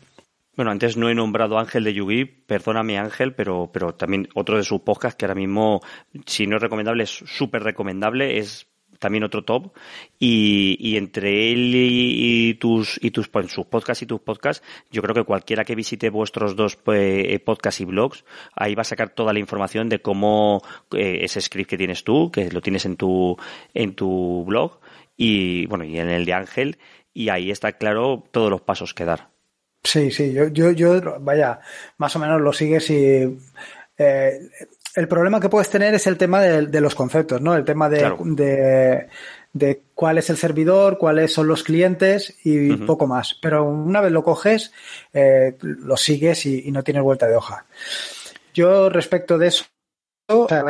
Bueno, 0.59 0.71
antes 0.71 0.97
no 0.97 1.09
he 1.09 1.15
nombrado 1.15 1.57
Ángel 1.57 1.85
de 1.85 1.93
Yugi, 1.93 2.25
perdóname 2.25 2.97
Ángel, 2.97 3.33
pero, 3.33 3.69
pero 3.71 3.95
también 3.95 4.27
otro 4.33 4.57
de 4.57 4.63
sus 4.65 4.81
podcasts 4.81 5.17
que 5.17 5.23
ahora 5.23 5.35
mismo, 5.35 5.79
si 6.25 6.47
no 6.47 6.57
es 6.57 6.61
recomendable, 6.61 7.03
es 7.03 7.11
súper 7.11 7.63
recomendable, 7.63 8.39
es 8.39 8.67
también 8.99 9.23
otro 9.23 9.45
top. 9.45 9.71
Y, 10.19 10.75
y 10.81 10.97
entre 10.97 11.53
él 11.53 11.71
y, 11.73 12.55
tus 12.55 12.99
y 13.01 13.11
tus 13.11 13.29
pues, 13.29 13.49
sus 13.53 13.67
podcasts 13.67 14.03
y 14.03 14.05
tus 14.05 14.19
podcasts 14.19 14.61
yo 14.91 15.01
creo 15.01 15.15
que 15.15 15.23
cualquiera 15.23 15.63
que 15.63 15.75
visite 15.75 16.09
vuestros 16.09 16.57
dos 16.57 16.77
eh, 16.87 17.39
podcasts 17.39 17.79
y 17.79 17.85
blogs 17.85 18.25
ahí 18.53 18.75
va 18.75 18.81
a 18.81 18.83
sacar 18.83 19.11
toda 19.11 19.31
la 19.31 19.39
información 19.39 19.87
de 19.87 20.01
cómo 20.01 20.61
eh, 20.91 21.19
ese 21.21 21.39
script 21.39 21.69
que 21.69 21.77
tienes 21.77 22.03
tú 22.03 22.31
que 22.31 22.51
lo 22.51 22.59
tienes 22.59 22.83
en 22.85 22.97
tu 22.97 23.37
en 23.73 23.95
tu 23.95 24.43
blog 24.45 24.81
y 25.15 25.67
bueno 25.67 25.85
y 25.85 25.97
en 25.99 26.09
el 26.09 26.25
de 26.25 26.33
Ángel 26.33 26.77
y 27.13 27.29
ahí 27.29 27.49
está 27.49 27.71
claro 27.71 28.25
todos 28.31 28.51
los 28.51 28.59
pasos 28.59 28.93
que 28.93 29.05
dar 29.05 29.38
Sí, 29.83 30.11
sí, 30.11 30.33
yo, 30.33 30.47
yo, 30.47 30.71
yo, 30.71 31.19
vaya, 31.19 31.59
más 31.97 32.15
o 32.15 32.19
menos 32.19 32.41
lo 32.41 32.51
sigues 32.51 32.89
y 32.89 33.39
eh, 33.97 34.39
el 34.95 35.07
problema 35.07 35.39
que 35.39 35.49
puedes 35.49 35.69
tener 35.69 35.93
es 35.93 36.07
el 36.07 36.17
tema 36.17 36.41
de, 36.41 36.67
de 36.67 36.81
los 36.81 36.95
conceptos, 36.95 37.41
¿no? 37.41 37.55
El 37.55 37.63
tema 37.63 37.89
de, 37.89 37.99
claro. 37.99 38.17
de, 38.21 39.07
de, 39.53 39.81
cuál 39.93 40.17
es 40.17 40.29
el 40.29 40.37
servidor, 40.37 40.97
cuáles 40.97 41.33
son 41.33 41.47
los 41.47 41.63
clientes 41.63 42.37
y 42.43 42.71
uh 42.71 42.75
-huh. 42.75 42.85
poco 42.85 43.07
más. 43.07 43.37
Pero 43.41 43.63
una 43.65 44.01
vez 44.01 44.11
lo 44.11 44.23
coges, 44.23 44.73
eh, 45.13 45.55
lo 45.61 45.95
sigues 45.95 46.45
y, 46.45 46.67
y, 46.67 46.71
no 46.71 46.83
tienes 46.83 47.03
vuelta 47.03 47.27
de 47.27 47.35
hoja. 47.35 47.65
Yo 48.53 48.89
respecto 48.89 49.37
de 49.37 49.47
eso, 49.47 49.65
o 50.27 50.47
sea, 50.47 50.63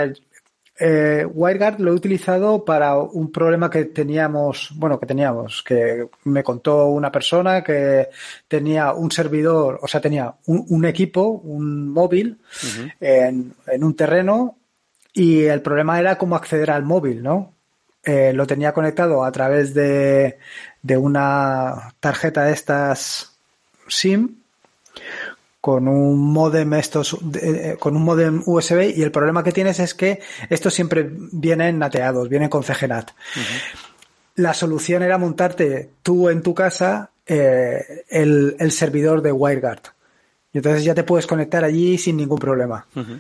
eh, 0.80 1.26
WireGuard 1.26 1.80
lo 1.80 1.92
he 1.92 1.96
utilizado 1.96 2.64
para 2.64 2.98
un 2.98 3.32
problema 3.32 3.70
que 3.70 3.86
teníamos, 3.86 4.72
bueno, 4.76 5.00
que 5.00 5.06
teníamos, 5.06 5.62
que 5.62 6.08
me 6.24 6.44
contó 6.44 6.88
una 6.88 7.12
persona 7.12 7.64
que 7.64 8.10
tenía 8.48 8.94
un 8.94 9.12
servidor, 9.12 9.80
o 9.82 9.88
sea, 9.88 10.00
tenía 10.00 10.34
un, 10.46 10.66
un 10.70 10.86
equipo, 10.86 11.24
un 11.44 11.90
móvil, 11.90 12.40
uh 12.40 12.66
-huh. 12.66 12.94
en, 13.02 13.54
en, 13.68 13.84
un 13.84 13.96
terreno 13.96 14.56
y 15.14 15.44
el 15.44 15.62
problema 15.62 16.00
era 16.00 16.18
cómo 16.18 16.36
acceder 16.36 16.72
al 16.72 16.84
móvil, 16.84 17.22
¿no? 17.22 17.54
Eh, 18.04 18.32
lo 18.34 18.48
tenía 18.48 18.72
conectado 18.74 19.24
a 19.26 19.32
través 19.32 19.74
de, 19.74 20.38
de 20.82 20.98
una 20.98 21.94
tarjeta 22.00 22.46
de 22.46 22.54
estas 22.54 23.38
SIM 23.90 24.39
con 25.62 25.88
un 25.88 26.32
modem 26.32 26.74
estos 26.76 27.18
eh, 27.42 27.76
con 27.80 27.96
un 27.96 28.04
modem 28.04 28.42
USB 28.46 28.94
y 28.96 29.02
el 29.02 29.12
problema 29.12 29.44
que 29.44 29.52
tienes 29.52 29.80
es 29.80 29.94
que 29.94 30.20
estos 30.50 30.74
siempre 30.74 31.10
vienen 31.12 31.80
nateados, 31.80 32.30
vienen 32.30 32.50
con 32.50 32.64
CGNAT. 32.64 33.10
Uh 33.10 33.40
-huh. 33.40 33.80
La 34.36 34.54
solución 34.54 35.04
era 35.04 35.18
montarte 35.18 35.90
tú 36.02 36.30
en 36.30 36.42
tu 36.42 36.54
casa 36.54 37.12
eh, 37.26 38.06
el, 38.10 38.56
el, 38.58 38.72
servidor 38.72 39.22
de 39.22 39.34
WireGuard. 39.34 39.82
Y 40.54 40.60
entonces 40.60 40.84
ya 40.84 40.96
te 40.96 41.04
puedes 41.04 41.28
conectar 41.28 41.64
allí 41.64 41.98
sin 41.98 42.18
ningún 42.18 42.40
problema. 42.40 42.88
Uh 42.96 43.00
-huh. 43.00 43.20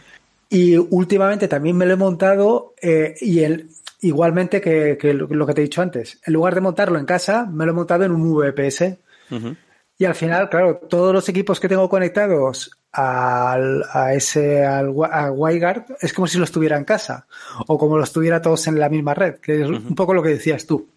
Y 0.49 0.77
últimamente 0.77 1.47
también 1.47 1.75
me 1.75 1.85
lo 1.85 1.93
he 1.93 1.97
montado 1.97 2.73
eh, 2.81 3.15
y 3.19 3.41
el, 3.41 3.69
igualmente 4.01 4.61
que, 4.61 4.97
que, 4.99 5.13
lo 5.13 5.45
que 5.45 5.53
te 5.53 5.61
he 5.61 5.65
dicho 5.65 5.81
antes. 5.81 6.19
En 6.25 6.33
lugar 6.33 6.55
de 6.55 6.61
montarlo 6.61 6.97
en 6.97 7.05
casa, 7.05 7.45
me 7.45 7.65
lo 7.65 7.71
he 7.71 7.75
montado 7.75 8.05
en 8.05 8.13
un 8.13 8.33
VPS. 8.33 8.97
Uh 9.29 9.35
-huh 9.35 9.57
y 9.99 10.05
al 10.05 10.15
final, 10.15 10.49
claro, 10.49 10.77
todos 10.77 11.13
los 11.13 11.27
equipos 11.27 11.59
que 11.59 11.67
tengo 11.67 11.89
conectados 11.89 12.71
al, 12.93 13.83
a 13.91 14.13
ese 14.13 14.65
al, 14.65 14.93
a 15.11 15.29
WireGuard 15.29 15.97
es 15.99 16.13
como 16.13 16.25
si 16.25 16.37
los 16.37 16.53
tuviera 16.53 16.77
en 16.77 16.85
casa 16.85 17.27
o 17.67 17.77
como 17.77 17.97
los 17.97 18.13
tuviera 18.13 18.41
todos 18.41 18.65
en 18.67 18.79
la 18.79 18.87
misma 18.87 19.13
red, 19.13 19.35
que 19.35 19.61
es 19.61 19.67
uh 19.67 19.73
-huh. 19.73 19.89
un 19.89 19.95
poco 19.95 20.13
lo 20.13 20.23
que 20.23 20.29
decías 20.29 20.65
tú. 20.65 20.87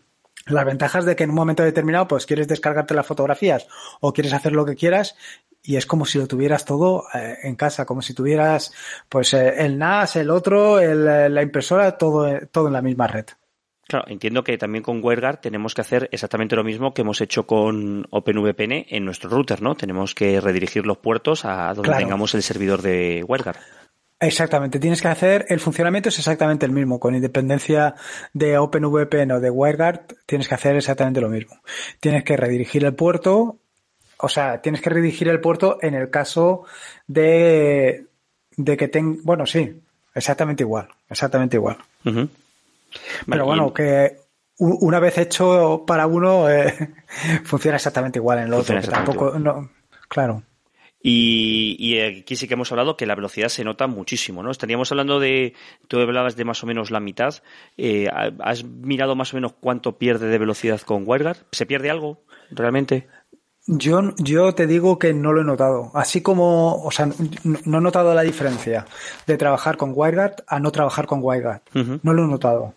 Las 0.47 0.65
ventajas 0.65 1.05
de 1.05 1.17
que 1.17 1.25
en 1.25 1.31
un 1.31 1.37
momento 1.37 1.65
determinado 1.65 2.07
pues 2.07 2.27
quieres 2.27 2.47
descargarte 2.47 2.95
las 2.95 3.05
fotografías 3.05 3.67
o 4.01 4.13
quieres 4.13 4.33
hacer 4.33 4.53
lo 4.53 4.65
que 4.65 4.77
quieras 4.77 5.17
y 5.65 5.75
es 5.75 5.85
como 5.85 6.07
si 6.07 6.19
lo 6.19 6.29
tuvieras 6.29 6.65
todo 6.65 7.05
eh, 7.13 7.39
en 7.43 7.57
casa, 7.57 7.85
como 7.85 8.03
si 8.03 8.15
tuvieras 8.15 8.73
pues 9.09 9.35
eh, 9.35 9.65
el 9.65 9.79
NAS, 9.79 10.15
el 10.15 10.31
otro, 10.31 10.79
el, 10.79 11.35
la 11.35 11.43
impresora, 11.43 11.99
todo, 11.99 12.29
todo 12.53 12.69
en 12.69 12.73
la 12.73 12.83
misma 12.83 13.09
red. 13.09 13.27
Claro, 13.93 14.07
entiendo 14.09 14.43
que 14.43 14.57
también 14.57 14.83
con 14.83 15.05
WireGuard 15.05 15.41
tenemos 15.41 15.75
que 15.75 15.83
hacer 15.83 16.09
exactamente 16.13 16.57
lo 16.57 16.65
mismo 16.65 16.95
que 16.95 17.03
hemos 17.03 17.21
hecho 17.21 17.47
con 17.47 18.07
OpenVPN 18.09 18.87
en 18.89 19.05
nuestro 19.05 19.29
router, 19.29 19.61
¿no? 19.61 19.75
Tenemos 19.75 20.15
que 20.15 20.41
redirigir 20.41 20.87
los 20.87 20.97
puertos 20.97 21.45
a 21.45 21.75
donde 21.75 21.91
claro. 21.91 21.99
tengamos 21.99 22.35
el 22.35 22.43
servidor 22.43 22.81
de 22.81 23.23
WireGuard. 23.29 23.59
Exactamente, 24.19 24.79
tienes 24.79 25.03
que 25.03 25.09
hacer, 25.09 25.45
el 25.51 25.61
funcionamiento 25.61 26.09
es 26.09 26.19
exactamente 26.19 26.65
el 26.65 26.73
mismo, 26.73 26.99
con 26.99 27.15
independencia 27.15 27.95
de 28.33 28.57
OpenVPN 28.57 29.33
o 29.33 29.41
de 29.41 29.51
WireGuard, 29.51 30.07
tienes 30.25 30.49
que 30.49 30.55
hacer 30.55 30.75
exactamente 30.75 31.21
lo 31.21 31.29
mismo. 31.29 31.61
Tienes 32.01 32.25
que 32.25 32.39
redirigir 32.39 32.87
el 32.87 32.95
puerto, 32.95 33.59
o 34.17 34.29
sea, 34.31 34.63
tienes 34.63 34.81
que 34.81 34.89
redirigir 34.89 35.29
el 35.29 35.43
puerto 35.43 35.77
en 35.83 35.93
el 35.93 36.09
caso 36.09 36.65
de, 37.07 38.07
de 38.57 38.77
que 38.79 38.89
tenga, 38.89 39.21
bueno, 39.23 39.45
sí, 39.45 39.83
exactamente 40.15 40.63
igual, 40.63 40.89
exactamente 41.11 41.59
igual. 41.59 41.77
Uh 42.07 42.11
-huh. 42.11 42.29
Pero 43.27 43.45
bueno, 43.45 43.73
que 43.73 44.17
una 44.59 45.01
vez 45.01 45.19
hecho 45.19 45.85
para 45.87 46.07
uno 46.07 46.49
eh, 46.49 46.95
funciona 47.45 47.77
exactamente 47.77 48.19
igual 48.19 48.39
en 48.39 48.45
el 48.45 48.55
otro. 48.55 48.81
Tampoco, 48.81 49.39
no, 49.39 49.71
claro. 50.09 50.43
Y, 51.05 51.99
aquí 51.99 52.37
sí 52.37 52.47
que 52.47 52.55
hemos 52.55 52.71
hablado 52.71 52.97
que 52.97 53.07
la 53.07 53.17
velocidad 53.17 53.49
se 53.49 53.65
nota 53.65 53.89
muchísimo, 53.89 54.43
¿no? 54.43 54.53
Estaríamos 54.53 54.93
hablando 54.93 55.19
de, 55.19 55.55
tú 55.89 55.99
hablabas 55.99 56.37
de 56.37 56.45
más 56.45 56.63
o 56.63 56.67
menos 56.67 56.93
la 56.93 57.01
mitad. 57.01 57.35
Eh, 57.77 58.09
¿Has 58.39 58.63
mirado 58.63 59.17
más 59.17 59.33
o 59.33 59.37
menos 59.37 59.53
cuánto 59.59 59.99
pierde 59.99 60.29
de 60.29 60.39
velocidad 60.39 60.81
con 60.83 61.03
WireGuard? 61.05 61.39
¿Se 61.51 61.67
pierde 61.67 61.91
algo 61.91 62.23
realmente? 62.53 63.09
Yo, 63.67 64.15
yo 64.19 64.55
te 64.55 64.67
digo 64.69 64.99
que 64.99 65.13
no 65.13 65.33
lo 65.33 65.41
he 65.41 65.45
notado. 65.45 65.91
Así 65.95 66.21
como, 66.21 66.83
o 66.83 66.91
sea, 66.93 67.07
no, 67.07 67.79
he 67.79 67.81
notado 67.81 68.15
la 68.15 68.23
diferencia 68.23 68.87
de 69.27 69.37
trabajar 69.37 69.77
con 69.77 69.93
WireGuard 69.95 70.45
a 70.47 70.61
no 70.61 70.71
trabajar 70.71 71.07
con 71.07 71.21
WireGuard. 71.23 71.63
No 72.03 72.13
lo 72.13 72.25
he 72.25 72.29
notado. 72.29 72.75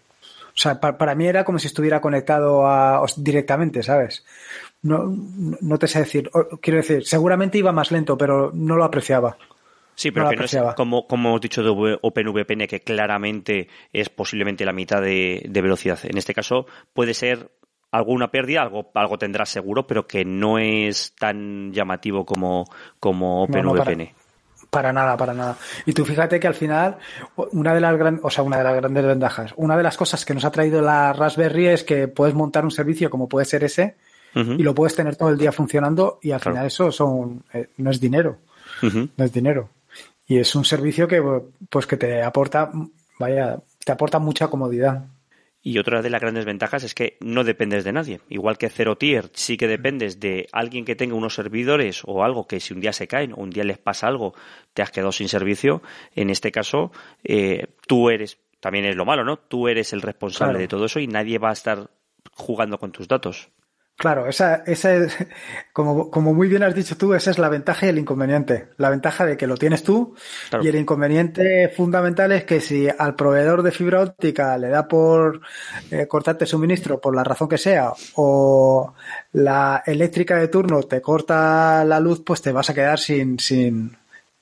O 0.56 0.58
sea, 0.58 0.80
para, 0.80 1.16
mí 1.16 1.28
era 1.28 1.44
como 1.44 1.60
si 1.60 1.68
estuviera 1.68 2.00
conectado 2.00 2.66
a, 2.66 3.06
directamente, 3.18 3.84
¿sabes? 3.84 4.26
No, 4.82 5.04
no 5.06 5.78
te 5.78 5.88
sé 5.88 6.00
decir. 6.00 6.32
Quiero 6.62 6.78
decir, 6.78 7.06
seguramente 7.06 7.58
iba 7.58 7.74
más 7.74 7.92
lento, 7.92 8.18
pero 8.18 8.52
no 8.54 8.78
lo 8.78 8.86
apreciaba. 8.86 9.38
Sí, 9.96 10.12
pero 10.12 10.30
que 10.30 10.36
no 10.36 10.46
es 10.46 10.58
como, 10.76 11.08
como 11.08 11.30
hemos 11.30 11.42
dicho 11.42 11.64
de 11.64 11.98
OpenVPN, 12.02 12.68
que 12.68 12.82
claramente 12.82 13.68
es 13.92 14.10
posiblemente 14.10 14.66
la 14.66 14.74
mitad 14.74 15.02
de, 15.02 15.46
de 15.48 15.62
velocidad. 15.62 16.00
En 16.04 16.18
este 16.18 16.34
caso, 16.34 16.68
puede 16.94 17.14
ser 17.14 17.52
alguna 17.92 18.30
pérdida, 18.30 18.62
algo, 18.62 18.92
algo 18.94 19.18
tendrá 19.18 19.46
seguro, 19.46 19.88
pero 19.88 20.08
que 20.08 20.26
no 20.26 20.60
es 20.60 21.16
tan 21.18 21.72
llamativo 21.74 22.26
como, 22.26 22.66
como 23.00 23.44
OpenVPN. 23.44 23.78
para, 23.78 24.25
nada, 24.94 25.18
para 25.18 25.34
nada. 25.34 25.58
Y 25.86 25.94
tú 25.94 26.06
fíjate 26.06 26.40
que 26.40 26.48
al 26.48 26.56
final, 26.56 26.98
una 27.52 27.74
de 27.74 27.82
las 27.82 27.98
grandes, 27.98 28.24
o 28.24 28.30
sea, 28.30 28.44
una 28.44 28.58
de 28.58 28.64
las 28.64 28.76
grandes 28.76 29.06
ventajas, 29.06 29.54
una 29.58 29.78
de 29.78 29.84
las 29.84 29.98
cosas 29.98 30.26
que 30.26 30.34
nos 30.34 30.46
ha 30.46 30.52
traído 30.52 30.82
la 30.82 31.14
Raspberry 31.14 31.68
es 31.68 31.84
que 31.84 32.08
puedes 32.08 32.36
montar 32.36 32.64
un 32.64 32.72
servicio 32.72 33.10
como 33.10 33.28
puede 33.28 33.46
ser 33.46 33.64
ese 33.64 33.96
y 34.36 34.64
lo 34.64 34.76
puedes 34.76 34.94
tener 34.94 35.16
todo 35.16 35.30
el 35.30 35.38
día 35.38 35.54
funcionando 35.54 36.20
y 36.22 36.32
al 36.32 36.42
final 36.42 36.66
eso 36.66 36.92
son, 36.92 37.44
eh, 37.54 37.70
no 37.78 37.90
es 37.90 38.02
dinero. 38.02 38.40
No 38.82 39.24
es 39.24 39.32
dinero. 39.32 39.70
Y 40.28 40.40
es 40.40 40.54
un 40.56 40.66
servicio 40.66 41.08
que, 41.08 41.24
pues, 41.70 41.88
que 41.88 41.96
te 41.96 42.22
aporta, 42.22 42.70
vaya, 43.18 43.60
te 43.84 43.92
aporta 43.92 44.20
mucha 44.20 44.48
comodidad. 44.48 45.06
Y 45.68 45.80
otra 45.80 46.04
de 46.04 46.12
las 46.12 46.22
grandes 46.22 46.46
ventajas 46.46 46.84
es 46.84 46.94
que 46.94 47.18
no 47.22 47.44
dependes 47.44 47.84
de 47.84 47.92
nadie. 47.92 48.22
Igual 48.30 48.60
que 48.60 48.70
Zero 48.70 48.98
Tier, 49.00 49.32
sí 49.34 49.58
que 49.58 49.68
dependes 49.68 50.20
de 50.20 50.48
alguien 50.52 50.86
que 50.86 50.96
tenga 50.96 51.16
unos 51.16 51.34
servidores 51.34 52.04
o 52.06 52.24
algo 52.24 52.46
que 52.46 52.60
si 52.60 52.76
un 52.76 52.82
día 52.82 52.94
se 52.94 53.08
caen 53.08 53.34
o 53.34 53.38
un 53.38 53.50
día 53.50 53.64
les 53.64 53.80
pasa 53.80 54.06
algo, 54.06 54.36
te 54.76 54.84
has 54.84 54.92
quedado 54.92 55.12
sin 55.12 55.28
servicio. 55.28 55.82
En 56.14 56.30
este 56.30 56.52
caso, 56.52 56.92
eh, 57.24 57.66
tú 57.88 58.12
eres, 58.12 58.38
también 58.60 58.86
es 58.86 58.96
lo 58.96 59.06
malo, 59.06 59.24
¿no? 59.24 59.38
Tú 59.38 59.68
eres 59.68 59.92
el 59.92 60.04
responsable 60.04 60.60
de 60.60 60.68
todo 60.68 60.86
eso 60.86 61.00
y 61.00 61.08
nadie 61.08 61.40
va 61.40 61.50
a 61.50 61.54
estar 61.54 61.90
jugando 62.34 62.78
con 62.78 62.92
tus 62.92 63.08
datos. 63.08 63.50
Claro, 63.98 64.28
esa, 64.28 64.56
esa 64.66 64.94
es, 64.94 65.16
como, 65.74 66.12
como 66.12 66.34
muy 66.34 66.50
bien 66.50 66.64
has 66.64 66.76
dicho 66.76 66.98
tú, 66.98 67.14
esa 67.14 67.32
es 67.32 67.40
la 67.40 67.48
ventaja 67.48 67.86
y 67.86 67.90
el 67.90 67.98
inconveniente. 67.98 68.68
La 68.78 68.90
ventaja 68.90 69.26
de 69.26 69.38
que 69.38 69.48
lo 69.48 69.56
tienes 69.56 69.84
tú 69.84 70.16
y 70.62 70.68
el 70.68 70.76
inconveniente 70.76 71.70
fundamental 71.70 72.34
es 72.34 72.44
que 72.44 72.60
si 72.60 72.88
al 72.90 73.16
proveedor 73.16 73.64
de 73.64 73.72
fibra 73.72 74.02
óptica 74.02 74.58
le 74.58 74.68
da 74.68 74.88
por 74.88 75.42
eh, 75.92 76.08
cortarte 76.08 76.46
suministro 76.46 77.00
por 77.00 77.16
la 77.16 77.24
razón 77.24 77.48
que 77.48 77.58
sea 77.58 77.94
o 78.16 78.94
la 79.32 79.82
eléctrica 79.86 80.38
de 80.38 80.50
turno 80.50 80.84
te 80.84 81.02
corta 81.02 81.86
la 81.86 82.00
luz, 82.02 82.22
pues 82.26 82.42
te 82.42 82.52
vas 82.52 82.70
a 82.70 82.74
quedar 82.74 83.00
sin, 83.00 83.40
sin, 83.40 83.96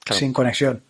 sin 0.09 0.33
conexión. 0.33 0.83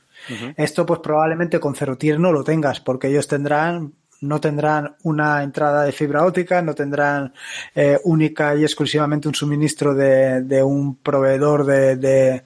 Esto 0.56 0.86
pues 0.86 1.02
probablemente 1.02 1.60
con 1.60 1.76
Cerotier 1.76 2.18
no 2.18 2.32
lo 2.32 2.46
tengas 2.46 2.80
porque 2.80 3.10
ellos 3.10 3.28
tendrán 3.28 3.94
no 4.24 4.40
tendrán 4.40 4.96
una 5.04 5.44
entrada 5.44 5.84
de 5.84 5.92
fibra 5.92 6.26
óptica, 6.26 6.62
no 6.62 6.74
tendrán 6.74 7.34
eh, 7.76 8.00
única 8.06 8.56
y 8.56 8.64
exclusivamente 8.64 9.28
un 9.28 9.36
suministro 9.36 9.94
de, 9.94 10.64
un 10.64 10.96
proveedor 10.96 11.66
de, 11.66 12.44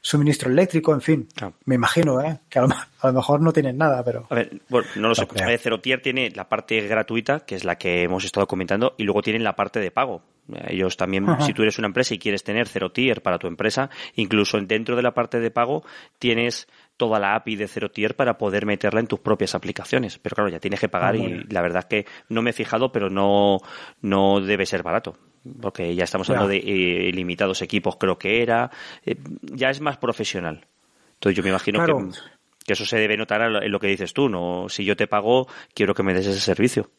suministro 0.00 0.50
eléctrico, 0.50 0.92
en 0.92 1.00
fin. 1.00 1.28
Me 1.64 1.76
imagino, 1.76 2.20
¿eh? 2.20 2.40
que 2.48 2.58
a 2.58 2.62
lo, 2.62 3.12
mejor 3.12 3.40
no 3.40 3.52
tienen 3.52 3.78
nada, 3.78 4.02
pero... 4.04 4.26
A 4.28 4.34
ver, 4.34 4.60
bueno, 4.68 4.88
no 4.96 5.08
lo 5.08 5.14
sé. 5.14 5.26
Cerotier 5.58 6.02
tiene 6.02 6.30
la 6.30 6.48
parte 6.48 6.80
gratuita, 6.86 7.40
que 7.40 7.54
es 7.54 7.64
la 7.64 7.76
que 7.76 8.02
hemos 8.02 8.24
estado 8.24 8.46
comentando, 8.46 8.94
y 8.98 9.04
luego 9.04 9.22
tienen 9.22 9.44
la 9.44 9.54
parte 9.54 9.78
de 9.78 9.90
pago. 9.90 10.22
Ellos 10.66 10.96
también, 10.96 11.26
si 11.40 11.52
tú 11.52 11.62
eres 11.62 11.78
una 11.78 11.86
empresa 11.86 12.14
y 12.14 12.18
quieres 12.18 12.42
tener 12.42 12.66
Zero 12.66 12.90
Tier 12.90 13.22
para 13.22 13.38
tu 13.38 13.46
empresa, 13.46 13.88
incluso 14.16 14.58
dentro 14.60 14.96
de 14.96 15.02
la 15.02 15.14
parte 15.14 15.38
de 15.38 15.50
pago 15.50 15.84
tienes 16.18 16.66
toda 17.00 17.18
la 17.18 17.34
API 17.34 17.56
de 17.56 17.66
Zero 17.66 17.90
Tier 17.90 18.14
para 18.14 18.36
poder 18.36 18.66
meterla 18.66 19.00
en 19.00 19.06
tus 19.06 19.20
propias 19.20 19.54
aplicaciones. 19.54 20.18
Pero 20.18 20.34
claro, 20.34 20.50
ya 20.50 20.60
tienes 20.60 20.78
que 20.78 20.90
pagar 20.90 21.14
ah, 21.14 21.16
y 21.16 21.44
la 21.48 21.62
verdad 21.62 21.78
es 21.78 21.86
que 21.86 22.06
no 22.28 22.42
me 22.42 22.50
he 22.50 22.52
fijado, 22.52 22.92
pero 22.92 23.08
no, 23.08 23.60
no 24.02 24.42
debe 24.42 24.66
ser 24.66 24.82
barato. 24.82 25.16
Porque 25.62 25.94
ya 25.94 26.04
estamos 26.04 26.28
hablando 26.28 26.50
de 26.50 26.58
eh, 26.58 27.10
limitados 27.14 27.62
equipos, 27.62 27.96
creo 27.96 28.18
que 28.18 28.42
era. 28.42 28.70
Eh, 29.06 29.16
ya 29.40 29.70
es 29.70 29.80
más 29.80 29.96
profesional. 29.96 30.66
Entonces 31.14 31.38
yo 31.38 31.42
me 31.42 31.48
imagino 31.48 31.82
que, 31.86 32.18
que, 32.66 32.74
eso 32.74 32.84
se 32.84 32.98
debe 32.98 33.16
notar 33.16 33.40
en 33.40 33.72
lo 33.72 33.80
que 33.80 33.86
dices 33.86 34.12
tú, 34.12 34.28
¿no? 34.28 34.68
Si 34.68 34.84
yo 34.84 34.94
te 34.94 35.06
pago, 35.06 35.48
quiero 35.72 35.94
que 35.94 36.02
me 36.02 36.12
des 36.12 36.26
ese 36.26 36.40
servicio. 36.40 36.90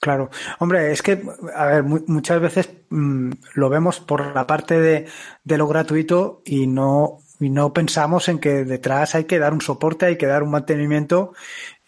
Claro, 0.00 0.28
hombre, 0.58 0.92
es 0.92 1.00
que, 1.00 1.22
a 1.54 1.64
ver, 1.64 1.82
muchas 1.82 2.40
veces 2.40 2.70
mm, 2.90 3.30
lo 3.54 3.70
vemos 3.70 4.00
por 4.00 4.34
la 4.34 4.46
parte 4.46 4.78
de, 4.78 5.06
de, 5.44 5.58
lo 5.58 5.66
gratuito 5.66 6.42
y 6.44 6.66
no 6.66 7.18
y 7.40 7.50
no 7.50 7.72
pensamos 7.72 8.28
en 8.28 8.38
que 8.38 8.64
detrás 8.64 9.14
hay 9.14 9.24
que 9.24 9.38
dar 9.38 9.52
un 9.52 9.60
soporte, 9.60 10.06
hay 10.06 10.16
que 10.16 10.26
dar 10.26 10.42
un 10.42 10.50
mantenimiento 10.50 11.32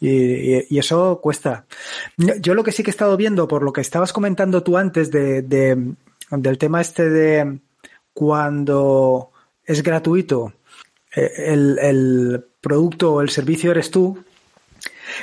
y, 0.01 0.79
eso 0.79 1.21
cuesta. 1.23 1.67
Yo 2.17 2.55
lo 2.55 2.65
que 2.65 2.73
sí 2.73 2.83
que 2.83 2.91
he 2.91 2.97
estado 2.97 3.17
viendo, 3.17 3.47
por 3.47 3.63
lo 3.63 3.73
que 3.73 3.81
estabas 3.81 4.13
comentando 4.13 4.63
tú 4.63 4.77
antes 4.77 5.11
de, 5.11 5.43
del 6.31 6.59
tema 6.59 6.81
este 6.81 7.09
de 7.09 7.61
cuando 8.13 9.31
es 9.65 9.83
gratuito 9.83 10.53
eh, 11.15 11.31
el, 11.37 11.79
el 11.79 12.45
producto 12.61 13.15
o 13.15 13.21
el 13.21 13.31
servicio 13.31 13.71
eres 13.71 13.91
tú, 13.91 14.25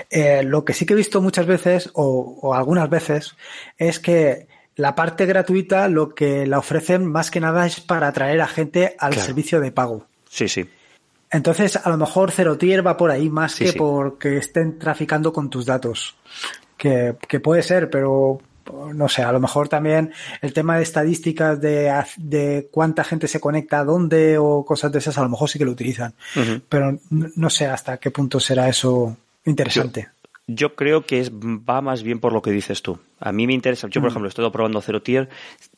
eh, 0.09 0.43
lo 0.43 0.65
que 0.65 0.73
sí 0.73 0.85
que 0.85 0.93
he 0.93 0.97
visto 0.97 1.21
muchas 1.21 1.45
veces 1.45 1.89
o, 1.93 2.53
algunas 2.53 2.89
veces 2.89 3.35
es 3.77 3.99
que 3.99 4.47
la 4.75 4.95
parte 4.95 5.25
gratuita 5.25 5.87
lo 5.87 6.15
que 6.15 6.47
la 6.47 6.59
ofrecen 6.59 7.05
más 7.05 7.31
que 7.31 7.39
nada 7.39 7.65
es 7.65 7.79
para 7.81 8.07
atraer 8.07 8.41
a 8.41 8.47
gente 8.47 8.95
al 8.99 9.15
servicio 9.15 9.59
de 9.59 9.71
pago. 9.71 10.07
Sí, 10.29 10.47
sí. 10.47 10.69
Entonces, 11.31 11.75
a 11.75 11.89
lo 11.89 11.97
mejor 11.97 12.31
Tier 12.57 12.85
va 12.85 12.97
por 12.97 13.11
ahí 13.11 13.29
más 13.29 13.55
que 13.55 13.73
porque 13.73 14.37
estén 14.37 14.79
traficando 14.79 15.31
con 15.31 15.49
tus 15.49 15.65
datos. 15.65 16.15
Que, 16.77 17.13
puede 17.43 17.61
ser, 17.61 17.89
pero 17.89 18.39
no 18.93 19.09
sé, 19.09 19.23
a 19.23 19.31
lo 19.31 19.39
mejor 19.39 19.67
también 19.67 20.13
el 20.41 20.53
tema 20.53 20.77
de 20.77 20.83
estadísticas 20.83 21.59
de, 21.59 21.91
de 22.17 22.69
cuánta 22.71 23.03
gente 23.03 23.27
se 23.27 23.39
conecta 23.39 23.79
a 23.79 23.83
dónde 23.83 24.37
o 24.37 24.63
cosas 24.63 24.91
de 24.91 24.99
esas, 24.99 25.17
a 25.17 25.23
lo 25.23 25.29
mejor 25.29 25.49
sí 25.49 25.59
que 25.59 25.65
lo 25.65 25.71
utilizan. 25.71 26.13
Pero 26.67 26.99
no 27.09 27.49
sé 27.49 27.67
hasta 27.67 27.97
qué 27.97 28.11
punto 28.11 28.39
será 28.39 28.67
eso 28.69 29.15
interesante. 29.45 30.09
Yo, 30.47 30.75
creo 30.75 31.05
que 31.05 31.19
es, 31.19 31.31
va 31.31 31.81
más 31.81 32.01
bien 32.01 32.19
por 32.19 32.33
lo 32.33 32.41
que 32.41 32.51
dices 32.51 32.81
tú. 32.81 32.99
A 33.19 33.31
mí 33.31 33.47
me 33.47 33.53
interesa, 33.53 33.87
yo 33.87 34.01
por 34.01 34.09
mm. 34.09 34.11
ejemplo 34.11 34.27
he 34.27 34.29
estado 34.29 34.51
probando 34.51 34.81
Zero 34.81 35.01
Tier, 35.01 35.29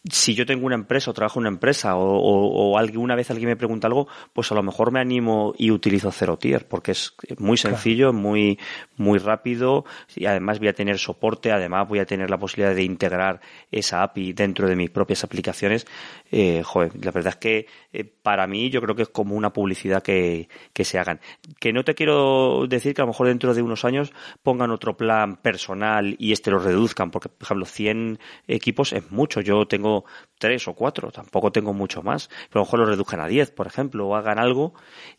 si 0.09 0.33
yo 0.33 0.45
tengo 0.45 0.65
una 0.65 0.75
empresa 0.75 1.11
o 1.11 1.13
trabajo 1.13 1.39
en 1.39 1.41
una 1.41 1.49
empresa 1.49 1.95
o, 1.95 2.17
o, 2.17 2.77
alguna 2.77 3.15
vez 3.15 3.29
alguien 3.29 3.49
me 3.49 3.55
pregunta 3.55 3.87
algo, 3.87 4.07
pues 4.33 4.51
a 4.51 4.55
lo 4.55 4.63
mejor 4.63 4.91
me 4.91 4.99
animo 4.99 5.53
y 5.57 5.71
utilizo 5.71 6.11
Zero 6.11 6.37
Tier 6.37 6.67
porque 6.67 6.91
es 6.91 7.13
muy 7.37 7.57
sencillo, 7.57 8.13
muy, 8.13 8.59
muy 8.97 9.19
rápido 9.19 9.85
y 10.15 10.25
además 10.25 10.59
voy 10.59 10.69
a 10.69 10.73
tener 10.73 10.97
soporte, 10.97 11.51
además 11.51 11.87
voy 11.87 11.99
a 11.99 12.05
tener 12.05 12.29
la 12.29 12.37
posibilidad 12.37 12.75
de 12.75 12.83
integrar 12.83 13.41
esa 13.71 14.03
API 14.03 14.33
dentro 14.33 14.67
de 14.67 14.75
mis 14.75 14.89
propias 14.89 15.23
aplicaciones. 15.23 15.85
Eh, 16.31 16.63
joder, 16.63 16.93
la 17.03 17.11
verdad 17.11 17.33
es 17.33 17.37
que 17.37 17.67
eh, 17.93 18.03
para 18.03 18.47
mí 18.47 18.69
yo 18.69 18.81
creo 18.81 18.95
que 18.95 19.03
es 19.03 19.09
como 19.09 19.35
una 19.35 19.51
publicidad 19.51 20.01
que, 20.01 20.49
que 20.73 20.85
se 20.85 20.97
hagan. 20.99 21.19
Que 21.59 21.73
no 21.73 21.83
te 21.83 21.95
quiero 21.95 22.65
decir 22.67 22.93
que 22.93 23.01
a 23.01 23.05
lo 23.05 23.09
mejor 23.09 23.27
dentro 23.27 23.53
de 23.53 23.61
unos 23.61 23.85
años 23.85 24.13
pongan 24.43 24.71
otro 24.71 24.97
plan 24.97 25.37
personal 25.37 26.15
y 26.17 26.31
este 26.31 26.51
lo 26.51 26.59
reduzcan 26.59 27.11
porque 27.11 27.29
por 27.37 27.45
ejemplo, 27.45 27.65
100 27.65 28.19
equipos 28.47 28.93
es 28.93 29.11
mucho. 29.11 29.41
Yo 29.41 29.67
tengo 29.67 30.05
tres 30.39 30.67
o 30.67 30.73
cuatro, 30.73 31.11
tampoco 31.11 31.51
tengo 31.51 31.73
mucho 31.73 32.03
más. 32.03 32.29
Pero 32.49 32.59
a 32.59 32.59
lo 32.59 32.65
mejor 32.65 32.79
lo 32.79 32.85
reduzcan 32.85 33.19
a 33.19 33.27
10, 33.27 33.51
por 33.51 33.67
ejemplo, 33.67 34.07
o 34.07 34.15
hagan 34.15 34.39
algo 34.39 34.73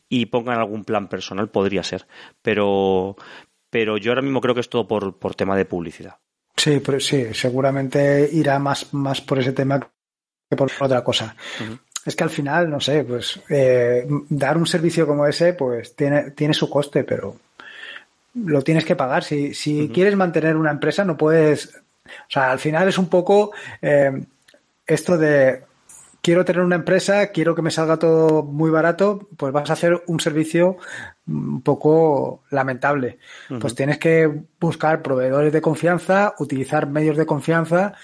y 0.08 0.26
pongan 0.26 0.58
algún 0.58 0.84
plan 0.84 1.08
personal, 1.08 1.50
podría 1.50 1.82
ser. 1.82 2.06
Pero, 2.42 3.16
pero 3.70 3.96
yo 3.96 4.10
ahora 4.10 4.22
mismo 4.22 4.40
creo 4.40 4.54
que 4.54 4.60
es 4.60 4.68
todo 4.68 4.86
por, 4.86 5.18
por 5.18 5.34
tema 5.34 5.56
de 5.56 5.64
publicidad. 5.64 6.18
Sí, 6.56 6.80
pero 6.84 7.00
sí, 7.00 7.32
seguramente 7.32 8.28
irá 8.32 8.58
más, 8.58 8.92
más 8.94 9.20
por 9.20 9.38
ese 9.38 9.52
tema 9.52 9.80
que 9.80 10.56
por 10.56 10.70
otra 10.80 11.02
cosa. 11.02 11.34
Es 12.04 12.16
que 12.16 12.24
al 12.24 12.30
final, 12.30 12.68
no 12.68 12.80
sé, 12.80 13.04
pues 13.04 13.40
eh, 13.48 14.06
dar 14.28 14.56
un 14.56 14.66
servicio 14.66 15.06
como 15.06 15.26
ese, 15.26 15.54
pues 15.54 15.96
tiene, 15.96 16.32
tiene 16.32 16.52
su 16.52 16.68
coste, 16.68 17.04
pero 17.04 17.36
lo 18.34 18.62
tienes 18.62 18.84
que 18.84 18.96
pagar. 18.96 19.24
Si, 19.24 19.54
si 19.54 19.88
quieres 19.88 20.16
mantener 20.16 20.56
una 20.56 20.70
empresa, 20.70 21.04
no 21.04 21.16
puedes 21.16 21.81
o 22.05 22.30
sea, 22.30 22.50
al 22.50 22.59
final 22.59 22.88
es 22.88 22.98
un 22.98 23.09
poco 23.09 23.53
eh, 23.80 24.24
esto 24.86 25.16
de 25.16 25.64
quiero 26.22 26.44
tener 26.44 26.62
una 26.62 26.76
empresa, 26.76 27.28
quiero 27.28 27.55
que 27.55 27.62
me 27.62 27.70
salga 27.70 27.98
todo 27.98 28.42
muy 28.42 28.70
barato, 28.70 29.28
pues 29.36 29.53
vas 29.53 29.68
a 29.70 29.72
hacer 29.74 30.03
un 30.07 30.20
servicio 30.20 30.76
un 31.26 31.62
poco 31.62 32.42
lamentable. 32.50 33.18
Pues 33.61 33.74
tienes 33.74 33.98
que 33.98 34.42
buscar 34.61 35.03
proveedores 35.03 35.53
de 35.53 35.61
confianza, 35.61 36.34
utilizar 36.38 36.86
medios 36.86 37.16
de 37.16 37.26
confianza. 37.26 37.94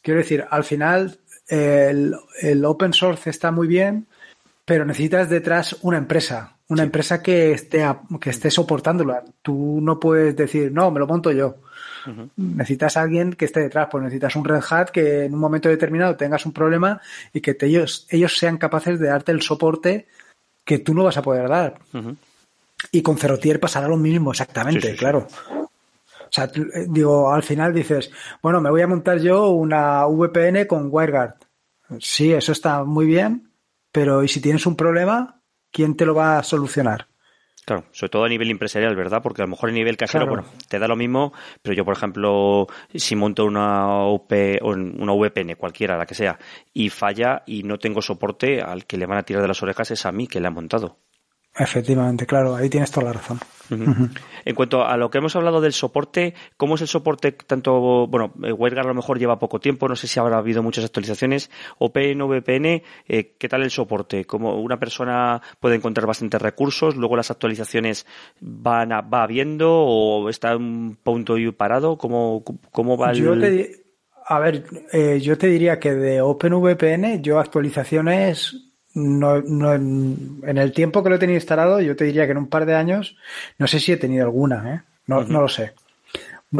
Quiero 0.00 0.18
decir, 0.18 0.46
al 0.48 0.64
final 0.64 1.18
el, 1.48 2.14
el 2.40 2.64
open 2.64 2.92
source 2.92 3.30
está 3.30 3.50
muy 3.50 3.66
bien, 3.66 4.06
pero 4.64 4.84
necesitas 4.84 5.28
detrás 5.28 5.76
una 5.82 5.98
empresa, 5.98 6.55
una 6.68 6.82
empresa 6.82 7.22
que 7.22 7.52
esté, 7.52 7.86
que 8.20 8.30
esté 8.30 8.50
soportándola. 8.50 9.24
Tú 9.42 9.78
no 9.80 10.00
puedes 10.00 10.34
decir, 10.36 10.72
no, 10.72 10.90
me 10.90 11.00
lo 11.00 11.06
monto 11.06 11.30
yo. 11.32 11.56
Necesitas 12.36 12.96
a 12.96 13.02
alguien 13.02 13.32
que 13.32 13.46
esté 13.46 13.60
detrás, 13.60 13.88
pues 13.90 14.04
necesitas 14.04 14.36
un 14.36 14.44
Red 14.44 14.62
Hat 14.70 14.90
que 14.90 15.24
en 15.24 15.34
un 15.34 15.40
momento 15.40 15.68
determinado 15.68 16.16
tengas 16.16 16.46
un 16.46 16.52
problema 16.52 17.00
y 17.32 17.40
que 17.40 17.56
ellos, 17.60 18.06
ellos 18.10 18.36
sean 18.36 18.58
capaces 18.58 19.00
de 19.00 19.08
darte 19.08 19.32
el 19.32 19.42
soporte 19.42 20.06
que 20.64 20.78
tú 20.78 20.94
no 20.94 21.04
vas 21.04 21.16
a 21.16 21.22
poder 21.22 21.48
dar. 21.48 21.78
Y 22.92 23.02
con 23.02 23.16
Cerotier 23.16 23.58
pasará 23.58 23.88
lo 23.88 23.96
mismo, 23.96 24.30
exactamente, 24.30 24.94
claro. 24.94 25.26
O 25.50 26.28
sea, 26.30 26.44
eh, 26.44 26.86
digo, 26.88 27.32
al 27.32 27.42
final 27.42 27.72
dices, 27.72 28.10
bueno, 28.42 28.60
me 28.60 28.70
voy 28.70 28.82
a 28.82 28.86
montar 28.86 29.18
yo 29.18 29.50
una 29.50 30.06
VPN 30.06 30.66
con 30.66 30.88
WireGuard. 30.90 31.34
Sí, 32.00 32.32
eso 32.32 32.52
está 32.52 32.84
muy 32.84 33.06
bien, 33.06 33.50
pero 33.92 34.22
¿y 34.22 34.28
si 34.28 34.40
tienes 34.40 34.66
un 34.66 34.76
problema? 34.76 35.35
¿Quién 35.76 35.94
te 35.94 36.06
lo 36.06 36.14
va 36.14 36.38
a 36.38 36.42
solucionar? 36.42 37.06
Claro, 37.66 37.84
sobre 37.92 38.08
todo 38.08 38.24
a 38.24 38.30
nivel 38.30 38.50
empresarial, 38.50 38.96
¿verdad? 38.96 39.20
Porque 39.22 39.42
a 39.42 39.44
lo 39.44 39.50
mejor 39.50 39.68
a 39.68 39.72
nivel 39.74 39.98
casero, 39.98 40.26
bueno, 40.26 40.46
te 40.70 40.78
da 40.78 40.88
lo 40.88 40.96
mismo, 40.96 41.34
pero 41.60 41.76
yo, 41.76 41.84
por 41.84 41.94
ejemplo, 41.94 42.66
si 42.94 43.14
monto 43.14 43.44
una 43.44 44.06
UP, 44.06 44.32
una 44.62 45.12
VPN, 45.12 45.54
cualquiera, 45.56 45.98
la 45.98 46.06
que 46.06 46.14
sea, 46.14 46.38
y 46.72 46.88
falla 46.88 47.42
y 47.44 47.62
no 47.62 47.78
tengo 47.78 48.00
soporte, 48.00 48.62
al 48.62 48.86
que 48.86 48.96
le 48.96 49.04
van 49.04 49.18
a 49.18 49.22
tirar 49.24 49.42
de 49.42 49.48
las 49.48 49.62
orejas 49.62 49.90
es 49.90 50.06
a 50.06 50.12
mí 50.12 50.26
que 50.26 50.40
le 50.40 50.46
ha 50.46 50.50
montado. 50.50 50.96
Efectivamente, 51.58 52.26
claro, 52.26 52.54
ahí 52.54 52.68
tienes 52.68 52.90
toda 52.90 53.06
la 53.06 53.12
razón. 53.14 53.38
En 54.44 54.54
cuanto 54.54 54.84
a 54.84 54.96
lo 54.96 55.10
que 55.10 55.18
hemos 55.18 55.34
hablado 55.34 55.60
del 55.60 55.72
soporte, 55.72 56.34
¿cómo 56.56 56.76
es 56.76 56.82
el 56.82 56.86
soporte 56.86 57.32
tanto, 57.32 58.06
bueno, 58.06 58.32
eh, 58.44 58.52
WireGuard 58.52 58.86
a 58.86 58.88
lo 58.88 58.94
mejor 58.94 59.18
lleva 59.18 59.38
poco 59.38 59.58
tiempo, 59.58 59.88
no 59.88 59.96
sé 59.96 60.06
si 60.06 60.20
habrá 60.20 60.38
habido 60.38 60.62
muchas 60.62 60.84
actualizaciones, 60.84 61.50
OPN, 61.78 62.22
VPN, 62.22 62.82
eh, 63.08 63.34
¿qué 63.38 63.48
tal 63.48 63.62
el 63.62 63.70
soporte? 63.70 64.24
¿Cómo 64.24 64.60
una 64.60 64.78
persona 64.78 65.42
puede 65.58 65.76
encontrar 65.76 66.06
bastantes 66.06 66.40
recursos, 66.40 66.94
luego 66.94 67.16
las 67.16 67.30
actualizaciones 67.30 68.06
van 68.40 68.92
a, 68.92 69.00
va 69.00 69.24
habiendo 69.24 69.72
o 69.72 70.28
está 70.28 70.52
en 70.52 70.62
un 70.62 70.96
punto 71.02 71.38
y 71.38 71.50
parado? 71.50 71.98
¿Cómo, 71.98 72.44
cómo 72.70 72.96
va 72.96 73.10
el...? 73.10 73.82
a 74.28 74.40
ver, 74.40 74.64
eh, 74.92 75.20
yo 75.20 75.38
te 75.38 75.46
diría 75.46 75.78
que 75.78 75.94
de 75.94 76.20
OpenVPN 76.20 77.22
yo 77.22 77.38
actualizaciones 77.38 78.65
no, 78.96 79.42
no, 79.42 79.74
en 79.74 80.56
el 80.56 80.72
tiempo 80.72 81.02
que 81.02 81.10
lo 81.10 81.16
he 81.16 81.18
tenido 81.18 81.36
instalado, 81.36 81.82
yo 81.82 81.94
te 81.96 82.04
diría 82.06 82.24
que 82.24 82.32
en 82.32 82.38
un 82.38 82.48
par 82.48 82.64
de 82.64 82.74
años, 82.74 83.16
no 83.58 83.66
sé 83.66 83.78
si 83.78 83.92
he 83.92 83.98
tenido 83.98 84.24
alguna, 84.24 84.74
¿eh? 84.74 84.82
No, 85.06 85.22
no 85.22 85.42
lo 85.42 85.48
sé. 85.48 85.74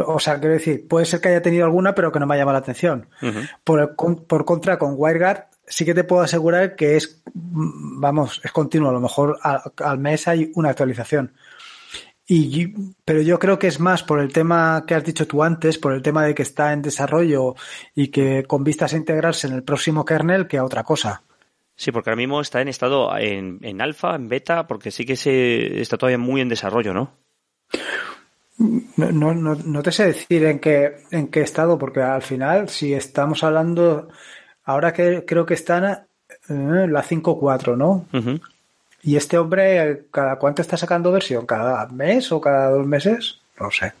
O 0.05 0.19
sea, 0.19 0.39
quiero 0.39 0.53
decir, 0.53 0.87
puede 0.87 1.07
ser 1.07 1.19
que 1.19 1.29
haya 1.29 1.41
tenido 1.41 1.65
alguna, 1.65 1.95
pero 1.95 2.11
que 2.11 2.19
no 2.19 2.27
me 2.27 2.35
ha 2.35 2.37
llamado 2.37 2.53
la 2.53 2.59
atención. 2.59 3.07
por, 3.63 3.95
por, 3.95 4.45
contra, 4.45 4.77
con 4.77 4.93
WireGuard 4.95 5.45
sí 5.65 5.83
que 5.83 5.95
te 5.95 6.03
puedo 6.03 6.21
asegurar 6.21 6.75
que 6.75 6.95
es, 6.95 7.21
vamos, 7.33 8.39
es 8.43 8.51
continuo. 8.51 8.89
A 8.89 8.93
lo 8.93 9.01
mejor 9.01 9.39
al, 9.41 9.97
mes 9.97 10.27
hay 10.27 10.51
una 10.53 10.69
actualización. 10.69 11.33
Y, 12.27 12.67
pero 13.03 13.21
yo 13.21 13.39
creo 13.39 13.57
que 13.57 13.67
es 13.67 13.79
más 13.79 14.03
por 14.03 14.19
el 14.19 14.31
tema 14.31 14.83
que 14.85 14.93
has 14.93 15.03
dicho 15.03 15.25
tú 15.25 15.41
antes, 15.41 15.79
por 15.79 15.93
el 15.93 16.03
tema 16.03 16.23
de 16.23 16.35
que 16.35 16.43
está 16.43 16.71
en 16.71 16.83
desarrollo 16.83 17.55
y 17.95 18.09
que 18.09 18.43
con 18.43 18.63
vistas 18.63 18.93
a 18.93 18.97
integrarse 18.97 19.47
en 19.47 19.53
el 19.53 19.63
próximo 19.63 20.05
kernel 20.05 20.47
que 20.47 20.59
a 20.59 20.63
otra 20.63 20.83
cosa. 20.83 21.23
Sí, 21.77 21.91
porque 21.91 22.09
ahora 22.09 22.17
mismo 22.17 22.41
está 22.41 22.59
en 22.59 22.67
estado 22.67 23.15
en, 23.17 23.59
en 23.61 23.81
alfa, 23.81 24.15
en 24.15 24.27
beta, 24.27 24.65
porque 24.65 24.89
sí 24.89 25.05
que 25.05 25.15
se 25.15 25.79
está 25.79 25.97
todavía 25.97 26.17
muy 26.17 26.41
en 26.41 26.49
desarrollo, 26.49 26.91
¿no? 26.91 27.13
No, 28.57 29.35
no, 29.35 29.53
no, 29.53 29.83
te 29.83 29.91
sé 29.91 30.07
decir 30.07 30.43
en 30.45 30.57
qué, 30.57 31.03
en 31.11 31.27
qué 31.27 31.41
estado, 31.41 31.77
porque 31.77 32.01
al 32.01 32.23
final, 32.23 32.69
si 32.69 32.95
estamos 32.95 33.43
hablando, 33.43 34.09
ahora 34.63 34.91
que 34.91 35.23
creo 35.25 35.45
que 35.45 35.53
están 35.53 36.07
en 36.49 36.91
la 36.91 37.03
5.4, 37.03 37.77
¿no? 37.77 38.07
Y 39.03 39.15
este 39.15 39.37
hombre, 39.37 40.07
¿cada 40.11 40.37
cuánto 40.39 40.63
está 40.63 40.77
sacando 40.77 41.11
versión? 41.11 41.45
¿Cada 41.45 41.85
mes 41.89 42.31
o 42.31 42.41
cada 42.41 42.71
dos 42.71 42.87
meses? 42.87 43.39
No 43.59 43.69
sé. 43.69 43.93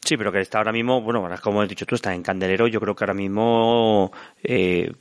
Sí, 0.00 0.16
pero 0.16 0.32
que 0.32 0.40
está 0.40 0.58
ahora 0.58 0.72
mismo, 0.72 1.00
bueno, 1.00 1.28
como 1.40 1.62
has 1.62 1.68
dicho 1.68 1.86
tú, 1.86 1.94
está 1.94 2.12
en 2.12 2.24
candelero. 2.24 2.66
Yo 2.66 2.80
creo 2.80 2.96
que 2.96 3.04
ahora 3.04 3.14
mismo 3.14 4.10
eh, 4.42 4.92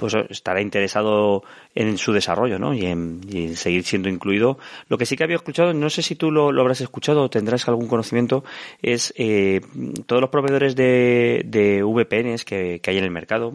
pues 0.00 0.14
estará 0.30 0.60
interesado 0.60 1.44
en 1.74 1.98
su 1.98 2.12
desarrollo 2.12 2.58
¿no? 2.58 2.74
y, 2.74 2.86
en, 2.86 3.20
seguir 3.54 3.84
siendo 3.84 4.08
incluido. 4.08 4.58
Lo 4.88 4.98
que 4.98 5.06
sí 5.06 5.16
que 5.16 5.24
había 5.24 5.36
escuchado, 5.36 5.72
no 5.72 5.90
sé 5.90 6.02
si 6.02 6.16
tú 6.16 6.32
lo, 6.32 6.48
habrás 6.60 6.80
escuchado 6.80 7.22
o 7.22 7.30
tendrás 7.30 7.68
algún 7.68 7.86
conocimiento, 7.86 8.42
es 8.82 9.12
eh, 9.16 9.60
todos 10.06 10.20
los 10.20 10.30
proveedores 10.30 10.74
de, 10.74 11.42
de 11.44 11.82
VPNs 11.84 12.44
que, 12.44 12.80
hay 12.84 12.98
en 12.98 13.04
el 13.04 13.10
mercado, 13.10 13.52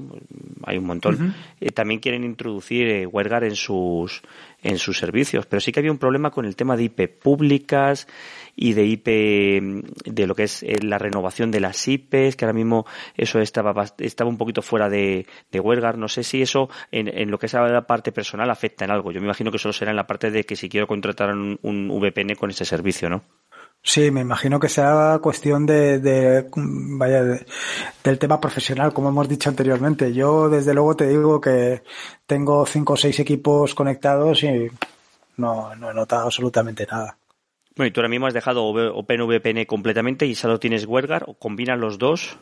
hay 0.64 0.78
un 0.78 0.86
montón, 0.86 1.36
eh, 1.60 1.72
también 1.72 2.00
quieren 2.00 2.24
introducir 2.24 2.88
eh, 2.88 3.06
WireGuard 3.06 3.46
en 3.46 3.56
sus, 3.56 4.22
en 4.66 4.80
sus 4.80 4.98
servicios, 4.98 5.46
pero 5.46 5.60
sí 5.60 5.72
que 5.72 5.80
había 5.80 5.92
un 5.92 6.00
problema 6.00 6.32
con 6.32 6.46
el 6.46 6.56
tema 6.56 6.76
de 6.76 6.86
IP 6.86 7.22
públicas 7.22 8.08
y 8.56 8.74
de 8.74 8.86
IP, 8.86 9.06
de 10.06 10.28
lo 10.28 10.34
que 10.34 10.44
es 10.44 10.64
eh, 10.64 10.78
la 10.82 10.98
renovación 10.98 11.52
de 11.52 11.60
las 11.60 11.88
IPs, 11.88 12.36
que 12.36 12.46
ahora 12.46 12.54
mismo 12.54 12.86
eso 13.16 13.40
estaba, 13.40 13.86
estaba 14.00 14.30
un 14.30 14.38
poquito 14.38 14.64
fuera 14.64 14.90
de, 14.90 15.28
de 15.52 15.60
WireGuard. 15.60 15.98
No 15.98 16.08
sé 16.08 16.24
si 16.24 16.42
eso 16.42 16.70
en, 16.92 17.08
en 17.08 17.30
lo 17.30 17.38
que 17.38 17.46
es 17.46 17.54
la 17.54 17.86
parte 17.86 18.12
personal 18.12 18.50
afecta 18.50 18.86
en 18.86 18.92
algo. 18.92 19.12
Yo 19.12 19.22
me 19.22 19.28
imagino 19.28 19.52
que 19.52 19.60
solo 19.60 19.74
será 19.74 19.92
en 19.92 19.98
la 19.98 20.08
parte 20.08 20.32
de 20.32 20.44
que 20.46 20.56
si 20.56 20.68
quiero 20.68 20.88
contratar 20.88 21.30
un, 21.30 21.60
un 21.62 21.88
VPN 21.88 22.36
con 22.36 22.50
ese 22.50 22.66
servicio, 22.66 23.08
¿no? 23.08 23.24
Sí, 23.88 24.10
me 24.10 24.22
imagino 24.22 24.60
que 24.60 24.68
sea 24.68 25.20
cuestión 25.22 25.68
de, 25.68 26.00
de 26.00 26.50
vaya, 26.56 27.24
del 28.04 28.18
tema 28.18 28.42
profesional, 28.42 28.92
como 28.92 29.10
hemos 29.10 29.30
dicho 29.30 29.48
anteriormente. 29.48 30.12
Yo, 30.12 30.50
desde 30.50 30.74
luego, 30.74 30.96
te 30.96 31.08
digo 31.08 31.40
que 31.40 31.84
tengo 32.26 32.66
cinco 32.66 32.94
o 32.94 32.98
seis 32.98 33.20
equipos 33.20 33.76
conectados 33.76 34.42
y 34.42 34.72
no, 35.38 35.76
no 35.76 35.92
he 35.92 35.94
notado 35.94 36.26
absolutamente 36.26 36.88
nada. 36.88 37.16
Bueno, 37.76 37.90
y 37.90 37.92
tú 37.92 38.00
ahora 38.00 38.10
mismo 38.10 38.26
has 38.26 38.34
dejado 38.34 38.66
OpenVPN 38.66 39.66
completamente 39.66 40.26
y 40.26 40.34
solo 40.34 40.60
tienes 40.60 40.88
WireGuard 40.88 41.26
o 41.28 41.36
combinas 41.36 41.78
los 41.78 42.00
dos. 42.00 42.40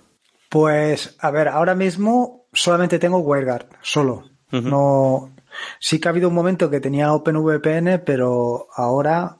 Pues, 0.47 1.17
a 1.19 1.29
ver, 1.29 1.49
ahora 1.49 1.75
mismo 1.75 2.47
solamente 2.53 2.99
tengo 2.99 3.17
WireGuard, 3.17 3.67
solo. 3.81 4.23
No, 4.49 5.33
sí 5.79 5.99
que 5.99 6.07
ha 6.07 6.11
habido 6.11 6.29
un 6.29 6.35
momento 6.35 6.69
que 6.69 6.79
tenía 6.79 7.11
OpenVPN, 7.11 8.01
pero 8.05 8.67
ahora 8.73 9.39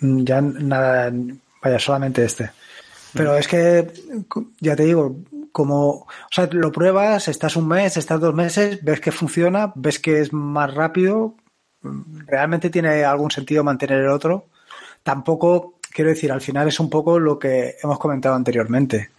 ya 0.00 0.40
nada, 0.40 1.12
vaya, 1.62 1.78
solamente 1.78 2.24
este. 2.24 2.50
Pero 3.14 3.36
es 3.36 3.48
que, 3.48 3.90
ya 4.60 4.76
te 4.76 4.84
digo, 4.84 5.16
como, 5.52 5.88
o 5.90 6.06
sea, 6.30 6.48
lo 6.52 6.70
pruebas, 6.70 7.28
estás 7.28 7.56
un 7.56 7.68
mes, 7.68 7.96
estás 7.96 8.20
dos 8.20 8.34
meses, 8.34 8.78
ves 8.82 9.00
que 9.00 9.12
funciona, 9.12 9.72
ves 9.74 9.98
que 9.98 10.20
es 10.20 10.32
más 10.32 10.72
rápido, 10.74 11.34
realmente 12.26 12.70
tiene 12.70 13.04
algún 13.04 13.30
sentido 13.30 13.64
mantener 13.64 14.00
el 14.02 14.10
otro. 14.10 14.46
Tampoco, 15.02 15.74
quiero 15.92 16.10
decir, 16.10 16.30
al 16.30 16.40
final 16.40 16.68
es 16.68 16.78
un 16.80 16.90
poco 16.90 17.18
lo 17.18 17.38
que 17.38 17.76
hemos 17.82 17.98
comentado 17.98 18.34
anteriormente. 18.34 19.10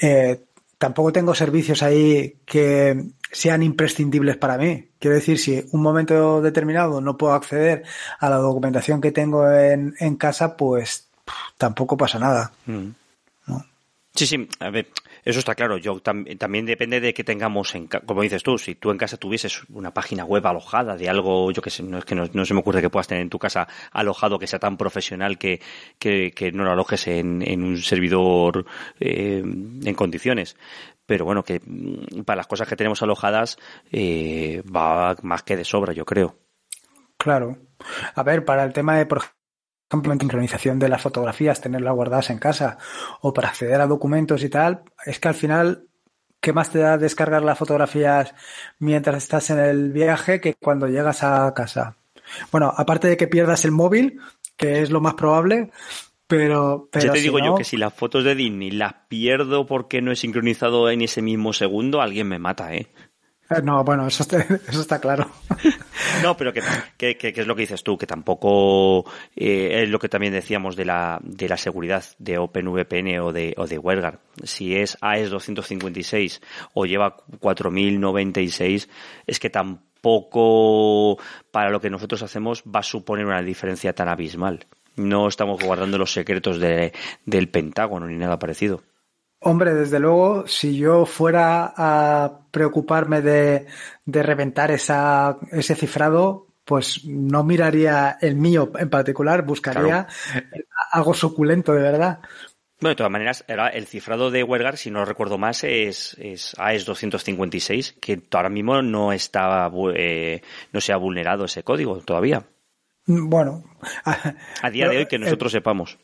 Eh, 0.00 0.40
tampoco 0.78 1.12
tengo 1.12 1.34
servicios 1.34 1.82
ahí 1.82 2.36
que 2.46 3.04
sean 3.30 3.62
imprescindibles 3.62 4.36
para 4.36 4.58
mí. 4.58 4.88
Quiero 4.98 5.16
decir, 5.16 5.38
si 5.38 5.64
un 5.72 5.82
momento 5.82 6.40
determinado 6.40 7.00
no 7.00 7.16
puedo 7.16 7.32
acceder 7.32 7.84
a 8.18 8.28
la 8.28 8.36
documentación 8.36 9.00
que 9.00 9.12
tengo 9.12 9.50
en, 9.50 9.94
en 9.98 10.16
casa, 10.16 10.56
pues 10.56 11.08
tampoco 11.56 11.96
pasa 11.96 12.18
nada. 12.18 12.52
Mm. 12.66 12.90
Sí, 14.12 14.26
sí, 14.26 14.48
a 14.58 14.70
ver, 14.70 14.88
eso 15.24 15.38
está 15.38 15.54
claro. 15.54 15.78
Yo 15.78 16.00
también 16.00 16.66
depende 16.66 17.00
de 17.00 17.14
que 17.14 17.22
tengamos, 17.22 17.74
en, 17.76 17.86
como 17.86 18.22
dices 18.22 18.42
tú, 18.42 18.58
si 18.58 18.74
tú 18.74 18.90
en 18.90 18.98
casa 18.98 19.16
tuvieses 19.16 19.62
una 19.68 19.94
página 19.94 20.24
web 20.24 20.44
alojada 20.46 20.96
de 20.96 21.08
algo, 21.08 21.50
yo 21.52 21.62
que 21.62 21.70
sé, 21.70 21.82
no 21.84 21.98
es 21.98 22.04
que 22.04 22.16
no, 22.16 22.44
se 22.44 22.54
me 22.54 22.60
ocurre 22.60 22.82
que 22.82 22.90
puedas 22.90 23.06
tener 23.06 23.22
en 23.22 23.30
tu 23.30 23.38
casa 23.38 23.68
alojado 23.92 24.38
que 24.38 24.48
sea 24.48 24.58
tan 24.58 24.76
profesional 24.76 25.38
que, 25.38 25.60
que, 25.98 26.50
no 26.52 26.64
lo 26.64 26.72
alojes 26.72 27.06
en, 27.06 27.42
en 27.42 27.62
un 27.62 27.78
servidor 27.78 28.66
eh, 28.98 29.42
en 29.44 29.94
condiciones. 29.94 30.56
Pero 31.10 31.24
bueno, 31.24 31.42
que 31.42 31.60
mm, 31.66 32.22
para 32.22 32.36
las 32.36 32.46
cosas 32.46 32.68
que 32.68 32.76
tenemos 32.76 33.02
alojadas 33.02 33.58
eh, 33.90 34.62
va 34.64 35.16
más 35.22 35.42
que 35.42 35.56
de 35.56 35.64
sobra, 35.64 35.92
yo 35.92 36.04
creo. 36.04 36.36
Claro. 37.18 37.58
A 38.14 38.22
ver, 38.22 38.44
para 38.44 38.62
el 38.62 38.72
tema 38.72 38.96
de, 38.96 39.06
por 39.06 39.22
ejemplo, 39.90 40.14
sincronización 40.20 40.78
de 40.78 40.88
las 40.88 41.02
fotografías, 41.02 41.60
tenerlas 41.60 41.96
guardadas 41.96 42.30
en 42.30 42.38
casa 42.38 42.78
o 43.22 43.34
para 43.34 43.48
acceder 43.48 43.80
a 43.80 43.88
documentos 43.88 44.44
y 44.44 44.50
tal, 44.50 44.84
es 45.04 45.18
que 45.18 45.26
al 45.26 45.34
final, 45.34 45.88
¿qué 46.40 46.52
más 46.52 46.70
te 46.70 46.78
da 46.78 46.96
descargar 46.96 47.42
las 47.42 47.58
fotografías 47.58 48.32
mientras 48.78 49.16
estás 49.24 49.50
en 49.50 49.58
el 49.58 49.90
viaje 49.90 50.40
que 50.40 50.54
cuando 50.54 50.86
llegas 50.86 51.24
a 51.24 51.52
casa? 51.54 51.96
Bueno, 52.52 52.72
aparte 52.76 53.08
de 53.08 53.16
que 53.16 53.26
pierdas 53.26 53.64
el 53.64 53.72
móvil, 53.72 54.20
que 54.56 54.80
es 54.80 54.90
lo 54.90 55.00
más 55.00 55.14
probable, 55.14 55.72
pero, 56.30 56.88
pero 56.92 57.06
yo 57.06 57.12
te 57.12 57.20
digo 57.20 57.38
yo 57.40 57.56
que 57.56 57.64
si 57.64 57.76
las 57.76 57.92
fotos 57.92 58.22
de 58.22 58.36
Disney 58.36 58.70
las 58.70 58.94
pierdo 59.08 59.66
porque 59.66 60.00
no 60.00 60.12
he 60.12 60.16
sincronizado 60.16 60.88
en 60.88 61.02
ese 61.02 61.22
mismo 61.22 61.52
segundo, 61.52 62.00
alguien 62.00 62.28
me 62.28 62.38
mata, 62.38 62.72
¿eh? 62.72 62.86
Eh, 63.50 63.62
no, 63.64 63.82
bueno, 63.82 64.06
eso 64.06 64.22
está, 64.22 64.38
eso 64.68 64.80
está 64.80 65.00
claro. 65.00 65.28
no, 66.22 66.36
pero 66.36 66.52
que, 66.52 66.62
que, 66.96 67.34
es 67.34 67.46
lo 67.48 67.56
que 67.56 67.62
dices 67.62 67.82
tú, 67.82 67.98
que 67.98 68.06
tampoco 68.06 69.10
eh, 69.34 69.82
es 69.82 69.88
lo 69.88 69.98
que 69.98 70.08
también 70.08 70.32
decíamos 70.32 70.76
de 70.76 70.84
la, 70.84 71.18
de 71.20 71.48
la 71.48 71.56
seguridad 71.56 72.04
de 72.18 72.38
OpenVPN 72.38 73.18
o 73.18 73.32
de, 73.32 73.54
o 73.56 73.66
de 73.66 73.78
WireGuard. 73.78 74.20
Si 74.44 74.76
es 74.76 74.96
AES 75.00 75.30
256 75.30 76.40
o 76.74 76.86
lleva 76.86 77.16
4096, 77.40 78.88
es 79.26 79.40
que 79.40 79.50
tampoco 79.50 81.18
para 81.50 81.70
lo 81.70 81.80
que 81.80 81.90
nosotros 81.90 82.22
hacemos 82.22 82.62
va 82.62 82.80
a 82.80 82.84
suponer 82.84 83.26
una 83.26 83.42
diferencia 83.42 83.92
tan 83.92 84.08
abismal. 84.08 84.64
No 84.96 85.28
estamos 85.28 85.62
guardando 85.62 85.98
los 85.98 86.12
secretos 86.12 86.58
de, 86.58 86.92
del 87.24 87.48
Pentágono 87.48 88.06
ni 88.06 88.16
nada 88.16 88.38
parecido. 88.38 88.82
Hombre, 89.42 89.72
desde 89.74 89.98
luego, 89.98 90.46
si 90.46 90.76
yo 90.76 91.06
fuera 91.06 91.72
a 91.74 92.40
preocuparme 92.50 93.22
de, 93.22 93.66
de 94.04 94.22
reventar 94.22 94.70
esa, 94.70 95.38
ese 95.50 95.74
cifrado, 95.74 96.48
pues 96.64 97.04
no 97.06 97.42
miraría 97.42 98.18
el 98.20 98.36
mío 98.36 98.70
en 98.78 98.90
particular, 98.90 99.42
buscaría 99.42 100.06
algo 100.92 101.14
suculento 101.14 101.72
de 101.72 101.82
verdad. 101.82 102.20
Bueno, 102.80 102.90
de 102.90 102.96
todas 102.96 103.12
maneras, 103.12 103.44
el 103.48 103.86
cifrado 103.86 104.30
de 104.30 104.42
WebGuard, 104.42 104.76
si 104.76 104.90
no 104.90 105.04
recuerdo 105.04 105.36
más, 105.36 105.64
es, 105.64 106.16
es 106.18 106.54
AES 106.58 106.86
256, 106.86 107.96
que 108.00 108.22
ahora 108.32 108.48
mismo 108.48 108.80
no 108.82 109.12
está, 109.12 109.70
eh, 109.94 110.42
no 110.72 110.80
se 110.80 110.92
ha 110.92 110.96
vulnerado 110.96 111.44
ese 111.44 111.62
código 111.62 111.98
todavía. 112.00 112.44
Bueno. 113.10 113.64
A 114.62 114.70
día 114.70 114.88
de 114.88 114.98
hoy 114.98 115.06
que 115.06 115.18
nosotros 115.18 115.52
sepamos. 115.52 115.98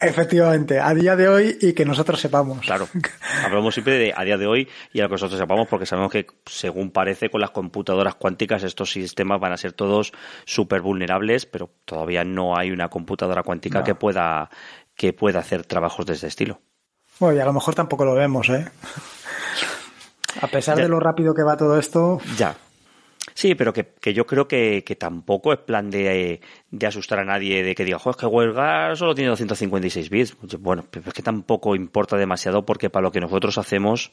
Efectivamente, 0.00 0.78
a 0.78 0.94
día 0.94 1.16
de 1.16 1.28
hoy 1.28 1.58
y 1.60 1.72
que 1.72 1.84
nosotros 1.84 2.20
sepamos. 2.20 2.60
Claro, 2.60 2.88
hablamos 3.44 3.74
siempre 3.74 3.98
de 3.98 4.14
a 4.16 4.22
día 4.22 4.36
de 4.36 4.46
hoy 4.46 4.68
y 4.92 5.00
a 5.00 5.02
lo 5.02 5.08
que 5.08 5.14
nosotros 5.14 5.40
sepamos 5.40 5.66
porque 5.66 5.86
sabemos 5.86 6.12
que, 6.12 6.26
según 6.46 6.92
parece, 6.92 7.30
con 7.30 7.40
las 7.40 7.50
computadoras 7.50 8.14
cuánticas 8.14 8.62
estos 8.62 8.92
sistemas 8.92 9.40
van 9.40 9.52
a 9.52 9.56
ser 9.56 9.72
todos 9.72 10.12
súper 10.44 10.82
vulnerables, 10.82 11.46
pero 11.46 11.70
todavía 11.84 12.22
no 12.22 12.56
hay 12.56 12.70
una 12.70 12.88
computadora 12.88 13.42
cuántica 13.42 13.82
que 13.82 13.96
pueda 13.96 14.50
que 14.94 15.12
pueda 15.12 15.40
hacer 15.40 15.64
trabajos 15.64 16.06
de 16.06 16.14
ese 16.14 16.28
estilo. 16.28 16.60
Bueno, 17.18 17.36
y 17.36 17.40
a 17.40 17.44
lo 17.44 17.52
mejor 17.52 17.74
tampoco 17.74 18.04
lo 18.04 18.14
vemos, 18.14 18.48
¿eh? 18.50 18.68
A 20.40 20.46
pesar 20.46 20.76
de 20.76 20.88
lo 20.88 21.00
rápido 21.00 21.34
que 21.34 21.42
va 21.42 21.56
todo 21.56 21.76
esto. 21.76 22.20
Ya. 22.36 22.54
Sí, 23.34 23.54
pero 23.54 23.72
que, 23.72 23.94
que 24.00 24.14
yo 24.14 24.26
creo 24.26 24.48
que, 24.48 24.84
que, 24.84 24.96
tampoco 24.96 25.52
es 25.52 25.58
plan 25.58 25.90
de, 25.90 26.40
de, 26.70 26.86
asustar 26.86 27.18
a 27.18 27.24
nadie 27.24 27.62
de 27.62 27.74
que 27.74 27.84
diga, 27.84 27.98
joder, 27.98 28.16
es 28.16 28.20
que 28.20 28.26
Huelga 28.26 28.96
solo 28.96 29.14
tiene 29.14 29.30
256 29.30 30.10
bits. 30.10 30.36
Bueno, 30.60 30.86
es 30.92 31.12
que 31.12 31.22
tampoco 31.22 31.74
importa 31.74 32.16
demasiado 32.16 32.64
porque 32.64 32.90
para 32.90 33.04
lo 33.04 33.12
que 33.12 33.20
nosotros 33.20 33.58
hacemos, 33.58 34.10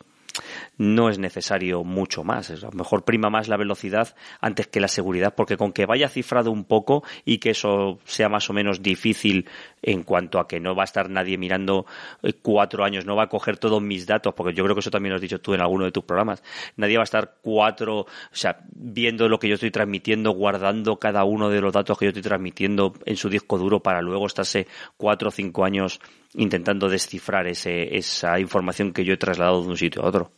no 0.77 1.09
es 1.09 1.19
necesario 1.19 1.83
mucho 1.83 2.23
más. 2.23 2.49
A 2.51 2.55
lo 2.55 2.71
mejor 2.71 3.03
prima 3.03 3.29
más 3.29 3.47
la 3.47 3.57
velocidad 3.57 4.15
antes 4.41 4.67
que 4.67 4.79
la 4.79 4.87
seguridad, 4.87 5.35
porque 5.35 5.57
con 5.57 5.71
que 5.71 5.85
vaya 5.85 6.09
cifrado 6.09 6.51
un 6.51 6.65
poco 6.65 7.03
y 7.23 7.37
que 7.37 7.51
eso 7.51 7.99
sea 8.05 8.29
más 8.29 8.49
o 8.49 8.53
menos 8.53 8.81
difícil 8.81 9.47
en 9.81 10.03
cuanto 10.03 10.39
a 10.39 10.47
que 10.47 10.59
no 10.59 10.75
va 10.75 10.83
a 10.83 10.85
estar 10.85 11.09
nadie 11.09 11.37
mirando 11.37 11.85
eh, 12.23 12.33
cuatro 12.41 12.83
años, 12.83 13.05
no 13.05 13.15
va 13.15 13.23
a 13.23 13.29
coger 13.29 13.57
todos 13.57 13.81
mis 13.81 14.05
datos, 14.05 14.33
porque 14.33 14.53
yo 14.53 14.63
creo 14.63 14.75
que 14.75 14.79
eso 14.79 14.91
también 14.91 15.11
lo 15.11 15.15
has 15.15 15.21
dicho 15.21 15.39
tú 15.39 15.53
en 15.53 15.61
alguno 15.61 15.85
de 15.85 15.91
tus 15.91 16.03
programas. 16.03 16.43
Nadie 16.75 16.97
va 16.97 17.03
a 17.03 17.05
estar 17.05 17.35
cuatro, 17.41 17.99
o 17.99 18.07
sea, 18.31 18.59
viendo 18.73 19.29
lo 19.29 19.39
que 19.39 19.47
yo 19.47 19.55
estoy 19.55 19.71
transmitiendo, 19.71 20.31
guardando 20.31 20.97
cada 20.97 21.23
uno 21.23 21.49
de 21.49 21.61
los 21.61 21.73
datos 21.73 21.97
que 21.97 22.05
yo 22.05 22.09
estoy 22.09 22.23
transmitiendo 22.23 22.93
en 23.05 23.15
su 23.15 23.29
disco 23.29 23.57
duro 23.57 23.81
para 23.81 24.01
luego 24.01 24.25
estarse 24.25 24.67
cuatro 24.97 25.29
o 25.29 25.31
cinco 25.31 25.65
años 25.65 25.99
intentando 26.37 26.89
descifrar 26.89 27.47
ese, 27.47 27.95
esa 27.97 28.39
información 28.39 28.91
que 28.91 29.03
yo 29.03 29.13
he 29.13 29.17
trasladado 29.17 29.61
de 29.63 29.69
un 29.69 29.77
sitio 29.77 30.03
a 30.03 30.07
otro. 30.07 30.31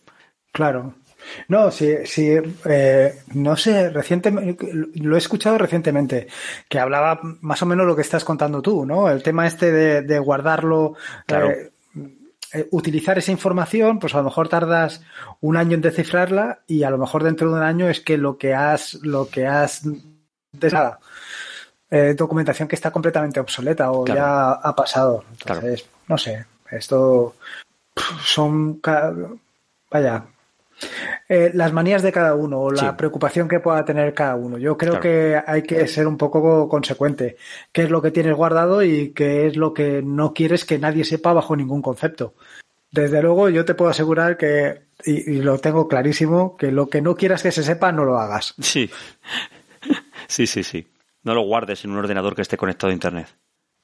Claro. 0.52 0.96
No, 1.48 1.72
sí, 1.72 1.94
sí, 2.06 2.36
eh, 2.66 3.22
no 3.34 3.56
sé, 3.58 3.90
recientemente, 3.90 4.66
lo 4.96 5.16
he 5.16 5.18
escuchado 5.18 5.58
recientemente, 5.58 6.28
que 6.70 6.80
hablaba 6.80 7.20
más 7.42 7.62
o 7.62 7.66
menos 7.66 7.86
lo 7.86 7.96
que 7.96 8.02
estás 8.02 8.24
contando 8.24 8.62
tú, 8.62 8.86
¿no? 8.86 9.10
El 9.10 9.24
tema 9.24 9.48
este 9.48 9.72
de, 10.02 10.20
guardarlo, 10.20 10.96
eh, 11.28 11.72
eh, 12.54 12.68
utilizar 12.72 13.18
esa 13.18 13.32
información, 13.32 14.00
pues 14.00 14.16
a 14.16 14.20
lo 14.20 14.24
mejor 14.26 14.48
tardas 14.48 15.04
un 15.42 15.58
año 15.58 15.76
en 15.76 15.82
descifrarla 15.82 16.62
y 16.68 16.84
a 16.84 16.90
lo 16.90 16.98
mejor 16.98 17.24
dentro 17.24 17.50
de 17.50 17.56
un 17.56 17.64
año 17.64 17.90
es 17.90 18.00
que 18.00 18.18
lo 18.18 18.38
que 18.38 18.54
has, 18.54 18.96
lo 19.04 19.30
que 19.30 19.48
has, 19.48 19.84
nada, 21.90 22.14
documentación 22.14 22.68
que 22.68 22.76
está 22.76 22.92
completamente 22.92 23.40
obsoleta 23.40 23.92
o 23.92 24.06
ya 24.06 24.52
ha 24.52 24.76
pasado. 24.76 25.24
Entonces, 25.32 25.86
no 26.08 26.18
sé, 26.18 26.46
esto 26.72 27.36
son, 28.24 28.82
vaya, 29.92 30.26
eh, 31.28 31.52
las 31.54 31.74
manías 31.74 32.02
de 32.04 32.12
cada 32.12 32.36
uno 32.36 32.60
o 32.60 32.72
la 32.72 32.96
preocupación 32.96 33.48
que 33.48 33.60
pueda 33.60 33.84
tener 33.84 34.14
cada 34.14 34.36
uno. 34.36 34.58
Yo 34.58 34.78
creo 34.78 35.00
que 35.00 35.42
hay 35.46 35.64
que 35.64 35.88
ser 35.88 36.08
un 36.08 36.18
poco 36.18 36.70
consecuente. 36.70 37.38
¿Qué 37.72 37.84
es 37.84 37.90
lo 37.90 38.02
que 38.02 38.12
tienes 38.12 38.36
guardado 38.36 38.84
y 38.84 39.10
qué 39.12 39.48
es 39.48 39.58
lo 39.58 39.74
que 39.74 40.02
no 40.02 40.34
quieres 40.34 40.66
que 40.66 40.80
nadie 40.80 41.04
sepa 41.04 41.34
bajo 41.34 41.56
ningún 41.56 41.82
concepto? 41.82 42.36
Desde 42.92 43.22
luego, 43.22 43.50
yo 43.50 43.66
te 43.66 43.76
puedo 43.76 43.92
asegurar 43.92 44.38
que, 44.38 44.82
y, 45.04 45.42
lo 45.42 45.58
tengo 45.60 45.88
clarísimo, 45.88 46.56
que 46.56 46.72
lo 46.72 46.88
que 46.88 47.02
no 47.02 47.16
quieras 47.16 47.44
que 47.44 47.52
se 47.52 47.64
sepa, 47.64 47.92
no 47.92 48.06
lo 48.06 48.20
hagas. 48.20 48.54
Sí. 48.60 48.90
Sí, 50.30 50.46
sí, 50.46 50.62
sí. 50.62 50.86
No 51.28 51.36
lo 51.36 51.42
guardes 51.42 51.84
en 51.84 51.92
un 51.92 51.98
ordenador 51.98 52.36
que 52.36 52.42
esté 52.42 52.56
conectado 52.56 52.90
a 52.90 52.94
Internet. 52.94 53.28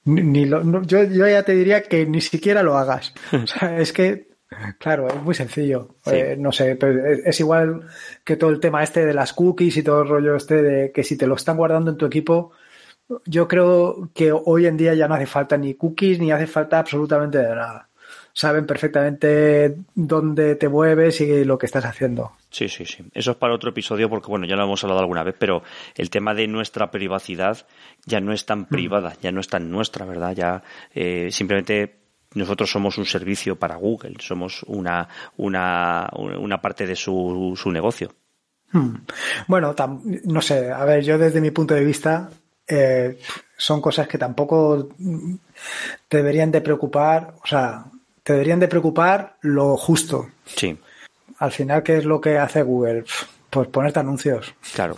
Ni, 0.06 0.48
yo, 0.48 0.64
yo 0.86 1.28
ya 1.28 1.44
te 1.44 1.54
diría 1.54 1.84
que 1.84 2.06
ni 2.06 2.22
siquiera 2.22 2.64
lo 2.64 2.78
hagas. 2.78 3.14
O 3.34 3.46
sea, 3.48 3.78
es 3.78 3.92
que 3.92 4.34
Claro, 4.78 5.10
es 5.10 5.22
muy 5.22 5.36
sencillo. 5.36 5.96
Eh, 6.06 6.38
no 6.40 6.54
sé, 6.54 6.78
es 7.26 7.40
igual 7.42 7.82
que 8.24 8.38
todo 8.38 8.50
el 8.50 8.62
tema 8.62 8.82
este 8.82 9.06
de 9.06 9.14
las 9.14 9.34
cookies 9.34 9.76
y 9.76 9.84
todo 9.84 10.04
el 10.04 10.08
rollo 10.08 10.38
este 10.38 10.62
de 10.62 10.92
que 10.94 11.04
si 11.04 11.18
te 11.18 11.28
lo 11.28 11.36
están 11.36 11.58
guardando 11.58 11.92
en 11.92 11.98
tu 11.98 12.06
equipo, 12.06 12.52
yo 13.26 13.48
creo 13.48 14.10
que 14.14 14.32
hoy 14.32 14.68
en 14.68 14.78
día 14.78 14.94
ya 14.94 15.08
no 15.10 15.16
hace 15.16 15.26
falta 15.26 15.58
ni 15.58 15.74
cookies 15.74 16.20
ni 16.20 16.32
hace 16.32 16.48
falta 16.48 16.80
absolutamente 16.80 17.40
de 17.40 17.56
nada. 17.56 17.90
Saben 18.32 18.66
perfectamente 18.66 19.76
dónde 19.96 20.56
te 20.56 20.70
mueves 20.70 21.20
y 21.20 21.44
lo 21.44 21.58
que 21.58 21.66
estás 21.66 21.84
haciendo. 21.84 22.32
Sí, 22.54 22.70
sí, 22.70 22.86
sí. 22.86 23.04
Eso 23.16 23.32
es 23.32 23.38
para 23.38 23.56
otro 23.56 23.72
episodio 23.72 24.08
porque, 24.12 24.28
bueno, 24.28 24.46
ya 24.46 24.56
lo 24.56 24.64
hemos 24.64 24.84
hablado 24.84 25.00
alguna 25.00 25.24
vez, 25.24 25.36
pero 25.40 25.64
el 25.96 26.12
tema 26.12 26.36
de 26.36 26.48
nuestra 26.48 26.92
privacidad 26.92 27.66
ya 28.06 28.22
no 28.22 28.32
es 28.32 28.46
tan 28.46 28.60
mm. 28.60 28.66
privada, 28.66 29.14
ya 29.24 29.32
no 29.32 29.42
es 29.42 29.48
tan 29.48 29.72
nuestra, 29.72 30.06
¿verdad? 30.06 30.36
Ya 30.36 30.64
eh, 30.94 31.30
simplemente 31.32 31.96
nosotros 32.36 32.70
somos 32.70 33.00
un 33.00 33.08
servicio 33.08 33.56
para 33.56 33.76
Google, 33.78 34.18
somos 34.20 34.62
una, 34.68 35.10
una, 35.38 36.08
una 36.14 36.62
parte 36.62 36.86
de 36.86 36.96
su, 36.96 37.60
su 37.60 37.72
negocio. 37.72 38.14
Hmm. 38.72 38.98
Bueno, 39.48 39.74
no 40.26 40.42
sé, 40.42 40.72
a 40.72 40.86
ver, 40.86 41.04
yo 41.04 41.18
desde 41.18 41.42
mi 41.42 41.50
punto 41.50 41.74
de 41.74 41.84
vista 41.84 42.30
eh, 42.68 43.18
son 43.58 43.82
cosas 43.82 44.08
que 44.08 44.20
tampoco 44.20 44.90
te 46.08 46.18
deberían 46.18 46.52
de 46.52 46.62
preocupar, 46.62 47.34
o 47.44 47.48
sea, 47.48 47.86
te 48.22 48.34
deberían 48.34 48.60
de 48.60 48.68
preocupar 48.68 49.38
lo 49.42 49.76
justo. 49.76 50.30
Sí. 50.46 50.78
Al 51.44 51.52
final, 51.52 51.84
¿qué 51.84 51.98
es 51.98 52.06
lo 52.06 52.22
que 52.22 52.38
hace 52.38 52.62
Google? 52.62 53.04
Pues 53.50 53.68
ponerte 53.68 54.00
anuncios. 54.00 54.56
Claro. 54.74 54.98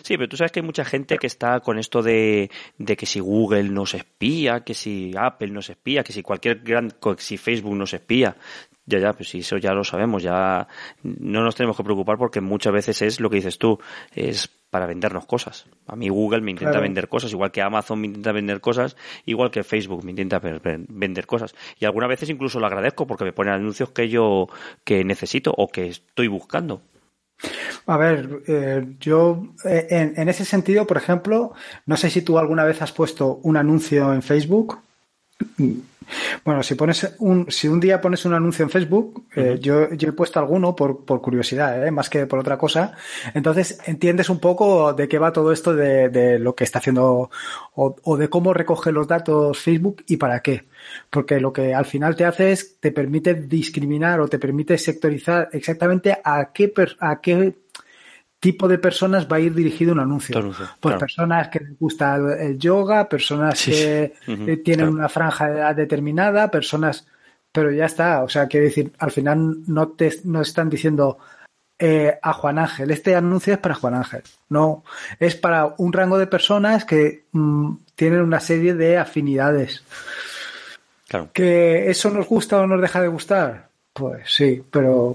Sí, 0.00 0.16
pero 0.16 0.30
tú 0.30 0.38
sabes 0.38 0.50
que 0.50 0.60
hay 0.60 0.64
mucha 0.64 0.82
gente 0.82 1.18
que 1.18 1.26
está 1.26 1.60
con 1.60 1.78
esto 1.78 2.02
de, 2.02 2.50
de 2.78 2.96
que 2.96 3.04
si 3.04 3.20
Google 3.20 3.64
nos 3.64 3.92
espía, 3.92 4.60
que 4.60 4.72
si 4.72 5.12
Apple 5.14 5.48
nos 5.48 5.68
espía, 5.68 6.02
que 6.02 6.14
si 6.14 6.22
cualquier 6.22 6.60
gran, 6.60 6.90
si 7.18 7.36
Facebook 7.36 7.76
nos 7.76 7.92
espía. 7.92 8.34
Ya, 8.86 8.98
ya, 8.98 9.12
pues 9.12 9.34
eso 9.34 9.58
ya 9.58 9.74
lo 9.74 9.84
sabemos, 9.84 10.22
ya 10.22 10.66
no 11.02 11.42
nos 11.42 11.54
tenemos 11.54 11.76
que 11.76 11.84
preocupar 11.84 12.16
porque 12.16 12.40
muchas 12.40 12.72
veces 12.72 13.02
es 13.02 13.20
lo 13.20 13.28
que 13.28 13.36
dices 13.36 13.58
tú, 13.58 13.78
es 14.14 14.50
para 14.74 14.86
vendernos 14.86 15.24
cosas. 15.24 15.66
A 15.86 15.94
mí 15.94 16.08
Google 16.08 16.40
me 16.40 16.50
intenta 16.50 16.80
vender 16.80 17.08
cosas, 17.08 17.30
igual 17.30 17.52
que 17.52 17.62
Amazon 17.62 18.00
me 18.00 18.08
intenta 18.08 18.32
vender 18.32 18.60
cosas, 18.60 18.96
igual 19.24 19.52
que 19.52 19.62
Facebook 19.62 20.02
me 20.02 20.10
intenta 20.10 20.40
vender 20.40 21.26
cosas. 21.28 21.54
Y 21.78 21.84
algunas 21.84 22.08
veces 22.08 22.28
incluso 22.28 22.58
lo 22.58 22.66
agradezco 22.66 23.06
porque 23.06 23.22
me 23.22 23.32
ponen 23.32 23.54
anuncios 23.54 23.90
que 23.90 24.08
yo 24.08 24.48
que 24.82 25.04
necesito 25.04 25.54
o 25.56 25.68
que 25.68 25.86
estoy 25.86 26.26
buscando. 26.26 26.82
A 27.86 27.96
ver, 27.96 28.42
eh, 28.48 28.84
yo 28.98 29.46
eh, 29.64 29.86
en, 30.16 30.28
ese 30.28 30.44
sentido, 30.44 30.88
por 30.88 30.96
ejemplo, 30.96 31.52
no 31.86 31.96
sé 31.96 32.10
si 32.10 32.22
tú 32.22 32.36
alguna 32.36 32.64
vez 32.64 32.82
has 32.82 32.90
puesto 32.90 33.38
un 33.44 33.56
anuncio 33.56 34.12
en 34.12 34.22
Facebook. 34.22 34.80
Bueno, 36.44 36.62
si 36.62 36.74
pones 36.74 37.14
un, 37.18 37.50
si 37.50 37.68
un 37.68 37.80
día 37.80 38.00
pones 38.00 38.24
un 38.24 38.34
anuncio 38.34 38.64
en 38.64 38.70
Facebook, 38.70 39.26
eh, 39.34 39.58
yo, 39.60 39.92
yo, 39.94 40.08
he 40.08 40.12
puesto 40.12 40.38
alguno 40.38 40.74
por, 40.74 41.04
por 41.04 41.20
curiosidad, 41.20 41.90
más 41.90 42.10
que 42.10 42.26
por 42.26 42.38
otra 42.38 42.58
cosa. 42.58 42.92
Entonces 43.34 43.78
entiendes 43.86 44.28
un 44.28 44.40
poco 44.40 44.92
de 44.92 45.08
qué 45.08 45.18
va 45.18 45.32
todo 45.32 45.52
esto 45.52 45.74
de, 45.74 46.08
de 46.08 46.38
lo 46.38 46.54
que 46.54 46.64
está 46.64 46.78
haciendo 46.78 47.30
o, 47.74 47.96
o, 48.02 48.16
de 48.16 48.28
cómo 48.28 48.54
recoge 48.54 48.92
los 48.92 49.06
datos 49.06 49.58
Facebook 49.58 50.04
y 50.06 50.16
para 50.16 50.40
qué 50.40 50.66
porque 51.10 51.40
lo 51.40 51.52
que 51.52 51.74
al 51.74 51.86
final 51.86 52.14
te 52.14 52.24
hace 52.24 52.52
es 52.52 52.78
te 52.78 52.92
permite 52.92 53.34
discriminar 53.34 54.20
o 54.20 54.28
te 54.28 54.38
permite 54.38 54.76
sectorizar 54.78 55.48
exactamente 55.52 56.18
a 56.22 56.52
qué, 56.52 56.72
a 57.00 57.20
qué 57.20 57.54
tipo 58.44 58.68
de 58.68 58.76
personas 58.76 59.26
va 59.26 59.36
a 59.36 59.40
ir 59.40 59.54
dirigido 59.54 59.94
un 59.94 60.00
anuncio. 60.00 60.38
pues 60.78 60.96
personas 60.96 61.48
que 61.48 61.60
les 61.60 61.78
gusta 61.78 62.16
el 62.16 62.58
yoga, 62.58 63.08
personas 63.08 63.64
que 63.64 64.12
eh, 64.26 64.56
tienen 64.62 64.90
una 64.90 65.08
franja 65.08 65.48
de 65.48 65.60
edad 65.60 65.74
determinada, 65.74 66.50
personas, 66.50 67.06
pero 67.50 67.70
ya 67.70 67.86
está, 67.86 68.22
o 68.22 68.28
sea, 68.28 68.46
quiere 68.46 68.66
decir, 68.66 68.92
al 68.98 69.10
final 69.10 69.60
no 69.66 69.88
te 69.88 70.20
no 70.24 70.42
están 70.42 70.68
diciendo 70.68 71.16
eh, 71.78 72.18
a 72.22 72.34
Juan 72.34 72.58
Ángel, 72.58 72.90
este 72.90 73.16
anuncio 73.16 73.54
es 73.54 73.60
para 73.60 73.76
Juan 73.76 73.94
Ángel, 73.94 74.22
no, 74.50 74.84
es 75.18 75.36
para 75.36 75.74
un 75.78 75.94
rango 75.94 76.18
de 76.18 76.26
personas 76.26 76.84
que 76.84 77.24
mm, 77.32 77.76
tienen 77.94 78.20
una 78.20 78.40
serie 78.40 78.74
de 78.74 78.98
afinidades. 78.98 79.82
¿Que 81.32 81.88
eso 81.88 82.10
nos 82.10 82.26
gusta 82.26 82.60
o 82.60 82.66
nos 82.66 82.80
deja 82.80 83.00
de 83.00 83.08
gustar? 83.08 83.68
Pues 83.92 84.24
sí, 84.26 84.62
pero 84.70 85.14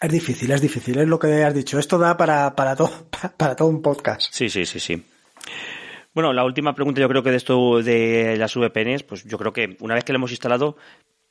Es 0.00 0.12
difícil, 0.12 0.50
es 0.52 0.60
difícil, 0.60 0.98
es 0.98 1.08
lo 1.08 1.18
que 1.18 1.42
has 1.42 1.54
dicho. 1.54 1.78
Esto 1.78 1.98
da 1.98 2.16
para, 2.16 2.54
para, 2.54 2.76
todo, 2.76 2.90
para 3.36 3.56
todo 3.56 3.68
un 3.68 3.82
podcast. 3.82 4.32
Sí, 4.32 4.48
sí, 4.48 4.64
sí, 4.64 4.78
sí. 4.78 5.04
Bueno, 6.14 6.32
la 6.32 6.44
última 6.44 6.74
pregunta 6.74 7.00
yo 7.00 7.08
creo 7.08 7.22
que 7.22 7.30
de 7.30 7.36
esto 7.36 7.82
de 7.82 8.36
las 8.38 8.54
VPNs, 8.56 9.02
pues 9.02 9.24
yo 9.24 9.38
creo 9.38 9.52
que 9.52 9.76
una 9.80 9.94
vez 9.94 10.04
que 10.04 10.12
lo 10.12 10.16
hemos 10.16 10.30
instalado, 10.30 10.76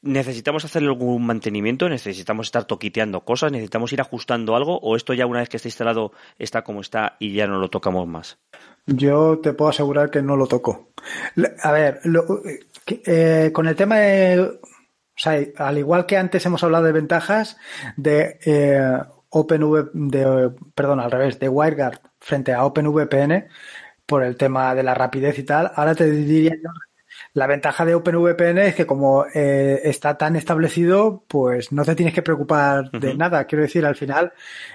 ¿necesitamos 0.01 0.65
hacer 0.65 0.84
algún 0.84 1.26
mantenimiento? 1.26 1.89
¿Necesitamos 1.89 2.47
estar 2.47 2.65
toquiteando 2.65 3.22
cosas? 3.22 3.51
¿Necesitamos 3.51 3.91
ir 3.93 4.01
ajustando 4.01 4.55
algo? 4.55 4.80
¿O 4.80 4.95
esto 4.95 5.13
ya 5.13 5.26
una 5.26 5.39
vez 5.39 5.49
que 5.49 5.57
está 5.57 5.68
instalado 5.68 6.11
está 6.38 6.63
como 6.63 6.82
está 6.82 7.18
y 7.20 7.34
ya 7.34 7.47
no 7.47 7.59
lo 7.59 7.70
tocamos 7.70 8.07
más? 8.07 8.38
Yo 8.86 9.39
te 9.39 9.53
puedo 9.53 9.70
asegurar 9.70 10.09
que 10.09 10.22
no 10.22 10.38
lo 10.38 10.47
toco. 10.47 10.91
A 11.63 11.72
ver, 11.72 11.99
eh, 12.88 13.51
con 13.53 13.68
el 13.68 13.76
tema 13.76 13.97
de... 13.97 14.59
O 15.18 15.20
sea, 15.20 15.39
al 15.57 15.78
igual 15.78 16.05
que 16.05 16.18
antes 16.18 16.45
hemos 16.45 16.63
hablado 16.63 16.86
de 16.86 16.91
ventajas 16.91 17.57
de 17.95 18.39
eh, 18.45 18.99
OpenV, 19.30 19.89
de, 19.93 20.51
perdón, 20.76 20.99
al 20.99 21.11
revés, 21.11 21.39
de 21.39 21.49
WireGuard 21.49 21.99
frente 22.20 22.53
a 22.53 22.63
OpenVPN 22.65 23.47
por 24.05 24.24
el 24.24 24.38
tema 24.38 24.76
de 24.76 24.84
la 24.84 24.93
rapidez 24.93 25.39
y 25.39 25.43
tal, 25.43 25.72
ahora 25.76 25.95
te 25.95 26.09
diría 26.09 26.53
la 27.34 27.47
ventaja 27.47 27.86
de 27.86 27.93
OpenVPN 27.93 28.57
es 28.59 28.76
que 28.76 28.86
como 28.86 29.26
eh, 29.34 29.82
está 29.84 30.18
tan 30.18 30.36
establecido, 30.36 31.24
pues 31.28 31.72
no 31.72 31.86
te 31.86 31.95
tienes 31.95 32.13
que 32.13 32.24
preocupar 32.24 32.89
de 32.91 33.13
nada. 33.15 33.45
Quiero 33.45 33.61
decir, 33.61 33.86
al 33.86 33.95
final 33.95 34.34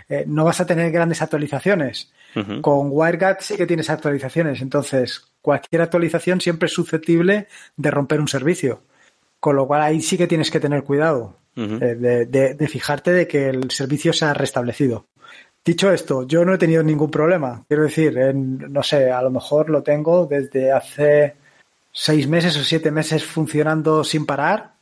eh, 0.08 0.24
no 0.26 0.44
vas 0.44 0.60
a 0.60 0.66
tener 0.66 0.90
grandes 0.92 1.22
actualizaciones. 1.22 2.12
Con 2.62 2.88
WireGuard 2.90 3.38
sí 3.40 3.56
que 3.56 3.66
tienes 3.66 3.90
actualizaciones. 3.90 4.62
Entonces, 4.62 5.32
cualquier 5.42 5.82
actualización 5.82 6.40
siempre 6.40 6.66
es 6.66 6.72
susceptible 6.72 7.48
de 7.76 7.90
romper 7.90 8.20
un 8.20 8.28
servicio. 8.28 8.82
Con 9.42 9.56
lo 9.56 9.66
cual 9.66 9.82
ahí 9.82 10.00
sí 10.00 10.16
que 10.16 10.28
tienes 10.28 10.52
que 10.52 10.60
tener 10.60 10.84
cuidado 10.84 11.34
eh, 11.56 11.96
de, 11.98 12.54
de, 12.54 12.68
fijarte 12.68 13.10
de 13.10 13.26
que 13.26 13.48
el 13.48 13.72
servicio 13.72 14.12
se 14.12 14.24
ha 14.24 14.32
restablecido. 14.32 15.06
Dicho 15.64 15.90
esto, 15.90 16.24
yo 16.24 16.44
no 16.44 16.54
he 16.54 16.58
tenido 16.58 16.84
ningún 16.84 17.10
problema. 17.10 17.64
Quiero 17.66 17.82
decir, 17.82 18.16
no 18.36 18.84
sé, 18.84 19.10
a 19.10 19.20
lo 19.20 19.32
mejor 19.32 19.68
lo 19.68 19.82
tengo 19.82 20.26
desde 20.26 20.70
hace 20.70 21.34
seis 21.90 22.28
meses 22.28 22.56
o 22.56 22.62
siete 22.62 22.92
meses 22.92 23.24
funcionando 23.24 24.04
sin 24.04 24.26
parar 24.26 24.74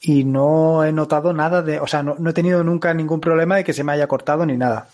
y 0.00 0.24
no 0.24 0.82
he 0.82 0.90
notado 0.90 1.32
nada 1.32 1.62
de, 1.62 1.78
o 1.78 1.86
sea, 1.86 2.02
no, 2.02 2.16
he 2.28 2.32
tenido 2.32 2.64
nunca 2.64 2.92
ningún 2.94 3.20
problema 3.20 3.54
de 3.54 3.62
que 3.62 3.72
se 3.72 3.84
me 3.84 3.92
haya 3.92 4.08
cortado 4.08 4.44
ni 4.44 4.56
nada. 4.56 4.88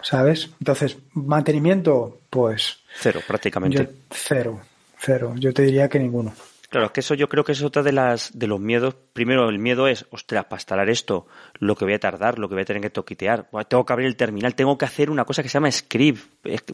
¿Sabes? 0.00 0.50
Entonces, 0.60 0.96
mantenimiento, 1.14 2.20
pues... 2.30 2.78
Cero, 3.00 3.18
prácticamente. 3.26 3.90
cero, 4.12 4.60
cero. 4.96 5.34
Yo 5.36 5.52
te 5.52 5.62
diría 5.62 5.88
que 5.88 5.98
ninguno. 5.98 6.32
Claro, 6.70 6.86
es 6.86 6.92
que 6.92 7.00
eso 7.00 7.14
yo 7.14 7.28
creo 7.28 7.42
que 7.42 7.50
es 7.50 7.62
otra 7.64 7.82
de 7.82 7.90
las 7.90 8.38
de 8.38 8.46
los 8.46 8.60
miedos. 8.60 8.94
Primero, 9.12 9.48
el 9.48 9.58
miedo 9.58 9.88
es, 9.88 10.06
ostras, 10.10 10.44
para 10.44 10.60
instalar 10.60 10.88
esto, 10.88 11.26
lo 11.58 11.74
que 11.74 11.84
voy 11.84 11.94
a 11.94 11.98
tardar, 11.98 12.38
lo 12.38 12.48
que 12.48 12.54
voy 12.54 12.62
a 12.62 12.64
tener 12.64 12.80
que 12.80 12.90
toquitear. 12.90 13.50
tengo 13.68 13.84
que 13.84 13.92
abrir 13.92 14.06
el 14.06 14.14
terminal, 14.14 14.54
tengo 14.54 14.78
que 14.78 14.84
hacer 14.84 15.10
una 15.10 15.24
cosa 15.24 15.42
que 15.42 15.48
se 15.48 15.54
llama 15.54 15.68
script. 15.72 16.22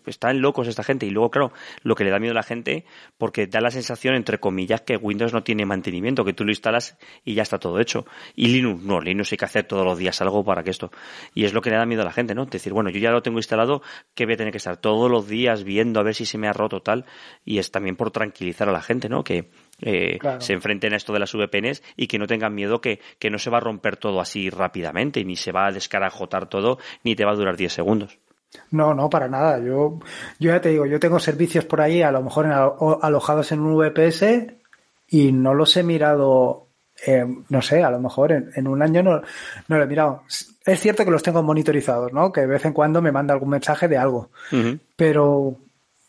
Están 0.05 0.43
locos 0.43 0.69
esta 0.69 0.83
gente. 0.83 1.07
Y 1.07 1.11
luego, 1.11 1.31
claro, 1.31 1.53
lo 1.83 1.95
que 1.95 2.05
le 2.05 2.11
da 2.11 2.19
miedo 2.19 2.33
a 2.33 2.35
la 2.35 2.43
gente, 2.43 2.85
porque 3.17 3.47
da 3.47 3.63
la 3.63 3.71
sensación, 3.71 4.17
entre 4.17 4.39
comillas, 4.39 4.83
que 4.83 4.99
Windows 4.99 5.33
no 5.33 5.43
tiene 5.43 5.65
mantenimiento, 5.65 6.27
que 6.27 6.35
tú 6.35 6.45
lo 6.45 6.51
instalas 6.51 6.99
y 7.25 7.33
ya 7.33 7.43
está 7.43 7.59
todo 7.59 7.81
hecho. 7.81 8.05
Y 8.35 8.49
Linux, 8.49 8.83
no, 8.83 9.01
Linux 9.01 9.33
hay 9.33 9.39
que 9.39 9.47
hacer 9.47 9.65
todos 9.65 9.87
los 9.87 9.97
días 9.97 10.21
algo 10.21 10.45
para 10.45 10.63
que 10.63 10.73
esto. 10.73 10.91
Y 11.33 11.47
es 11.47 11.55
lo 11.55 11.63
que 11.63 11.71
le 11.71 11.77
da 11.77 11.87
miedo 11.87 12.03
a 12.03 12.05
la 12.05 12.13
gente, 12.13 12.35
¿no? 12.35 12.45
Decir, 12.45 12.75
bueno, 12.75 12.91
yo 12.91 12.99
ya 12.99 13.13
lo 13.13 13.23
tengo 13.23 13.39
instalado, 13.39 13.81
que 14.15 14.27
voy 14.27 14.35
a 14.35 14.37
tener 14.37 14.53
que 14.53 14.59
estar 14.59 14.77
todos 14.77 15.11
los 15.11 15.27
días 15.27 15.65
viendo 15.65 16.01
a 16.01 16.03
ver 16.03 16.15
si 16.15 16.27
se 16.27 16.37
me 16.37 16.49
ha 16.49 16.53
roto 16.53 16.83
tal. 16.83 17.07
Y 17.47 17.61
es 17.61 17.71
también 17.71 17.97
por 17.97 18.11
tranquilizar 18.11 18.69
a 18.69 18.73
la 18.73 18.83
gente, 18.83 19.09
¿no? 19.09 19.25
Que 19.25 19.49
eh, 19.81 20.19
se 20.39 20.53
enfrenten 20.53 20.93
a 20.93 20.97
esto 20.97 21.13
de 21.13 21.19
las 21.19 21.33
VPNs 21.33 21.83
y 21.97 22.07
que 22.07 22.19
no 22.19 22.27
tengan 22.27 22.55
miedo 22.55 22.81
que, 22.81 23.01
que, 23.19 23.31
no 23.31 23.39
se 23.39 23.51
va 23.51 23.59
a 23.59 23.61
romper 23.61 23.97
todo 23.97 24.21
así 24.21 24.51
rápidamente, 24.51 25.25
ni 25.25 25.37
se 25.37 25.53
va 25.53 25.67
a 25.67 25.73
descarajotar 25.73 26.49
todo, 26.49 26.79
ni 27.05 27.15
te 27.15 27.25
va 27.25 27.33
a 27.33 27.37
durar 27.37 27.57
10 27.57 27.73
segundos. 27.73 28.19
No, 28.71 28.95
no, 28.95 29.11
para 29.11 29.29
nada. 29.29 29.59
Yo, 29.59 29.99
yo 30.39 30.51
ya 30.51 30.61
te 30.61 30.71
digo, 30.71 30.87
yo 30.87 30.99
tengo 30.99 31.19
servicios 31.19 31.65
por 31.65 31.81
ahí, 31.81 32.03
a 32.03 32.11
lo 32.11 32.23
mejor 32.23 32.47
alojados 33.03 33.53
en 33.53 33.61
un 33.61 33.77
VPS 33.77 34.25
y 35.09 35.33
no 35.33 35.55
los 35.55 35.77
he 35.77 35.83
mirado, 35.83 36.69
eh, 37.07 37.25
no 37.49 37.63
sé, 37.63 37.83
a 37.83 37.91
lo 37.91 38.01
mejor 38.01 38.33
en, 38.33 38.67
un 38.67 38.83
año 38.83 39.03
no, 39.03 39.23
no 39.69 39.77
lo 39.77 39.83
he 39.83 39.87
mirado. 39.87 40.23
Es 40.65 40.81
cierto 40.81 41.05
que 41.05 41.11
los 41.11 41.23
tengo 41.23 41.43
monitorizados, 41.43 42.13
¿no? 42.13 42.33
Que 42.33 42.43
de 42.43 42.47
vez 42.49 42.65
en 42.65 42.73
cuando 42.73 43.01
me 43.01 43.13
manda 43.13 43.35
algún 43.35 43.51
mensaje 43.51 43.89
de 43.89 43.99
algo. 43.99 44.31
Pero 44.97 45.59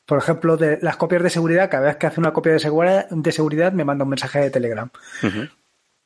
por 0.08 0.18
ejemplo, 0.20 0.56
de 0.56 0.80
las 0.82 0.96
copias 0.96 1.22
de 1.22 1.30
seguridad, 1.30 1.70
cada 1.70 1.88
vez 1.88 1.98
que 1.98 2.08
hace 2.08 2.22
una 2.22 2.32
copia 2.32 2.54
de 2.54 2.60
seguridad, 2.60 3.10
de 3.10 3.32
seguridad 3.34 3.74
me 3.74 3.84
manda 3.84 4.06
un 4.06 4.10
mensaje 4.10 4.40
de 4.40 4.50
Telegram. 4.50 4.90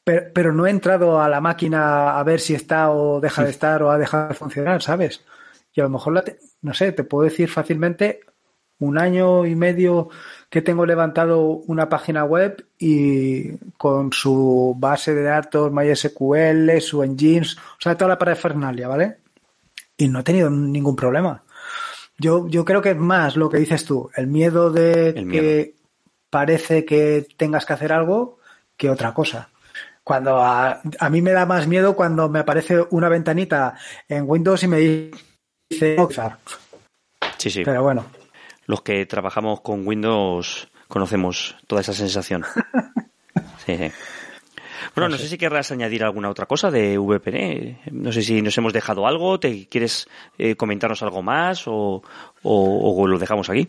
pero, 0.04 0.52
no 0.52 0.66
he 0.66 0.72
entrado 0.72 1.22
a 1.22 1.30
la 1.30 1.40
máquina 1.40 2.18
a 2.18 2.24
ver 2.24 2.40
si 2.40 2.56
está 2.56 2.90
o 2.90 3.22
deja 3.22 3.44
de 3.44 3.52
estar 3.52 3.84
o 3.84 3.92
ha 3.92 4.00
dejado 4.00 4.30
de 4.30 4.34
funcionar, 4.34 4.82
¿sabes? 4.82 5.24
Y 5.72 5.82
a 5.82 5.84
lo 5.84 5.92
mejor, 5.92 6.24
no 6.64 6.74
sé, 6.74 6.92
te 6.94 7.04
puedo 7.04 7.26
decir 7.26 7.48
fácilmente 7.48 8.22
un 8.80 8.98
año 8.98 9.46
y 9.46 9.56
medio 9.56 10.10
que 10.50 10.64
tengo 10.64 10.88
levantado 10.88 11.44
una 11.44 11.88
página 11.88 12.24
web 12.24 12.66
y 12.80 13.52
con 13.78 14.12
su 14.12 14.76
base 14.80 15.14
de 15.14 15.22
datos 15.22 15.72
MySQL, 15.72 16.82
su 16.82 17.04
engines, 17.04 17.56
o 17.56 17.78
sea, 17.80 17.96
toda 17.96 18.10
la 18.10 18.18
parafernalia, 18.18 18.88
¿vale? 18.88 19.18
Y 19.96 20.08
no 20.08 20.22
he 20.22 20.24
tenido 20.24 20.50
ningún 20.50 20.96
problema. 20.96 21.44
Yo, 22.22 22.48
yo 22.48 22.64
creo 22.66 22.84
que 22.84 22.92
es 22.92 22.98
más 22.98 23.36
lo 23.36 23.50
que 23.50 23.58
dices 23.58 23.84
tú, 23.84 24.12
el 24.16 24.28
miedo 24.28 24.70
de 24.70 25.26
que 25.32 25.74
parece 26.30 26.86
que 26.86 27.26
tengas 27.36 27.66
que 27.66 27.74
hacer 27.74 27.92
algo 27.92 28.38
que 28.78 28.92
otra 28.92 29.12
cosa. 29.12 29.50
Cuando 30.04 30.38
a, 30.40 30.82
mí 31.10 31.22
me 31.22 31.32
da 31.32 31.48
más 31.48 31.68
miedo 31.68 31.96
cuando 31.96 32.30
me 32.30 32.40
aparece 32.40 32.86
una 32.92 33.10
ventanita 33.10 33.76
en 34.08 34.26
Windows 34.28 34.62
y 34.62 34.68
me 34.68 34.78
dice 34.78 35.98
Sí, 37.38 37.50
sí. 37.50 37.64
Pero 37.66 37.82
bueno. 37.82 38.06
Los 38.68 38.84
que 38.84 39.04
trabajamos 39.08 39.62
con 39.62 39.88
Windows 39.88 40.70
conocemos 40.88 41.56
toda 41.66 41.82
esa 41.82 41.94
sensación. 41.94 42.46
sí, 43.66 43.78
sí. 43.78 43.92
Bueno, 44.96 45.10
no, 45.10 45.18
sé. 45.18 45.28
si 45.28 45.38
querrás 45.38 45.72
añadir 45.72 46.04
alguna 46.04 46.30
otra 46.30 46.46
cosa 46.46 46.72
de 46.72 46.98
VPN. 46.98 47.80
No 47.92 48.12
sé 48.12 48.22
si 48.22 48.42
nos 48.42 48.58
hemos 48.58 48.74
dejado 48.74 49.08
algo, 49.08 49.40
¿te 49.40 49.68
quieres 49.68 50.08
eh, 50.38 50.56
comentarnos 50.56 51.02
algo 51.04 51.22
más 51.22 51.64
o, 51.68 52.02
lo 52.44 53.20
dejamos 53.20 53.50
aquí? 53.50 53.68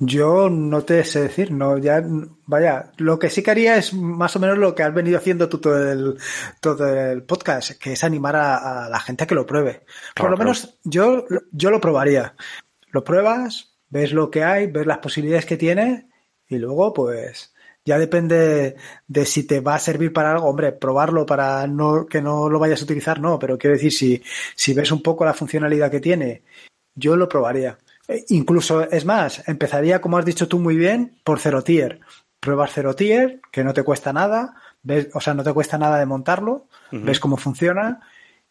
Yo 0.00 0.48
no 0.48 0.82
te 0.82 1.02
sé 1.02 1.22
decir, 1.22 1.50
no, 1.50 1.76
ya, 1.76 2.04
vaya, 2.46 2.92
lo 2.98 3.18
que 3.18 3.30
sí 3.30 3.42
que 3.42 3.50
haría 3.50 3.76
es 3.76 3.92
más 3.92 4.36
o 4.36 4.38
menos 4.38 4.56
lo 4.56 4.72
que 4.74 4.84
has 4.84 4.94
venido 4.94 5.18
haciendo 5.18 5.48
tú 5.48 5.58
todo 5.58 5.90
el, 5.90 6.16
todo 6.60 6.86
el 6.86 7.24
podcast, 7.24 7.72
que 7.72 7.94
es 7.94 8.04
animar 8.04 8.36
a, 8.36 8.88
la 8.88 9.00
gente 9.00 9.24
a 9.24 9.26
que 9.26 9.34
lo 9.34 9.44
pruebe. 9.44 9.84
Por 10.14 10.30
lo 10.30 10.36
menos 10.36 10.78
yo, 10.84 11.24
yo 11.50 11.70
lo 11.70 11.80
probaría. 11.80 12.36
Lo 12.90 13.02
pruebas, 13.02 13.76
ves 13.88 14.12
lo 14.12 14.30
que 14.30 14.44
hay, 14.44 14.68
ves 14.68 14.86
las 14.86 14.98
posibilidades 14.98 15.46
que 15.46 15.56
tiene 15.56 16.08
y 16.46 16.58
luego 16.58 16.92
pues 16.92 17.54
ya 17.88 17.98
depende 17.98 18.76
de 19.06 19.24
si 19.24 19.44
te 19.44 19.60
va 19.60 19.74
a 19.74 19.78
servir 19.78 20.12
para 20.12 20.32
algo. 20.32 20.46
Hombre, 20.46 20.72
probarlo 20.72 21.24
para 21.24 21.66
no, 21.66 22.06
que 22.06 22.20
no 22.20 22.50
lo 22.50 22.58
vayas 22.58 22.82
a 22.82 22.84
utilizar, 22.84 23.18
no, 23.18 23.38
pero 23.38 23.56
quiero 23.56 23.76
decir, 23.76 23.92
si, 23.92 24.22
si 24.54 24.74
ves 24.74 24.92
un 24.92 25.02
poco 25.02 25.24
la 25.24 25.32
funcionalidad 25.32 25.90
que 25.90 26.00
tiene, 26.00 26.42
yo 26.94 27.16
lo 27.16 27.28
probaría. 27.30 27.78
E 28.06 28.26
incluso, 28.28 28.82
es 28.82 29.06
más, 29.06 29.48
empezaría, 29.48 30.02
como 30.02 30.18
has 30.18 30.26
dicho 30.26 30.48
tú 30.48 30.58
muy 30.58 30.76
bien, 30.76 31.18
por 31.24 31.40
cero 31.40 31.62
tier. 31.62 32.00
Pruebas 32.40 32.72
cero 32.74 32.94
tier, 32.94 33.40
que 33.50 33.64
no 33.64 33.72
te 33.72 33.82
cuesta 33.82 34.12
nada, 34.12 34.54
ves, 34.82 35.08
o 35.14 35.20
sea, 35.20 35.32
no 35.32 35.42
te 35.42 35.54
cuesta 35.54 35.78
nada 35.78 35.98
de 35.98 36.06
montarlo, 36.06 36.66
ves 36.92 37.18
cómo 37.20 37.38
funciona 37.38 38.00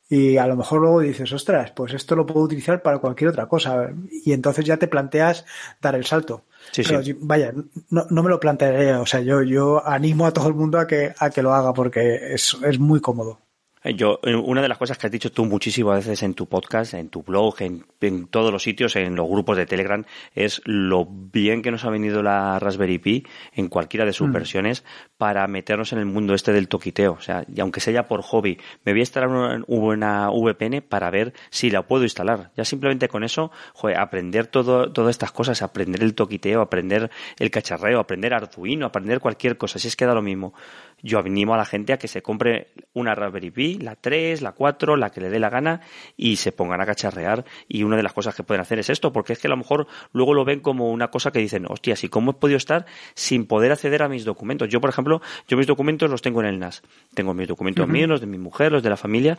y 0.09 0.37
a 0.37 0.47
lo 0.47 0.55
mejor 0.55 0.81
luego 0.81 1.01
dices, 1.01 1.31
ostras, 1.31 1.71
pues 1.71 1.93
esto 1.93 2.15
lo 2.15 2.25
puedo 2.25 2.45
utilizar 2.45 2.81
para 2.81 2.97
cualquier 2.97 3.29
otra 3.29 3.47
cosa. 3.47 3.91
Y 4.25 4.33
entonces 4.33 4.65
ya 4.65 4.77
te 4.77 4.87
planteas 4.87 5.45
dar 5.79 5.93
el 5.95 6.05
salto. 6.05 6.45
Pero, 6.75 7.01
Vaya, 7.21 7.53
no, 7.89 8.05
no, 8.09 8.23
me 8.23 8.29
lo 8.29 8.39
plantearé. 8.39 8.93
O 8.95 9.05
sea, 9.05 9.21
yo, 9.21 9.41
yo 9.41 9.85
animo 9.85 10.25
a 10.25 10.31
todo 10.31 10.47
el 10.47 10.53
mundo 10.53 10.79
a 10.79 10.87
que, 10.87 11.13
a 11.17 11.29
que 11.29 11.41
lo 11.41 11.53
haga 11.53 11.73
porque 11.73 12.33
es, 12.33 12.57
es 12.63 12.79
muy 12.79 12.99
cómodo. 12.99 13.39
Eh, 13.87 13.95
yo, 13.95 14.19
eh, 14.23 14.35
una 14.35 14.61
de 14.61 14.67
las 14.67 14.77
cosas 14.77 14.97
que 14.97 15.07
has 15.07 15.11
dicho 15.11 15.31
tú 15.31 15.45
muchísimas 15.45 16.05
veces 16.05 16.21
en 16.23 16.33
tu 16.33 16.47
podcast, 16.47 16.93
en 16.93 17.09
tu 17.09 17.23
blog, 17.23 17.55
en, 17.61 18.27
todos 18.27 18.51
los 18.51 18.63
sitios, 18.63 18.95
en 18.95 19.15
los 19.15 19.27
grupos 19.27 19.57
de 19.57 19.65
Telegram, 19.65 20.03
es 20.35 20.61
lo 20.65 21.05
bien 21.05 21.61
que 21.61 21.71
nos 21.71 21.85
ha 21.85 21.89
venido 21.89 22.21
la 22.21 22.59
Raspberry 22.59 22.99
Pi 22.99 23.25
en 23.53 23.69
cualquiera 23.69 24.05
de 24.05 24.13
sus 24.13 24.27
mm. 24.27 24.31
versiones 24.33 24.83
para 25.17 25.47
meternos 25.47 25.93
en 25.93 25.99
el 25.99 26.05
mundo 26.05 26.33
este 26.33 26.51
del 26.51 26.67
toquiteo. 26.67 27.13
O 27.13 27.21
sea, 27.21 27.45
y 27.53 27.61
aunque 27.61 27.79
sea 27.79 28.07
por 28.07 28.21
hobby, 28.21 28.59
me 28.83 28.91
voy 28.91 28.99
a 28.99 29.03
instalar 29.03 29.29
una, 29.29 29.63
una 29.67 30.29
VPN 30.29 30.81
para 30.81 31.09
ver 31.09 31.33
si 31.49 31.69
la 31.69 31.87
puedo 31.87 32.03
instalar. 32.03 32.51
Ya 32.57 32.65
simplemente 32.65 33.07
con 33.07 33.23
eso, 33.23 33.51
joder, 33.73 33.97
aprender 33.97 34.47
todo, 34.47 34.91
todas 34.91 35.11
estas 35.11 35.31
cosas, 35.31 35.61
aprender 35.61 36.03
el 36.03 36.13
toquiteo, 36.13 36.61
aprender 36.61 37.09
el 37.39 37.51
cacharreo, 37.51 37.99
aprender 37.99 38.33
Arduino, 38.33 38.85
aprender 38.85 39.19
cualquier 39.19 39.57
cosa, 39.57 39.79
si 39.79 39.87
es 39.87 39.95
que 39.95 40.05
da 40.05 40.13
lo 40.13 40.21
mismo. 40.21 40.53
Yo 41.01 41.19
animo 41.19 41.53
a 41.53 41.57
la 41.57 41.65
gente 41.65 41.93
a 41.93 41.97
que 41.97 42.07
se 42.07 42.21
compre 42.21 42.69
una 42.93 43.13
Raspberry 43.13 43.51
Pi 43.51 43.77
la 43.77 43.95
3, 43.95 44.41
la 44.41 44.53
4, 44.53 44.97
la 44.97 45.11
que 45.11 45.21
le 45.21 45.29
dé 45.29 45.39
la 45.39 45.49
gana 45.49 45.81
y 46.15 46.37
se 46.37 46.51
pongan 46.51 46.81
a 46.81 46.85
cacharrear. 46.85 47.45
Y 47.67 47.83
una 47.83 47.97
de 47.97 48.03
las 48.03 48.13
cosas 48.13 48.35
que 48.35 48.43
pueden 48.43 48.61
hacer 48.61 48.79
es 48.79 48.89
esto, 48.89 49.13
porque 49.13 49.33
es 49.33 49.39
que 49.39 49.47
a 49.47 49.49
lo 49.49 49.57
mejor 49.57 49.87
luego 50.11 50.33
lo 50.33 50.43
ven 50.43 50.59
como 50.59 50.89
una 50.89 51.09
cosa 51.09 51.31
que 51.31 51.39
dicen, 51.39 51.65
hostia, 51.69 51.95
¿y 52.01 52.09
cómo 52.09 52.31
he 52.31 52.33
podido 52.33 52.57
estar 52.57 52.85
sin 53.13 53.45
poder 53.45 53.71
acceder 53.71 54.01
a 54.01 54.09
mis 54.09 54.25
documentos? 54.25 54.69
Yo, 54.69 54.81
por 54.81 54.89
ejemplo, 54.89 55.21
yo 55.47 55.57
mis 55.57 55.67
documentos 55.67 56.09
los 56.09 56.21
tengo 56.21 56.41
en 56.41 56.47
el 56.47 56.59
NAS. 56.59 56.81
Tengo 57.13 57.33
mis 57.33 57.47
documentos 57.47 57.87
míos, 57.87 58.09
los 58.09 58.21
de 58.21 58.27
mi 58.27 58.37
mujer, 58.37 58.71
los 58.71 58.81
de 58.81 58.89
la 58.89 58.97
familia. 58.97 59.37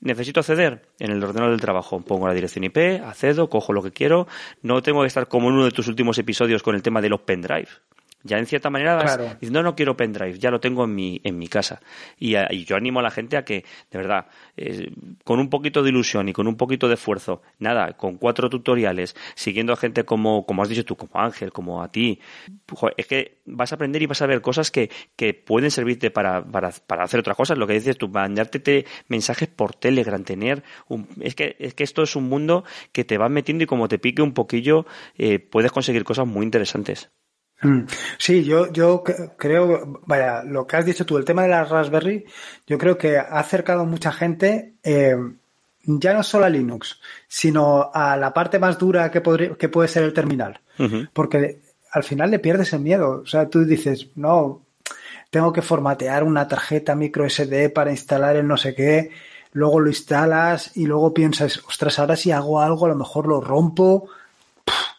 Necesito 0.00 0.40
acceder 0.40 0.82
en 0.98 1.12
el 1.12 1.22
ordenador 1.22 1.50
del 1.50 1.60
trabajo. 1.60 2.00
Pongo 2.00 2.26
la 2.26 2.34
dirección 2.34 2.64
IP, 2.64 3.02
accedo, 3.04 3.48
cojo 3.48 3.72
lo 3.72 3.82
que 3.82 3.92
quiero. 3.92 4.26
No 4.62 4.82
tengo 4.82 5.02
que 5.02 5.08
estar 5.08 5.28
como 5.28 5.48
en 5.48 5.54
uno 5.54 5.64
de 5.64 5.70
tus 5.70 5.88
últimos 5.88 6.18
episodios 6.18 6.62
con 6.62 6.74
el 6.74 6.82
tema 6.82 7.00
de 7.00 7.08
los 7.08 7.20
pendrive. 7.20 7.68
Ya 8.26 8.38
en 8.38 8.46
cierta 8.46 8.70
manera 8.70 8.96
vas 8.96 9.18
diciendo, 9.40 9.62
no, 9.62 9.70
no 9.70 9.76
quiero 9.76 9.96
pendrive, 9.96 10.38
ya 10.38 10.50
lo 10.50 10.60
tengo 10.60 10.84
en 10.84 10.94
mi, 10.94 11.20
en 11.24 11.38
mi 11.38 11.48
casa. 11.48 11.80
Y, 12.18 12.36
yo 12.64 12.76
animo 12.76 13.00
a 13.00 13.02
la 13.02 13.10
gente 13.10 13.36
a 13.36 13.44
que, 13.44 13.64
de 13.90 13.98
verdad, 13.98 14.26
eh, 14.56 14.90
con 15.24 15.38
un 15.38 15.48
poquito 15.48 15.82
de 15.82 15.90
ilusión 15.90 16.28
y 16.28 16.32
con 16.32 16.46
un 16.46 16.56
poquito 16.56 16.88
de 16.88 16.94
esfuerzo, 16.94 17.42
nada, 17.58 17.92
con 17.92 18.16
cuatro 18.16 18.50
tutoriales, 18.50 19.14
siguiendo 19.34 19.72
a 19.72 19.76
gente 19.76 20.04
como, 20.04 20.44
como 20.46 20.62
has 20.62 20.68
dicho 20.68 20.84
tú, 20.84 20.96
como 20.96 21.12
Ángel, 21.14 21.52
como 21.52 21.82
a 21.82 21.90
ti, 21.90 22.20
es 22.96 23.06
que 23.06 23.38
vas 23.46 23.72
a 23.72 23.76
aprender 23.76 24.02
y 24.02 24.06
vas 24.06 24.22
a 24.22 24.26
ver 24.26 24.40
cosas 24.40 24.70
que, 24.70 24.90
que 25.14 25.34
pueden 25.34 25.70
servirte 25.70 26.10
para, 26.10 26.44
para, 26.44 26.70
para 26.86 27.04
hacer 27.04 27.20
otras 27.20 27.36
cosas. 27.36 27.58
Lo 27.58 27.66
que 27.66 27.74
dices 27.74 27.96
tú, 27.96 28.08
mandarte 28.08 28.84
mensajes 29.08 29.48
por 29.48 29.74
Telegram, 29.74 30.22
tener 30.24 30.62
es 31.20 31.34
que, 31.34 31.56
es 31.58 31.74
que 31.74 31.84
esto 31.84 32.02
es 32.02 32.16
un 32.16 32.28
mundo 32.28 32.64
que 32.92 33.04
te 33.04 33.18
va 33.18 33.28
metiendo 33.28 33.64
y 33.64 33.66
como 33.66 33.88
te 33.88 33.98
pique 33.98 34.22
un 34.22 34.32
poquillo, 34.32 34.86
eh, 35.16 35.38
puedes 35.38 35.72
conseguir 35.72 36.04
cosas 36.04 36.26
muy 36.26 36.44
interesantes. 36.44 37.10
Mm. 37.62 37.82
Sí, 38.18 38.44
yo, 38.44 38.72
yo 38.72 39.02
creo, 39.36 40.00
vaya, 40.06 40.42
lo 40.42 40.66
que 40.66 40.76
has 40.76 40.84
dicho 40.84 41.06
tú, 41.06 41.16
el 41.16 41.24
tema 41.24 41.42
de 41.42 41.48
la 41.48 41.64
Raspberry, 41.64 42.24
yo 42.66 42.78
creo 42.78 42.98
que 42.98 43.18
ha 43.18 43.38
acercado 43.38 43.84
mucha 43.84 44.12
gente, 44.12 44.74
eh, 44.82 45.16
ya 45.84 46.12
no 46.12 46.22
solo 46.22 46.46
a 46.46 46.50
Linux, 46.50 47.00
sino 47.28 47.90
a 47.92 48.16
la 48.16 48.34
parte 48.34 48.58
más 48.58 48.78
dura 48.78 49.10
que, 49.10 49.22
que 49.58 49.68
puede 49.68 49.88
ser 49.88 50.02
el 50.02 50.12
terminal. 50.12 50.60
Porque 51.12 51.60
al 51.92 52.04
final 52.04 52.30
le 52.30 52.38
pierdes 52.38 52.72
el 52.74 52.80
miedo. 52.80 53.22
O 53.22 53.26
sea, 53.26 53.48
tú 53.48 53.64
dices, 53.64 54.08
no, 54.16 54.62
tengo 55.30 55.52
que 55.52 55.62
formatear 55.62 56.24
una 56.24 56.48
tarjeta 56.48 56.94
micro 56.94 57.28
SD 57.28 57.70
para 57.70 57.90
instalar 57.90 58.36
el 58.36 58.46
no 58.46 58.56
sé 58.56 58.74
qué, 58.74 59.10
luego 59.52 59.80
lo 59.80 59.88
instalas 59.88 60.76
y 60.76 60.86
luego 60.86 61.14
piensas, 61.14 61.62
ostras, 61.66 61.98
ahora 61.98 62.16
si 62.16 62.30
hago 62.30 62.60
algo, 62.60 62.86
a 62.86 62.90
lo 62.90 62.96
mejor 62.96 63.26
lo 63.26 63.40
rompo, 63.40 64.08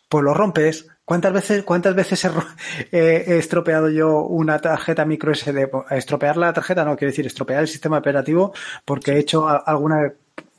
pues 0.09 0.23
lo 0.23 0.33
rompes 0.33 0.87
¿Cuántas 1.07 1.31
veces, 1.31 1.63
cuántas 1.63 1.95
veces 1.95 2.29
he, 2.91 3.37
estropeado 3.37 3.89
yo 3.89 4.23
una 4.23 4.59
tarjeta 4.59 5.05
micro 5.05 5.33
SD? 5.33 5.69
Estropear 5.91 6.35
la 6.35 6.51
tarjeta 6.51 6.83
no 6.83 6.97
quiere 6.97 7.11
decir 7.11 7.25
estropear 7.25 7.61
el 7.61 7.69
sistema 7.69 7.99
operativo 7.99 8.53
porque 8.83 9.13
he 9.13 9.19
hecho 9.19 9.47
alguna. 9.47 10.11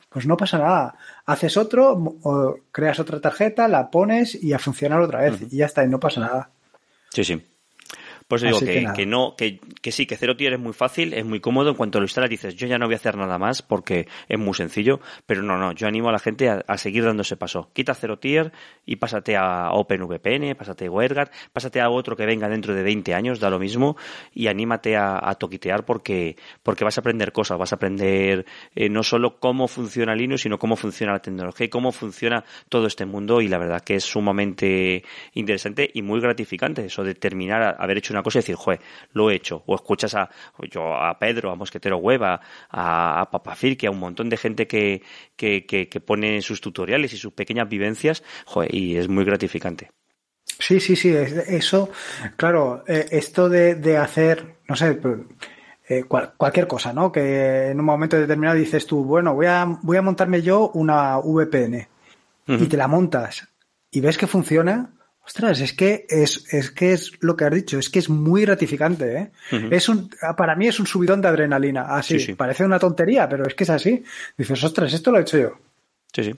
Pues 0.09 0.25
no 0.25 0.39
pasa 0.39 0.57
nada. 0.57 0.95
Haces 1.27 1.59
otro, 1.59 1.93
o 2.23 2.57
creas 2.73 2.99
otra 2.99 3.21
tarjeta, 3.21 3.69
la 3.69 3.91
pones 3.91 4.43
y 4.43 4.55
a 4.55 4.59
funcionar 4.59 5.03
otra 5.03 5.21
vez. 5.21 5.53
Y 5.53 5.59
ya 5.59 5.67
está, 5.67 5.85
y 5.85 5.89
no 5.89 6.01
pasa 6.01 6.23
nada. 6.23 6.51
Sí, 7.11 7.25
sí. 7.25 7.47
Pues 8.29 8.43
digo 8.43 8.61
que, 8.61 8.87
que, 8.95 9.07
no, 9.07 9.35
que, 9.37 9.59
que, 9.81 9.91
sí, 9.91 10.05
que 10.05 10.15
cero 10.19 10.37
tier 10.37 10.53
es 10.53 10.61
muy 10.61 10.75
fácil, 10.75 11.15
es 11.15 11.25
muy 11.25 11.41
cómodo. 11.41 11.71
En 11.71 11.77
cuanto 11.77 11.99
lo 11.99 12.05
instalas 12.05 12.29
dices, 12.29 12.55
yo 12.55 12.67
ya 12.67 12.77
no 12.77 12.85
voy 12.85 12.93
a 12.93 12.99
hacer 12.99 13.17
nada 13.17 13.39
más 13.39 13.63
porque 13.63 14.07
es 14.29 14.39
muy 14.39 14.53
sencillo. 14.53 15.01
Pero 15.25 15.43
no, 15.43 15.57
no, 15.57 15.73
yo 15.73 15.89
animo 15.89 16.11
a 16.11 16.13
la 16.13 16.19
gente 16.19 16.51
a, 16.51 16.77
seguir 16.77 17.05
dando 17.05 17.23
ese 17.23 17.39
paso. 17.39 17.71
Quita 17.73 17.95
cero 17.95 18.19
tier 18.19 18.53
y 18.85 18.97
pásate 18.97 19.35
a 19.35 19.71
OpenVPN, 19.73 20.55
pásate 20.59 20.87
a 20.87 20.91
WireGuard, 20.91 21.31
pásate 21.55 21.81
a 21.81 21.89
otro 21.89 22.17
que 22.17 22.27
venga 22.27 22.51
dentro 22.51 22.75
de 22.75 22.83
20 22.83 23.15
años, 23.15 23.41
da 23.41 23.49
lo 23.49 23.59
mismo. 23.59 23.97
Y 24.35 24.49
anímate 24.49 24.99
a, 24.99 25.35
toquitear 25.41 25.87
porque, 25.87 26.37
porque 26.63 26.85
vas 26.85 26.99
a 26.99 27.01
aprender 27.01 27.33
cosas, 27.33 27.57
vas 27.57 27.73
a 27.73 27.77
aprender 27.77 28.45
eh, 28.75 28.91
no 28.91 29.03
solo 29.05 29.39
cómo 29.41 29.69
funciona 29.69 30.15
Linux, 30.15 30.43
sino 30.43 30.59
cómo 30.59 30.77
funciona 30.77 31.15
la 31.15 31.23
tecnología 31.23 31.65
y 31.65 31.71
cómo 31.71 31.93
funciona 31.93 32.45
todo 32.69 32.89
este 32.89 33.07
mundo. 33.07 33.41
Y 33.41 33.49
la 33.49 33.57
verdad 33.57 33.81
que 33.81 33.95
es 33.95 34.05
sumamente 34.05 35.03
interesante 35.33 35.91
y 35.95 36.03
muy 36.03 36.21
gratificante 36.21 36.85
eso 36.85 37.03
de 37.03 37.15
terminar 37.15 37.63
a 37.63 37.71
haber 37.71 37.97
hecho 37.97 38.13
una 38.13 38.18
cosa 38.23 38.39
y 38.39 38.43
decir, 38.43 38.57
joder, 38.57 38.81
lo 39.13 39.31
he 39.31 39.35
hecho. 39.35 39.63
O 39.67 39.75
escuchas 39.75 40.15
a, 40.15 40.31
yo, 40.71 40.95
a 40.95 41.19
Pedro, 41.19 41.51
a 41.51 41.57
Mosquetero 41.57 41.99
Hueva, 41.99 42.41
a, 42.71 43.21
a 43.21 43.31
Papafir, 43.31 43.79
a 43.87 43.91
un 43.91 43.99
montón 43.99 44.29
de 44.29 44.37
gente 44.37 44.67
que, 44.67 45.03
que, 45.37 45.67
que, 45.67 46.01
pone 46.01 46.41
sus 46.43 46.61
tutoriales 46.61 47.13
y 47.13 47.17
sus 47.17 47.33
pequeñas 47.33 47.69
vivencias, 47.69 48.23
joder, 48.47 48.75
y 48.75 48.97
es 48.97 49.09
muy 49.09 49.25
gratificante. 49.25 49.91
Sí, 50.59 50.81
sí, 50.81 50.97
sí, 50.97 51.15
eso, 51.15 51.91
claro, 52.37 52.83
eh, 52.89 53.07
esto 53.11 53.49
de, 53.49 53.77
de, 53.77 53.97
hacer, 53.97 54.57
no 54.67 54.75
sé, 54.75 54.99
eh, 55.89 56.05
cualquier 56.05 56.67
cosa, 56.67 56.93
¿no? 56.93 57.13
Que 57.13 57.69
en 57.69 57.79
un 57.79 57.87
momento 57.87 58.19
determinado 58.19 58.57
dices 58.57 58.87
tú, 58.87 59.05
bueno, 59.05 59.35
voy 59.35 59.47
a, 59.47 59.65
voy 59.83 59.97
a 59.97 60.03
montarme 60.03 60.43
yo 60.43 60.71
una 60.75 61.19
VPN 61.19 61.87
y 62.47 62.67
te 62.67 62.77
la 62.79 62.89
montas 62.89 63.47
y 63.91 64.01
ves 64.01 64.19
que 64.19 64.27
funciona, 64.27 64.91
Ostras, 65.29 65.61
es 65.61 65.75
que 65.75 66.07
es, 66.09 66.55
es 66.55 66.71
que 66.71 66.95
es 66.95 67.13
lo 67.21 67.37
que 67.37 67.45
has 67.45 67.53
dicho, 67.53 67.79
es 67.79 67.91
que 67.91 67.99
es 67.99 68.09
muy 68.09 68.47
gratificante, 68.47 69.19
¿eh? 69.19 69.31
Es 69.71 69.91
un, 69.91 70.09
para 70.39 70.57
mí 70.57 70.69
es 70.69 70.81
un 70.81 70.87
subidón 70.87 71.21
de 71.21 71.29
adrenalina. 71.29 71.83
Así, 71.83 72.33
parece 72.33 72.65
una 72.65 72.79
tontería, 72.79 73.29
pero 73.29 73.47
es 73.47 73.55
que 73.55 73.65
es 73.65 73.71
así. 73.71 74.03
Dices, 74.39 74.65
ostras, 74.65 74.91
esto 74.91 75.11
lo 75.11 75.19
he 75.19 75.21
hecho 75.21 75.37
yo. 75.37 75.59
Sí, 76.15 76.25
sí. 76.25 76.35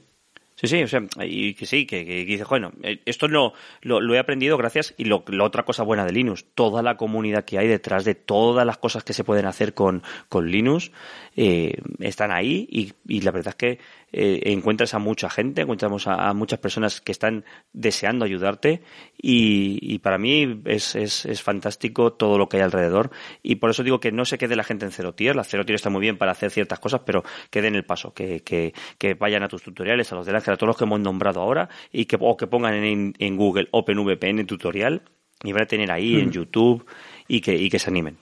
Sí, 0.61 0.67
sí, 0.67 0.83
o 0.83 0.89
sea, 0.89 1.01
y 1.23 1.55
que 1.55 1.65
sí, 1.65 1.87
que, 1.87 2.05
dices, 2.05 2.47
bueno, 2.47 2.71
eh, 2.83 3.01
esto 3.07 3.29
no, 3.29 3.55
lo, 3.81 4.15
he 4.15 4.19
aprendido 4.19 4.59
gracias, 4.59 4.93
y 4.99 5.07
lo, 5.07 5.25
la 5.29 5.45
otra 5.45 5.63
cosa 5.63 5.85
buena 5.85 6.05
de 6.05 6.13
Linux, 6.13 6.45
toda 6.55 6.83
la 6.83 6.99
comunidad 6.99 7.47
que 7.47 7.57
hay 7.57 7.67
detrás 7.67 8.05
de 8.05 8.15
todas 8.15 8.67
las 8.67 8.77
cosas 8.77 9.03
que 9.03 9.15
se 9.15 9.25
pueden 9.25 9.47
hacer 9.47 9.73
con, 9.73 10.03
con 10.29 10.51
Linux, 10.51 10.93
eh, 11.35 11.79
están 12.01 12.31
ahí, 12.31 12.69
y, 12.71 12.93
y 13.09 13.23
la 13.23 13.31
verdad 13.31 13.55
es 13.55 13.55
que 13.55 13.79
eh, 14.13 14.53
encuentras 14.53 14.93
a 14.95 14.99
mucha 14.99 15.31
gente, 15.31 15.63
encontramos 15.63 16.09
a, 16.09 16.35
muchas 16.35 16.59
personas 16.59 17.01
que 17.01 17.13
están 17.13 17.45
deseando 17.73 18.25
ayudarte 18.25 18.83
y, 19.17 20.01
para 20.01 20.19
mí 20.19 20.63
es, 20.65 20.97
es, 20.97 21.27
es, 21.27 21.43
fantástico 21.43 22.13
todo 22.15 22.37
lo 22.37 22.49
que 22.49 22.57
hay 22.57 22.65
alrededor 22.65 23.11
y 23.43 23.57
por 23.57 23.71
eso 23.71 23.85
digo 23.85 24.01
que 24.01 24.11
no 24.11 24.25
se 24.25 24.37
quede 24.37 24.57
la 24.57 24.65
gente 24.65 24.85
en 24.85 24.91
cero 24.91 25.15
tier, 25.15 25.37
la 25.37 25.45
cero 25.45 25.65
tier 25.65 25.77
está 25.77 25.91
muy 25.91 26.01
bien 26.01 26.19
para 26.19 26.33
hacer 26.33 26.51
ciertas 26.51 26.81
cosas, 26.81 27.03
pero 27.07 27.23
que 27.51 27.63
den 27.63 27.77
el 27.77 27.85
paso, 27.85 28.13
que, 28.13 28.41
que, 28.43 28.73
vayan 29.15 29.45
a 29.45 29.49
tus 29.49 29.63
tutoriales, 29.63 30.11
a 30.13 30.17
los 30.17 30.27
de 30.27 30.35
Ángel, 30.35 30.50
a 30.50 30.50
todos 30.57 30.69
los 30.69 30.77
que 30.77 30.85
hemos 30.85 31.01
nombrado 31.01 31.41
ahora 31.41 31.69
y 31.93 32.07
que, 32.07 32.17
o 32.21 32.37
que 32.37 32.47
pongan 32.47 32.75
en, 32.75 33.15
en 33.19 33.37
Google 33.37 33.69
OpenVPN 33.71 34.47
tutorial 34.47 35.03
y 35.43 35.53
van 35.53 35.63
a 35.63 35.67
tener 35.67 35.91
ahí 35.91 36.21
en 36.21 36.29
mm. 36.29 36.33
YouTube 36.33 36.87
y 37.29 37.41
que, 37.41 37.55
y 37.55 37.71
que 37.71 37.79
se 37.79 37.91
animen. 37.91 38.19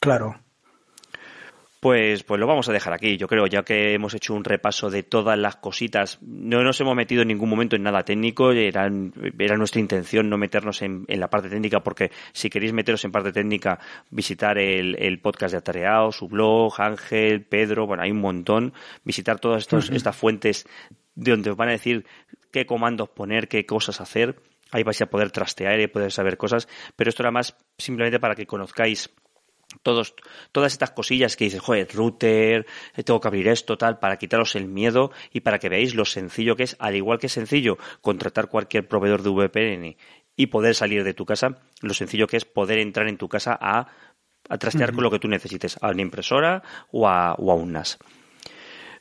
Claro, 0.00 0.36
pues, 1.84 2.22
pues 2.22 2.40
lo 2.40 2.46
vamos 2.46 2.66
a 2.70 2.72
dejar 2.72 2.94
aquí. 2.94 3.18
Yo 3.18 3.28
creo, 3.28 3.46
ya 3.46 3.62
que 3.62 3.92
hemos 3.92 4.14
hecho 4.14 4.32
un 4.32 4.42
repaso 4.42 4.88
de 4.88 5.02
todas 5.02 5.38
las 5.38 5.56
cositas, 5.56 6.18
no 6.22 6.62
nos 6.62 6.80
hemos 6.80 6.96
metido 6.96 7.20
en 7.20 7.28
ningún 7.28 7.50
momento 7.50 7.76
en 7.76 7.82
nada 7.82 8.02
técnico, 8.06 8.52
era, 8.52 8.90
era 9.38 9.58
nuestra 9.58 9.82
intención 9.82 10.30
no 10.30 10.38
meternos 10.38 10.80
en, 10.80 11.04
la 11.06 11.28
parte 11.28 11.50
técnica, 11.50 11.80
porque 11.80 12.10
si 12.32 12.48
queréis 12.48 12.72
meteros 12.72 13.04
en 13.04 13.12
parte 13.12 13.32
técnica, 13.32 13.78
visitar 14.08 14.56
el, 14.56 15.20
podcast 15.20 15.52
de 15.52 15.58
Atareado, 15.58 16.10
su 16.10 16.26
blog, 16.26 16.72
Ángel, 16.80 17.42
Pedro, 17.42 17.86
bueno, 17.86 18.02
hay 18.02 18.12
un 18.12 18.22
montón, 18.22 18.72
visitar 19.04 19.38
todas 19.38 19.60
estos, 19.60 19.90
estas 19.90 20.16
fuentes 20.16 20.66
de 21.14 21.30
donde 21.30 21.50
os 21.50 21.56
van 21.56 21.68
a 21.68 21.72
decir 21.72 22.06
qué 22.50 22.66
comandos 22.66 23.08
poner, 23.08 23.48
qué 23.48 23.66
cosas 23.66 24.00
hacer. 24.00 24.40
Ahí 24.70 24.82
vais 24.82 25.00
a 25.02 25.06
poder 25.06 25.30
trastear 25.30 25.80
y 25.80 25.86
poder 25.86 26.10
saber 26.10 26.36
cosas, 26.36 26.68
pero 26.96 27.10
esto 27.10 27.22
era 27.22 27.30
más 27.30 27.56
simplemente 27.78 28.18
para 28.18 28.34
que 28.34 28.46
conozcáis 28.46 29.10
todos, 29.82 30.14
todas 30.52 30.72
estas 30.72 30.90
cosillas 30.90 31.36
que 31.36 31.44
dices, 31.44 31.60
joder, 31.60 31.88
router, 31.92 32.66
eh, 32.94 33.02
tengo 33.02 33.20
que 33.20 33.28
abrir 33.28 33.48
esto, 33.48 33.76
tal, 33.76 33.98
para 33.98 34.16
quitaros 34.16 34.54
el 34.56 34.66
miedo 34.66 35.10
y 35.32 35.40
para 35.40 35.58
que 35.58 35.68
veáis 35.68 35.94
lo 35.94 36.04
sencillo 36.04 36.56
que 36.56 36.64
es, 36.64 36.76
al 36.78 36.96
igual 36.96 37.18
que 37.18 37.26
es 37.26 37.32
sencillo 37.32 37.78
contratar 38.00 38.48
cualquier 38.48 38.86
proveedor 38.86 39.22
de 39.22 39.30
VPN 39.30 39.96
y 40.36 40.46
poder 40.46 40.74
salir 40.74 41.04
de 41.04 41.14
tu 41.14 41.24
casa, 41.24 41.58
lo 41.80 41.94
sencillo 41.94 42.26
que 42.26 42.36
es 42.36 42.44
poder 42.44 42.78
entrar 42.78 43.08
en 43.08 43.18
tu 43.18 43.28
casa 43.28 43.56
a, 43.60 43.88
a 44.48 44.58
trastear 44.58 44.92
con 44.92 45.04
lo 45.04 45.10
que 45.10 45.18
tú 45.18 45.28
necesites, 45.28 45.78
a 45.80 45.90
una 45.90 46.02
impresora 46.02 46.62
o 46.90 47.08
a, 47.08 47.34
o 47.34 47.52
a 47.52 47.54
un 47.54 47.72
NAS. 47.72 47.98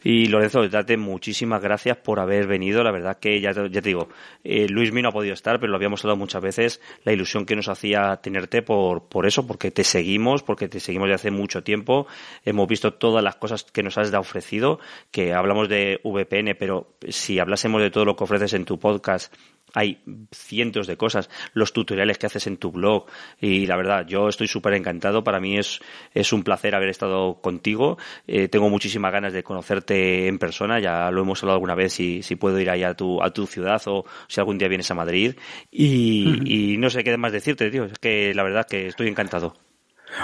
Y 0.03 0.27
Lorenzo, 0.27 0.67
date 0.67 0.97
muchísimas 0.97 1.61
gracias 1.61 1.97
por 1.97 2.19
haber 2.19 2.45
venido. 2.47 2.83
La 2.83 2.91
verdad 2.91 3.17
que 3.19 3.39
ya, 3.39 3.53
te 3.53 3.81
digo, 3.81 4.09
eh, 4.43 4.67
Luis 4.69 4.91
no 4.91 5.09
ha 5.09 5.11
podido 5.11 5.33
estar, 5.33 5.59
pero 5.59 5.71
lo 5.71 5.77
habíamos 5.77 6.03
hablado 6.03 6.17
muchas 6.17 6.41
veces, 6.41 6.81
la 7.03 7.13
ilusión 7.13 7.45
que 7.45 7.55
nos 7.55 7.69
hacía 7.69 8.17
tenerte 8.17 8.61
por, 8.61 9.07
por 9.07 9.25
eso, 9.25 9.47
porque 9.47 9.71
te 9.71 9.83
seguimos, 9.83 10.43
porque 10.43 10.67
te 10.67 10.79
seguimos 10.79 11.07
de 11.07 11.15
hace 11.15 11.31
mucho 11.31 11.63
tiempo. 11.63 12.07
Hemos 12.43 12.67
visto 12.67 12.93
todas 12.93 13.23
las 13.23 13.35
cosas 13.35 13.63
que 13.63 13.83
nos 13.83 13.97
has 13.97 14.13
ofrecido, 14.13 14.79
que 15.11 15.33
hablamos 15.33 15.69
de 15.69 15.99
VPN, 16.03 16.55
pero 16.59 16.95
si 17.07 17.39
hablásemos 17.39 17.81
de 17.81 17.89
todo 17.89 18.05
lo 18.05 18.15
que 18.15 18.25
ofreces 18.25 18.53
en 18.53 18.65
tu 18.65 18.79
podcast 18.79 19.33
hay 19.73 20.01
cientos 20.31 20.87
de 20.87 20.97
cosas, 20.97 21.29
los 21.53 21.73
tutoriales 21.73 22.17
que 22.17 22.27
haces 22.27 22.47
en 22.47 22.57
tu 22.57 22.71
blog 22.71 23.05
y 23.39 23.65
la 23.65 23.75
verdad, 23.75 24.05
yo 24.07 24.29
estoy 24.29 24.47
súper 24.47 24.73
encantado, 24.73 25.23
para 25.23 25.39
mí 25.39 25.57
es, 25.57 25.79
es 26.13 26.31
un 26.33 26.43
placer 26.43 26.75
haber 26.75 26.89
estado 26.89 27.41
contigo, 27.41 27.97
eh, 28.27 28.47
tengo 28.47 28.69
muchísimas 28.69 29.11
ganas 29.11 29.33
de 29.33 29.43
conocerte 29.43 30.27
en 30.27 30.39
persona, 30.39 30.79
ya 30.79 31.09
lo 31.11 31.21
hemos 31.21 31.41
hablado 31.43 31.55
alguna 31.55 31.75
vez 31.75 31.93
si, 31.93 32.21
si 32.23 32.35
puedo 32.35 32.59
ir 32.59 32.69
allá 32.69 32.89
a 32.89 32.93
tu, 32.93 33.21
a 33.21 33.31
tu 33.31 33.47
ciudad 33.47 33.81
o 33.87 34.05
si 34.27 34.39
algún 34.39 34.57
día 34.57 34.67
vienes 34.67 34.89
a 34.91 34.95
Madrid 34.95 35.35
y, 35.71 36.73
y 36.73 36.77
no 36.77 36.89
sé 36.89 37.03
qué 37.03 37.17
más 37.17 37.31
decirte, 37.31 37.69
tío, 37.69 37.85
es 37.85 37.99
que 37.99 38.33
la 38.33 38.43
verdad 38.43 38.67
que 38.67 38.87
estoy 38.87 39.07
encantado. 39.07 39.55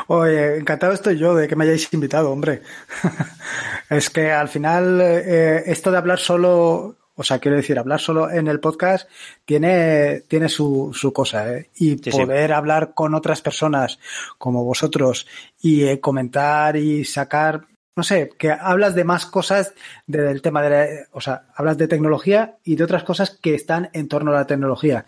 Oye, 0.07 0.57
encantado 0.57 0.93
estoy 0.93 1.17
yo 1.17 1.35
de 1.35 1.47
que 1.47 1.55
me 1.55 1.63
hayáis 1.63 1.91
invitado, 1.93 2.31
hombre. 2.31 2.61
es 3.89 4.09
que 4.09 4.31
al 4.31 4.47
final 4.47 5.01
eh, 5.01 5.63
esto 5.65 5.91
de 5.91 5.97
hablar 5.97 6.19
solo, 6.19 6.97
o 7.19 7.23
sea, 7.23 7.39
quiero 7.39 7.57
decir, 7.57 7.77
hablar 7.77 7.99
solo 7.99 8.31
en 8.31 8.47
el 8.47 8.61
podcast 8.61 9.09
tiene, 9.43 10.21
tiene 10.29 10.47
su, 10.47 10.91
su 10.93 11.11
cosa, 11.11 11.53
¿eh? 11.53 11.69
Y 11.75 11.97
poder 11.97 12.53
hablar 12.53 12.93
con 12.93 13.13
otras 13.13 13.41
personas 13.41 13.99
como 14.37 14.63
vosotros 14.63 15.27
y 15.61 15.83
eh, 15.83 15.99
comentar 15.99 16.77
y 16.77 17.03
sacar 17.03 17.67
no 17.93 18.03
sé, 18.03 18.29
que 18.37 18.49
hablas 18.49 18.95
de 18.95 19.03
más 19.03 19.25
cosas 19.25 19.73
del 20.07 20.41
tema 20.41 20.61
de, 20.61 20.69
la, 20.69 20.87
o 21.11 21.19
sea, 21.19 21.47
hablas 21.53 21.77
de 21.77 21.89
tecnología 21.89 22.55
y 22.63 22.77
de 22.77 22.85
otras 22.85 23.03
cosas 23.03 23.31
que 23.31 23.53
están 23.53 23.89
en 23.91 24.07
torno 24.07 24.31
a 24.31 24.35
la 24.35 24.47
tecnología. 24.47 25.05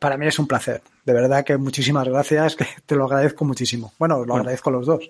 Para 0.00 0.16
mí 0.16 0.26
es 0.26 0.40
un 0.40 0.48
placer. 0.48 0.82
De 1.04 1.12
verdad 1.12 1.44
que 1.44 1.56
muchísimas 1.56 2.08
gracias, 2.08 2.56
que 2.56 2.66
te 2.84 2.96
lo 2.96 3.04
agradezco 3.04 3.44
muchísimo. 3.44 3.92
Bueno, 4.00 4.24
lo 4.24 4.34
agradezco 4.34 4.70
a 4.70 4.72
los 4.72 4.86
dos. 4.86 5.08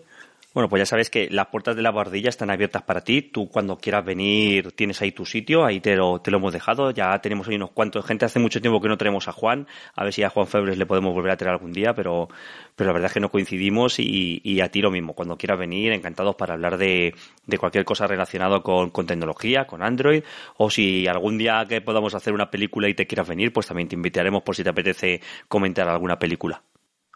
Bueno, 0.58 0.68
pues 0.68 0.80
ya 0.80 0.86
sabes 0.86 1.08
que 1.08 1.28
las 1.30 1.46
puertas 1.46 1.76
de 1.76 1.82
la 1.82 1.92
bordilla 1.92 2.30
están 2.30 2.50
abiertas 2.50 2.82
para 2.82 3.02
ti. 3.02 3.22
Tú 3.22 3.48
cuando 3.48 3.78
quieras 3.78 4.04
venir 4.04 4.72
tienes 4.72 5.00
ahí 5.00 5.12
tu 5.12 5.24
sitio, 5.24 5.64
ahí 5.64 5.78
te 5.78 5.94
lo, 5.94 6.20
te 6.20 6.32
lo 6.32 6.38
hemos 6.38 6.52
dejado. 6.52 6.90
Ya 6.90 7.16
tenemos 7.20 7.46
ahí 7.46 7.54
unos 7.54 7.70
cuantos 7.70 8.04
gente. 8.04 8.24
Hace 8.24 8.40
mucho 8.40 8.60
tiempo 8.60 8.80
que 8.80 8.88
no 8.88 8.98
tenemos 8.98 9.28
a 9.28 9.32
Juan. 9.32 9.68
A 9.94 10.02
ver 10.02 10.12
si 10.12 10.24
a 10.24 10.30
Juan 10.30 10.48
Febres 10.48 10.76
le 10.76 10.84
podemos 10.84 11.14
volver 11.14 11.30
a 11.30 11.36
traer 11.36 11.52
algún 11.52 11.72
día, 11.72 11.94
pero, 11.94 12.28
pero 12.74 12.88
la 12.88 12.92
verdad 12.92 13.06
es 13.06 13.12
que 13.12 13.20
no 13.20 13.30
coincidimos 13.30 14.00
y, 14.00 14.40
y 14.42 14.60
a 14.60 14.68
ti 14.68 14.82
lo 14.82 14.90
mismo. 14.90 15.14
Cuando 15.14 15.38
quieras 15.38 15.60
venir, 15.60 15.92
encantados 15.92 16.34
para 16.34 16.54
hablar 16.54 16.76
de, 16.76 17.14
de 17.46 17.58
cualquier 17.58 17.84
cosa 17.84 18.08
relacionada 18.08 18.60
con, 18.60 18.90
con 18.90 19.06
tecnología, 19.06 19.64
con 19.64 19.80
Android. 19.80 20.24
O 20.56 20.70
si 20.70 21.06
algún 21.06 21.38
día 21.38 21.66
que 21.68 21.82
podamos 21.82 22.16
hacer 22.16 22.32
una 22.32 22.50
película 22.50 22.88
y 22.88 22.94
te 22.94 23.06
quieras 23.06 23.28
venir, 23.28 23.52
pues 23.52 23.68
también 23.68 23.86
te 23.86 23.94
invitaremos 23.94 24.42
por 24.42 24.56
si 24.56 24.64
te 24.64 24.70
apetece 24.70 25.20
comentar 25.46 25.86
alguna 25.88 26.18
película. 26.18 26.64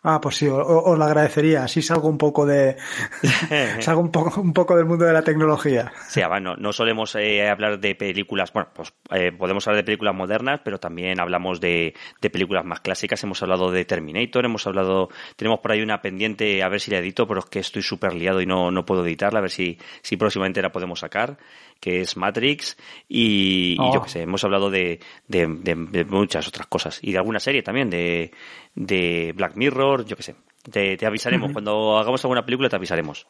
Ah, 0.05 0.21
pues 0.21 0.37
sí, 0.37 0.49
os, 0.49 0.99
lo 0.99 1.05
agradecería. 1.05 1.63
Así 1.63 1.81
salgo 1.81 2.09
un 2.09 2.19
poco 2.19 2.45
de. 2.45 2.77
salgo 3.81 4.01
un 4.01 4.11
poco, 4.11 4.41
un 4.41 4.53
poco 4.53 4.77
del 4.77 4.85
mundo 4.85 5.05
de 5.05 5.13
la 5.13 5.23
tecnología. 5.23 5.93
Sí, 6.09 6.21
bueno, 6.29 6.57
no 6.57 6.73
solemos 6.73 7.15
eh, 7.15 7.49
hablar 7.49 7.79
de 7.79 7.95
películas. 7.95 8.53
Bueno, 8.53 8.71
pues 8.75 8.93
eh, 9.11 9.31
podemos 9.31 9.67
hablar 9.69 9.83
de 9.83 9.85
películas 9.85 10.15
modernas, 10.17 10.61
pero 10.65 10.81
también 10.81 11.21
hablamos 11.21 11.61
de, 11.61 11.95
de, 12.21 12.31
películas 12.31 12.65
más 12.65 12.81
clásicas. 12.81 13.23
Hemos 13.23 13.43
hablado 13.45 13.71
de 13.71 13.85
Terminator, 13.85 14.45
hemos 14.45 14.67
hablado. 14.67 15.09
Tenemos 15.37 15.61
por 15.61 15.71
ahí 15.71 15.83
una 15.83 16.03
pendiente, 16.03 16.65
a 16.65 16.69
ver 16.69 16.81
si 16.81 16.91
la 16.91 16.99
edito, 16.99 17.29
pero 17.29 17.39
es 17.39 17.47
que 17.47 17.61
estoy 17.61 17.83
súper 17.83 18.15
liado 18.15 18.41
y 18.41 18.47
no, 18.47 18.73
no 18.73 18.85
puedo 18.85 19.07
editarla, 19.07 19.39
a 19.39 19.43
ver 19.43 19.51
si, 19.51 19.79
si 20.03 20.17
próximamente 20.17 20.61
la 20.63 20.73
podemos 20.73 20.99
sacar 20.99 21.39
que 21.83 22.01
es 22.01 22.17
Matrix, 22.17 22.77
y, 23.09 23.75
yo 23.77 23.99
oh. 23.99 24.03
qué 24.05 24.09
sé, 24.09 24.23
hemos 24.23 24.45
hablado 24.45 24.71
de, 24.71 25.01
de, 25.27 25.49
de, 25.49 26.05
muchas 26.05 26.47
otras 26.47 26.69
cosas, 26.69 27.01
y 27.03 27.11
de 27.11 27.19
alguna 27.19 27.41
serie 27.41 27.65
también, 27.65 27.91
de, 27.91 28.31
de 28.77 29.33
Black 29.35 29.57
Mirror, 29.57 30.05
yo 30.05 30.15
qué 30.15 30.23
sé. 30.23 30.37
Te, 30.71 30.97
te 30.97 31.07
avisaremos, 31.07 31.51
cuando 31.53 31.99
hagamos 31.99 32.25
alguna 32.25 32.45
película 32.45 32.69
te 32.69 32.77
avisaremos. 32.77 33.27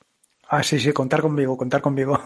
Ah, 0.51 0.63
sí, 0.63 0.79
sí, 0.79 0.93
contar 0.93 1.23
conmigo, 1.23 1.57
contar 1.57 1.81
conmigo. 1.81 2.21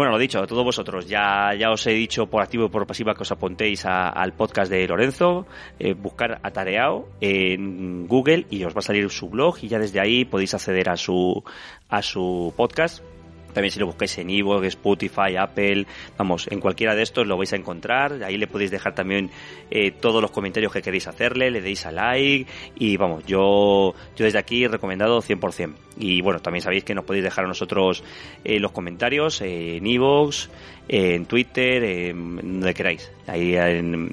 Bueno, 0.00 0.12
lo 0.12 0.18
dicho, 0.18 0.38
a 0.38 0.46
todos 0.46 0.64
vosotros, 0.64 1.06
ya, 1.06 1.54
ya 1.58 1.70
os 1.70 1.86
he 1.86 1.90
dicho 1.90 2.24
por 2.24 2.42
activo 2.42 2.64
y 2.64 2.68
por 2.70 2.86
pasiva 2.86 3.14
que 3.14 3.20
os 3.20 3.30
apuntéis 3.32 3.84
al 3.84 4.32
podcast 4.32 4.72
de 4.72 4.88
Lorenzo, 4.88 5.46
eh, 5.78 5.92
buscar 5.92 6.40
Atareao 6.42 7.06
en 7.20 8.08
Google 8.08 8.46
y 8.48 8.64
os 8.64 8.74
va 8.74 8.78
a 8.78 8.82
salir 8.82 9.10
su 9.10 9.28
blog 9.28 9.58
y 9.60 9.68
ya 9.68 9.78
desde 9.78 10.00
ahí 10.00 10.24
podéis 10.24 10.54
acceder 10.54 10.88
a 10.88 10.96
su, 10.96 11.44
a 11.90 12.00
su 12.00 12.54
podcast 12.56 13.04
también 13.52 13.70
si 13.70 13.78
lo 13.78 13.86
buscáis 13.86 14.16
en 14.18 14.30
Evox, 14.30 14.66
Spotify, 14.66 15.36
Apple, 15.38 15.86
vamos, 16.16 16.48
en 16.50 16.60
cualquiera 16.60 16.94
de 16.94 17.02
estos 17.02 17.26
lo 17.26 17.36
vais 17.36 17.52
a 17.52 17.56
encontrar. 17.56 18.22
Ahí 18.24 18.36
le 18.36 18.46
podéis 18.46 18.70
dejar 18.70 18.94
también 18.94 19.30
eh, 19.70 19.90
todos 19.90 20.22
los 20.22 20.30
comentarios 20.30 20.72
que 20.72 20.82
queréis 20.82 21.06
hacerle, 21.06 21.50
le 21.50 21.60
deis 21.60 21.86
a 21.86 21.92
like 21.92 22.50
y 22.76 22.96
vamos, 22.96 23.24
yo, 23.26 23.94
yo 24.16 24.24
desde 24.24 24.38
aquí 24.38 24.64
he 24.64 24.68
recomendado 24.68 25.20
100%. 25.20 25.74
Y 25.98 26.22
bueno, 26.22 26.40
también 26.40 26.62
sabéis 26.62 26.84
que 26.84 26.94
nos 26.94 27.04
podéis 27.04 27.24
dejar 27.24 27.44
a 27.44 27.48
nosotros 27.48 28.02
eh, 28.44 28.58
los 28.58 28.72
comentarios 28.72 29.40
en 29.42 29.86
Evox, 29.86 30.50
en 30.88 31.26
Twitter, 31.26 32.14
donde 32.14 32.74
queráis. 32.74 33.10
Ahí 33.30 33.54
en, 33.54 34.12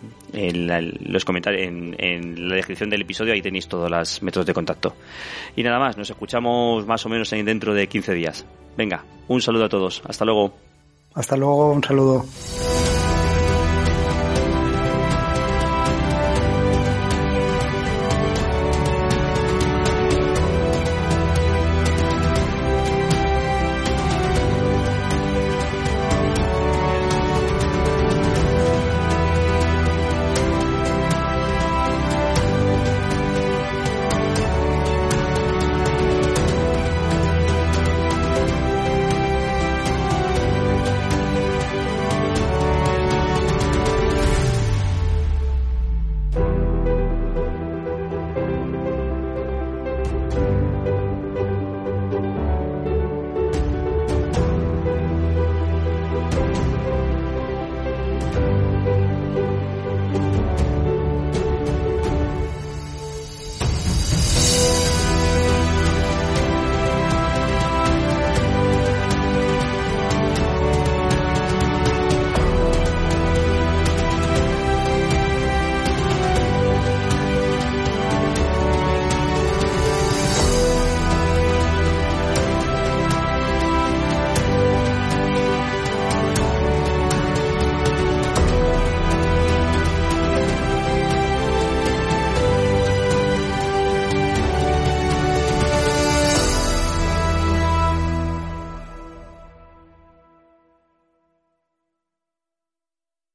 los 1.12 1.26
comentarios, 1.26 1.68
en, 1.68 1.96
en, 1.98 2.48
la 2.48 2.56
descripción 2.56 2.88
del 2.88 3.02
episodio, 3.02 3.34
ahí 3.34 3.42
tenéis 3.42 3.68
todos 3.68 3.90
los 3.90 4.22
métodos 4.22 4.46
de 4.46 4.54
contacto. 4.54 4.96
Y 5.56 5.64
nada 5.64 5.80
más, 5.80 5.98
nos 5.98 6.08
escuchamos 6.08 6.86
más 6.86 7.04
o 7.04 7.10
menos 7.10 7.32
dentro 7.32 7.74
de 7.74 7.88
15 7.88 8.14
días. 8.14 8.46
Venga, 8.78 9.04
un 9.28 9.42
saludo 9.42 9.66
a 9.66 9.70
todos. 9.70 10.04
Hasta 10.06 10.24
luego. 10.24 10.54
Hasta 11.16 11.36
luego, 11.36 11.72
un 11.72 11.84
saludo. 11.84 12.26